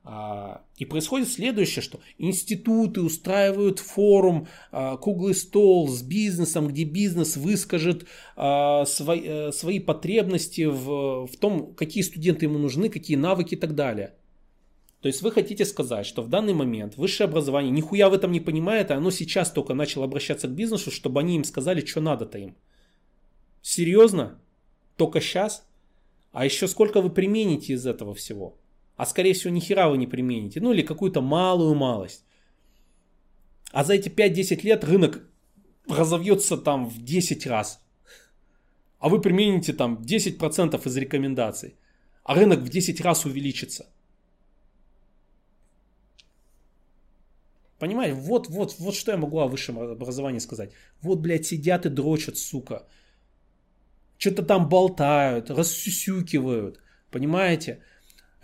А, 0.08 0.62
и 0.78 0.86
происходит 0.86 1.30
следующее, 1.30 1.82
что 1.82 1.99
институты 2.20 3.01
устраивают 3.01 3.80
форум, 3.80 4.47
а, 4.72 4.97
круглый 4.97 5.34
стол 5.34 5.88
с 5.88 6.03
бизнесом, 6.03 6.68
где 6.68 6.84
бизнес 6.84 7.36
выскажет 7.36 8.06
а, 8.36 8.86
свои, 8.86 9.22
э, 9.26 9.51
свои 9.51 9.80
потребности 9.80 10.66
в, 10.66 11.26
в 11.26 11.38
том, 11.38 11.74
какие 11.74 12.03
студенты 12.03 12.45
ему 12.45 12.60
нужны, 12.60 12.89
какие 12.89 13.18
навыки 13.18 13.56
и 13.56 13.58
так 13.58 13.74
далее. 13.74 14.14
То 15.01 15.08
есть 15.08 15.24
вы 15.24 15.32
хотите 15.32 15.66
сказать, 15.66 16.06
что 16.06 16.22
в 16.22 16.30
данный 16.30 16.53
момент 16.53 16.97
высшее 16.97 17.28
образование 17.28 17.72
нихуя 17.72 18.08
в 18.10 18.14
этом 18.14 18.32
не 18.32 18.39
понимает, 18.39 18.91
а 18.91 18.97
оно 18.97 19.10
сейчас 19.10 19.51
только 19.51 19.74
начало 19.74 20.06
обращаться 20.06 20.47
к 20.47 20.51
бизнесу, 20.51 20.91
чтобы 20.91 21.20
они 21.20 21.36
им 21.36 21.43
сказали, 21.43 21.84
что 21.84 21.99
надо-то 21.99 22.38
им. 22.38 22.56
Серьезно? 23.64 24.39
Только 24.97 25.20
сейчас? 25.20 25.66
А 26.32 26.45
еще 26.45 26.68
сколько 26.68 27.01
вы 27.01 27.10
примените 27.10 27.74
из 27.74 27.88
этого 27.88 28.14
всего? 28.14 28.56
А 28.96 29.06
скорее 29.06 29.34
всего 29.34 29.54
ни 29.54 29.60
хера 29.60 29.89
вы 29.89 29.98
не 29.98 30.08
примените. 30.08 30.62
Ну 30.62 30.74
или 30.74 30.82
какую-то 30.82 31.22
малую 31.22 31.76
малость. 31.76 32.24
А 33.72 33.84
за 33.84 33.93
эти 33.93 34.10
5-10 34.10 34.62
лет 34.64 34.84
рынок 34.84 35.22
разовьется 35.88 36.58
там 36.58 36.88
в 36.88 37.04
10 37.04 37.48
раз. 37.48 37.82
А 39.00 39.10
вы 39.10 39.22
примените 39.22 39.74
там 39.74 40.02
10% 40.02 40.88
из 40.88 40.98
рекомендаций. 40.98 41.76
А 42.24 42.36
рынок 42.36 42.60
в 42.60 42.70
10 42.70 43.02
раз 43.02 43.26
увеличится. 43.26 43.86
Понимаете, 47.80 48.14
вот, 48.14 48.48
вот, 48.48 48.76
вот 48.80 48.96
что 48.96 49.12
я 49.12 49.18
могу 49.18 49.39
о 49.39 49.48
высшем 49.48 49.78
образовании 49.80 50.39
сказать. 50.39 50.72
Вот, 51.02 51.20
блядь, 51.20 51.46
сидят 51.46 51.86
и 51.86 51.89
дрочат, 51.89 52.38
сука. 52.38 52.88
Что-то 54.18 54.43
там 54.43 54.70
болтают, 54.70 55.50
рассюсюкивают. 55.50 56.82
Понимаете? 57.12 57.82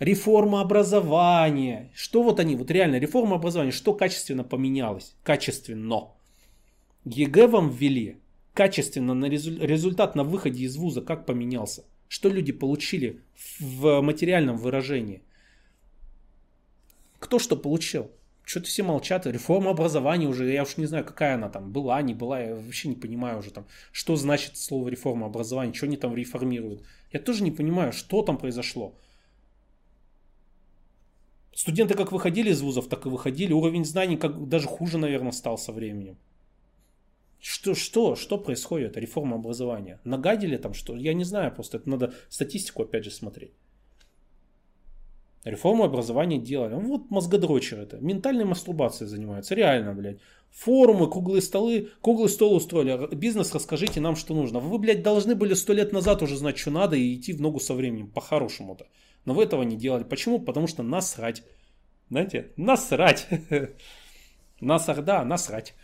Реформа 0.02 0.60
образования. 0.60 1.90
Что 1.94 2.22
вот 2.22 2.40
они, 2.40 2.56
вот 2.56 2.70
реально 2.70 2.98
реформа 2.98 3.36
образования, 3.36 3.70
что 3.70 3.94
качественно 3.94 4.42
поменялось? 4.42 5.14
Качественно. 5.22 6.08
ЕГЭ 7.04 7.46
вам 7.46 7.70
ввели. 7.70 8.18
Качественно 8.52 9.14
на 9.14 9.26
результат 9.26 10.14
на 10.14 10.24
выходе 10.24 10.64
из 10.64 10.76
вуза 10.76 11.02
как 11.02 11.24
поменялся? 11.24 11.84
Что 12.08 12.28
люди 12.28 12.52
получили 12.52 13.20
в 13.60 14.00
материальном 14.02 14.58
выражении? 14.58 15.22
Кто 17.18 17.38
что 17.38 17.56
получил? 17.56 18.10
Что-то 18.44 18.66
все 18.66 18.82
молчат. 18.82 19.26
Реформа 19.26 19.70
образования 19.70 20.26
уже, 20.26 20.52
я 20.52 20.64
уж 20.64 20.76
не 20.76 20.86
знаю, 20.86 21.04
какая 21.04 21.36
она 21.36 21.48
там 21.48 21.70
была, 21.70 22.02
не 22.02 22.12
была, 22.12 22.40
я 22.40 22.56
вообще 22.56 22.88
не 22.88 22.96
понимаю 22.96 23.38
уже 23.38 23.52
там, 23.52 23.66
что 23.92 24.16
значит 24.16 24.56
слово 24.56 24.88
реформа 24.88 25.26
образования, 25.26 25.72
что 25.72 25.86
они 25.86 25.96
там 25.96 26.14
реформируют. 26.14 26.82
Я 27.12 27.20
тоже 27.20 27.44
не 27.44 27.52
понимаю, 27.52 27.92
что 27.92 28.22
там 28.22 28.36
произошло. 28.36 28.94
Студенты 31.62 31.94
как 31.94 32.10
выходили 32.10 32.50
из 32.50 32.60
вузов, 32.60 32.88
так 32.88 33.06
и 33.06 33.08
выходили. 33.08 33.52
Уровень 33.52 33.84
знаний 33.84 34.16
как 34.16 34.48
даже 34.48 34.66
хуже, 34.66 34.98
наверное, 34.98 35.30
стал 35.30 35.56
со 35.56 35.70
временем. 35.70 36.18
Что, 37.38 37.76
что, 37.76 38.16
что 38.16 38.36
происходит? 38.36 38.96
Реформа 38.96 39.36
образования. 39.36 40.00
Нагадили 40.02 40.56
там 40.56 40.74
что? 40.74 40.96
Я 40.96 41.14
не 41.14 41.22
знаю, 41.22 41.54
просто 41.54 41.76
это 41.76 41.88
надо 41.88 42.14
статистику 42.30 42.82
опять 42.82 43.04
же 43.04 43.12
смотреть. 43.12 43.52
Реформу 45.44 45.84
образования 45.84 46.38
делали. 46.38 46.74
Ну, 46.74 46.88
вот 46.88 47.10
мозгодрочер 47.10 47.78
это. 47.78 47.98
Ментальной 47.98 48.44
мастурбацией 48.44 49.08
занимаются. 49.08 49.54
Реально, 49.54 49.94
блядь. 49.94 50.18
Форумы, 50.50 51.08
круглые 51.08 51.42
столы, 51.42 51.90
круглый 52.00 52.28
стол 52.28 52.56
устроили. 52.56 53.14
Бизнес, 53.14 53.54
расскажите 53.54 54.00
нам, 54.00 54.16
что 54.16 54.34
нужно. 54.34 54.58
Вы, 54.58 54.78
блядь, 54.78 55.04
должны 55.04 55.36
были 55.36 55.54
сто 55.54 55.74
лет 55.74 55.92
назад 55.92 56.22
уже 56.22 56.36
знать, 56.36 56.58
что 56.58 56.72
надо 56.72 56.96
и 56.96 57.14
идти 57.14 57.32
в 57.32 57.40
ногу 57.40 57.60
со 57.60 57.74
временем. 57.74 58.08
По-хорошему-то. 58.10 58.88
Но 59.24 59.34
вы 59.34 59.44
этого 59.44 59.62
не 59.62 59.76
делали. 59.76 60.04
Почему? 60.04 60.40
Потому 60.40 60.66
что 60.66 60.82
насрать. 60.82 61.42
Знаете, 62.10 62.52
насрать. 62.56 63.28
Насар, 64.60 65.02
да, 65.02 65.24
насрать. 65.24 65.74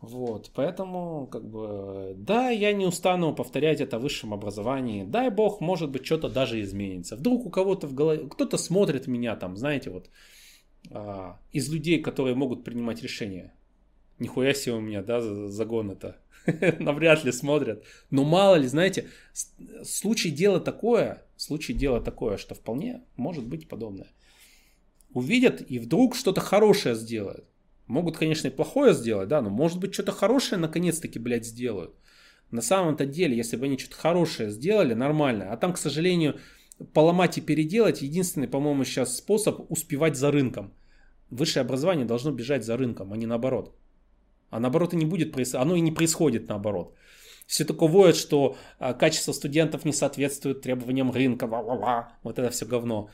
Вот, 0.00 0.50
поэтому, 0.54 1.26
как 1.26 1.44
бы, 1.44 2.14
да, 2.16 2.48
я 2.48 2.72
не 2.72 2.86
устану 2.86 3.34
повторять 3.34 3.80
это 3.82 3.98
в 3.98 4.02
высшем 4.02 4.32
образовании. 4.32 5.04
Дай 5.04 5.28
бог, 5.28 5.60
может 5.60 5.90
быть, 5.90 6.06
что-то 6.06 6.30
даже 6.30 6.62
изменится. 6.62 7.16
Вдруг 7.16 7.44
у 7.44 7.50
кого-то 7.50 7.86
в 7.86 7.94
голове, 7.94 8.26
кто-то 8.26 8.56
смотрит 8.56 9.06
меня 9.06 9.36
там, 9.36 9.56
знаете, 9.58 9.90
вот, 9.90 10.08
а, 10.90 11.38
из 11.52 11.70
людей, 11.70 12.00
которые 12.00 12.34
могут 12.34 12.64
принимать 12.64 13.02
решения. 13.02 13.52
Нихуя 14.18 14.54
себе 14.54 14.76
у 14.76 14.80
меня, 14.80 15.02
да, 15.02 15.20
загон 15.20 15.90
это. 15.90 16.16
Навряд 16.80 17.24
ли 17.24 17.32
смотрят. 17.32 17.84
Но 18.10 18.24
мало 18.24 18.54
ли, 18.54 18.66
знаете, 18.66 19.08
случай 19.84 20.30
дела 20.30 20.60
такое, 20.60 21.22
случай 21.40 21.72
дела 21.72 22.00
такое, 22.00 22.36
что 22.36 22.54
вполне 22.54 23.02
может 23.16 23.46
быть 23.46 23.68
подобное. 23.68 24.12
Увидят 25.12 25.62
и 25.68 25.78
вдруг 25.78 26.14
что-то 26.14 26.40
хорошее 26.40 26.94
сделают. 26.94 27.46
Могут, 27.86 28.16
конечно, 28.16 28.48
и 28.48 28.56
плохое 28.56 28.92
сделать, 28.94 29.28
да, 29.28 29.40
но 29.42 29.50
может 29.50 29.80
быть 29.80 29.94
что-то 29.94 30.12
хорошее 30.12 30.60
наконец-таки, 30.60 31.18
блядь, 31.18 31.46
сделают. 31.46 31.94
На 32.50 32.60
самом-то 32.62 33.06
деле, 33.06 33.36
если 33.36 33.56
бы 33.56 33.66
они 33.66 33.78
что-то 33.78 33.96
хорошее 33.96 34.50
сделали, 34.50 34.94
нормально, 34.94 35.52
а 35.52 35.56
там, 35.56 35.72
к 35.72 35.78
сожалению, 35.78 36.38
поломать 36.92 37.38
и 37.38 37.40
переделать, 37.40 38.02
единственный, 38.02 38.48
по-моему, 38.48 38.84
сейчас 38.84 39.16
способ 39.16 39.70
успевать 39.70 40.16
за 40.16 40.30
рынком. 40.30 40.72
Высшее 41.30 41.62
образование 41.62 42.06
должно 42.06 42.32
бежать 42.32 42.64
за 42.64 42.76
рынком, 42.76 43.12
а 43.12 43.16
не 43.16 43.26
наоборот. 43.26 43.74
А 44.50 44.60
наоборот 44.60 44.94
и 44.94 44.96
не 44.96 45.06
будет 45.06 45.32
происходить, 45.32 45.66
оно 45.66 45.76
и 45.76 45.80
не 45.80 45.92
происходит 45.92 46.48
наоборот. 46.48 46.94
Все 47.50 47.64
воют, 47.64 48.14
что 48.14 48.56
а, 48.78 48.94
качество 48.94 49.32
студентов 49.32 49.84
не 49.84 49.92
соответствует 49.92 50.60
требованиям 50.60 51.10
рынка, 51.10 51.48
ва-ва-ва, 51.48 52.12
вот 52.22 52.38
это 52.38 52.50
все 52.50 52.64
говно. 52.64 53.10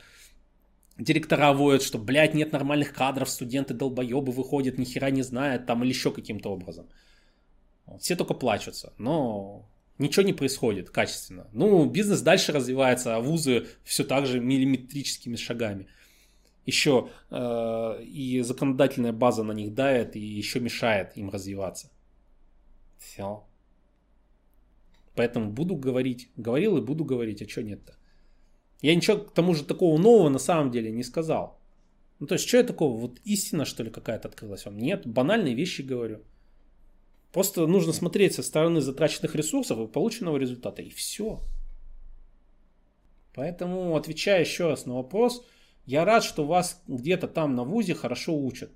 Директора 0.99 1.53
воют, 1.53 1.81
что, 1.81 1.97
блядь, 1.97 2.35
нет 2.35 2.51
нормальных 2.51 2.93
кадров, 2.93 3.31
студенты 3.31 3.73
долбоебы 3.73 4.31
выходят, 4.31 4.77
ни 4.77 4.85
хера 4.85 5.09
не 5.09 5.23
знают, 5.23 5.65
там, 5.65 5.83
или 5.83 5.89
еще 5.89 6.11
каким-то 6.11 6.51
образом. 6.51 6.85
Все 7.99 8.15
только 8.15 8.35
плачутся, 8.35 8.93
но 8.99 9.67
ничего 9.97 10.23
не 10.23 10.33
происходит 10.33 10.91
качественно. 10.91 11.47
Ну, 11.51 11.85
бизнес 11.85 12.21
дальше 12.21 12.51
развивается, 12.51 13.15
а 13.15 13.21
вузы 13.21 13.65
все 13.83 14.03
так 14.03 14.27
же 14.27 14.39
миллиметрическими 14.39 15.35
шагами. 15.35 15.87
Еще 16.67 17.09
э, 17.31 18.03
и 18.03 18.41
законодательная 18.41 19.13
база 19.13 19.41
на 19.41 19.53
них 19.53 19.73
дает, 19.73 20.15
и 20.15 20.19
еще 20.19 20.59
мешает 20.59 21.17
им 21.17 21.31
развиваться. 21.31 21.89
Все. 22.99 23.43
Поэтому 25.17 25.51
буду 25.51 25.75
говорить, 25.75 26.29
говорил 26.37 26.77
и 26.77 26.81
буду 26.81 27.03
говорить, 27.03 27.41
а 27.41 27.49
что 27.49 27.63
нет-то? 27.63 27.97
Я 28.81 28.95
ничего 28.95 29.17
к 29.17 29.33
тому 29.33 29.55
же 29.55 29.63
такого 29.63 29.97
нового 29.97 30.29
на 30.29 30.37
самом 30.37 30.69
деле 30.69 30.91
не 30.91 31.03
сказал. 31.03 31.59
Ну 32.19 32.27
то 32.27 32.35
есть, 32.35 32.47
что 32.47 32.57
я 32.57 32.63
такого? 32.63 32.95
Вот 32.95 33.19
истина, 33.23 33.65
что 33.65 33.83
ли, 33.83 33.89
какая-то 33.89 34.27
открылась 34.27 34.65
вам? 34.65 34.77
Нет, 34.77 35.07
банальные 35.07 35.55
вещи 35.55 35.81
говорю. 35.81 36.21
Просто 37.33 37.65
нужно 37.65 37.93
смотреть 37.93 38.35
со 38.35 38.43
стороны 38.43 38.79
затраченных 38.79 39.35
ресурсов 39.35 39.79
и 39.79 39.91
полученного 39.91 40.37
результата, 40.37 40.83
и 40.83 40.89
все. 40.89 41.41
Поэтому, 43.33 43.95
отвечая 43.95 44.41
еще 44.41 44.67
раз 44.67 44.85
на 44.85 44.95
вопрос, 44.95 45.43
я 45.85 46.05
рад, 46.05 46.23
что 46.23 46.45
вас 46.45 46.83
где-то 46.87 47.27
там 47.27 47.55
на 47.55 47.63
ВУЗе 47.63 47.95
хорошо 47.95 48.37
учат. 48.37 48.71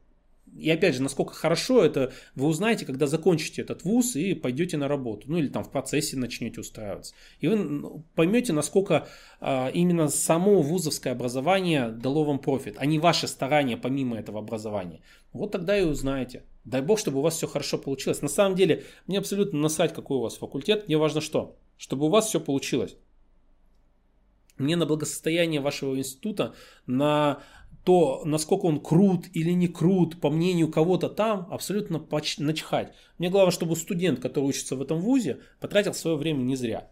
И 0.54 0.70
опять 0.70 0.96
же, 0.96 1.02
насколько 1.02 1.34
хорошо 1.34 1.84
это 1.84 2.12
вы 2.36 2.48
узнаете, 2.48 2.86
когда 2.86 3.08
закончите 3.08 3.62
этот 3.62 3.84
вуз 3.84 4.16
и 4.16 4.34
пойдете 4.34 4.78
на 4.78 4.88
работу. 4.88 5.24
Ну 5.28 5.38
или 5.38 5.48
там 5.48 5.64
в 5.64 5.72
процессе 5.72 6.18
начнете 6.18 6.60
устраиваться. 6.60 7.14
И 7.40 7.48
вы 7.48 8.04
поймете, 8.16 8.52
насколько 8.52 9.08
а, 9.40 9.70
именно 9.70 10.10
само 10.10 10.62
вузовское 10.62 11.14
образование 11.14 11.90
дало 11.90 12.26
вам 12.26 12.40
профит, 12.40 12.76
а 12.78 12.86
не 12.86 13.00
ваши 13.00 13.28
старания 13.28 13.78
помимо 13.78 14.18
этого 14.18 14.40
образования. 14.40 15.02
Вот 15.32 15.52
тогда 15.52 15.78
и 15.78 15.84
узнаете. 15.84 16.44
Дай 16.66 16.82
бог, 16.82 17.00
чтобы 17.00 17.20
у 17.20 17.22
вас 17.22 17.38
все 17.38 17.48
хорошо 17.48 17.78
получилось. 17.78 18.22
На 18.22 18.28
самом 18.28 18.56
деле, 18.56 18.84
мне 19.08 19.20
абсолютно 19.20 19.60
насрать, 19.60 19.94
какой 19.94 20.18
у 20.18 20.22
вас 20.22 20.38
факультет. 20.38 20.88
Мне 20.88 20.98
важно 20.98 21.22
что? 21.22 21.58
Чтобы 21.78 22.08
у 22.08 22.10
вас 22.10 22.28
все 22.28 22.40
получилось. 22.40 22.98
Мне 24.58 24.76
на 24.76 24.86
благосостояние 24.86 25.60
вашего 25.60 25.98
института, 25.98 26.54
на 26.86 27.42
то 27.84 28.22
насколько 28.26 28.66
он 28.66 28.80
крут 28.80 29.26
или 29.34 29.52
не 29.52 29.68
крут, 29.68 30.20
по 30.22 30.30
мнению 30.30 30.72
кого-то 30.72 31.10
там, 31.10 31.48
абсолютно 31.50 32.06
начхать. 32.38 32.94
Мне 33.18 33.30
главное, 33.30 33.52
чтобы 33.52 33.76
студент, 33.76 34.20
который 34.20 34.46
учится 34.46 34.76
в 34.76 34.82
этом 34.82 35.00
вузе, 35.00 35.40
потратил 35.60 35.94
свое 35.94 36.18
время 36.18 36.42
не 36.42 36.56
зря. 36.56 36.90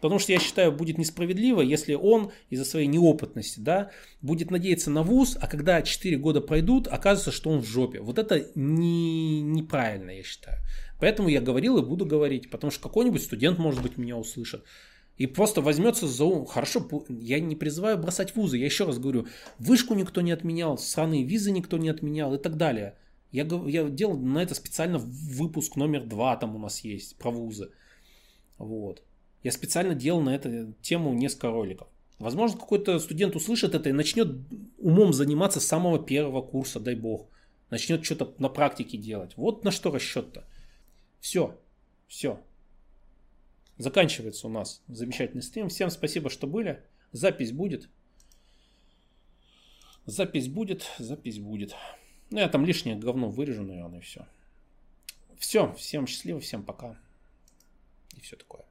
Потому 0.00 0.20
что 0.20 0.32
я 0.32 0.38
считаю, 0.38 0.70
будет 0.70 0.96
несправедливо, 0.96 1.60
если 1.60 1.94
он 1.94 2.30
из-за 2.50 2.64
своей 2.64 2.86
неопытности, 2.86 3.58
да, 3.58 3.90
будет 4.22 4.50
надеяться 4.50 4.90
на 4.90 5.02
вуз, 5.02 5.36
а 5.40 5.48
когда 5.48 5.82
4 5.82 6.16
года 6.18 6.40
пройдут, 6.40 6.86
окажется, 6.86 7.32
что 7.32 7.50
он 7.50 7.62
в 7.62 7.66
жопе. 7.66 8.00
Вот 8.00 8.18
это 8.18 8.46
не, 8.54 9.40
неправильно, 9.40 10.10
я 10.12 10.22
считаю. 10.22 10.58
Поэтому 11.00 11.28
я 11.28 11.40
говорил 11.40 11.78
и 11.78 11.82
буду 11.82 12.06
говорить, 12.06 12.50
потому 12.50 12.70
что 12.70 12.82
какой-нибудь 12.82 13.22
студент, 13.22 13.58
может 13.58 13.82
быть, 13.82 13.98
меня 13.98 14.16
услышит. 14.16 14.64
И 15.18 15.26
просто 15.26 15.60
возьмется 15.60 16.06
за 16.06 16.24
ум. 16.24 16.46
Хорошо, 16.46 16.88
я 17.08 17.40
не 17.40 17.56
призываю 17.56 17.98
бросать 17.98 18.36
вузы. 18.36 18.56
Я 18.56 18.66
еще 18.66 18.84
раз 18.84 18.98
говорю, 18.98 19.26
вышку 19.58 19.94
никто 19.94 20.20
не 20.20 20.30
отменял, 20.30 20.78
сраные 20.78 21.24
визы 21.24 21.50
никто 21.50 21.76
не 21.76 21.88
отменял 21.88 22.34
и 22.34 22.38
так 22.38 22.56
далее. 22.56 22.96
Я, 23.32 23.42
я 23.66 23.88
делал 23.88 24.16
на 24.16 24.38
это 24.42 24.54
специально 24.54 24.98
выпуск 24.98 25.76
номер 25.76 26.06
два 26.06 26.36
там 26.36 26.54
у 26.56 26.58
нас 26.58 26.80
есть 26.84 27.16
про 27.18 27.30
вузы. 27.30 27.72
Вот. 28.58 29.02
Я 29.42 29.50
специально 29.50 29.94
делал 29.94 30.20
на 30.20 30.34
эту 30.34 30.72
тему 30.82 31.12
несколько 31.12 31.48
роликов. 31.48 31.88
Возможно, 32.20 32.58
какой-то 32.58 32.98
студент 33.00 33.36
услышит 33.36 33.74
это 33.74 33.88
и 33.90 33.92
начнет 33.92 34.28
умом 34.78 35.12
заниматься 35.12 35.60
с 35.60 35.66
самого 35.66 35.98
первого 35.98 36.42
курса, 36.42 36.80
дай 36.80 36.94
бог. 36.94 37.28
Начнет 37.70 38.04
что-то 38.04 38.34
на 38.38 38.48
практике 38.48 38.96
делать. 38.96 39.32
Вот 39.36 39.64
на 39.64 39.72
что 39.72 39.90
расчет-то. 39.90 40.44
Все. 41.20 41.58
Все. 42.06 42.40
Заканчивается 43.78 44.48
у 44.48 44.50
нас 44.50 44.82
замечательный 44.88 45.42
стрим. 45.42 45.68
Всем 45.68 45.88
спасибо, 45.90 46.30
что 46.30 46.46
были. 46.46 46.82
Запись 47.12 47.52
будет. 47.52 47.88
Запись 50.04 50.48
будет, 50.48 50.90
запись 50.98 51.38
будет. 51.38 51.74
Ну, 52.30 52.38
я 52.38 52.48
там 52.48 52.64
лишнее 52.64 52.96
говно 52.96 53.30
вырежу, 53.30 53.62
наверное, 53.62 54.00
и 54.00 54.02
все. 54.02 54.26
Все, 55.38 55.72
всем 55.74 56.06
счастливо, 56.06 56.40
всем 56.40 56.64
пока. 56.64 56.98
И 58.16 58.20
все 58.20 58.36
такое. 58.36 58.67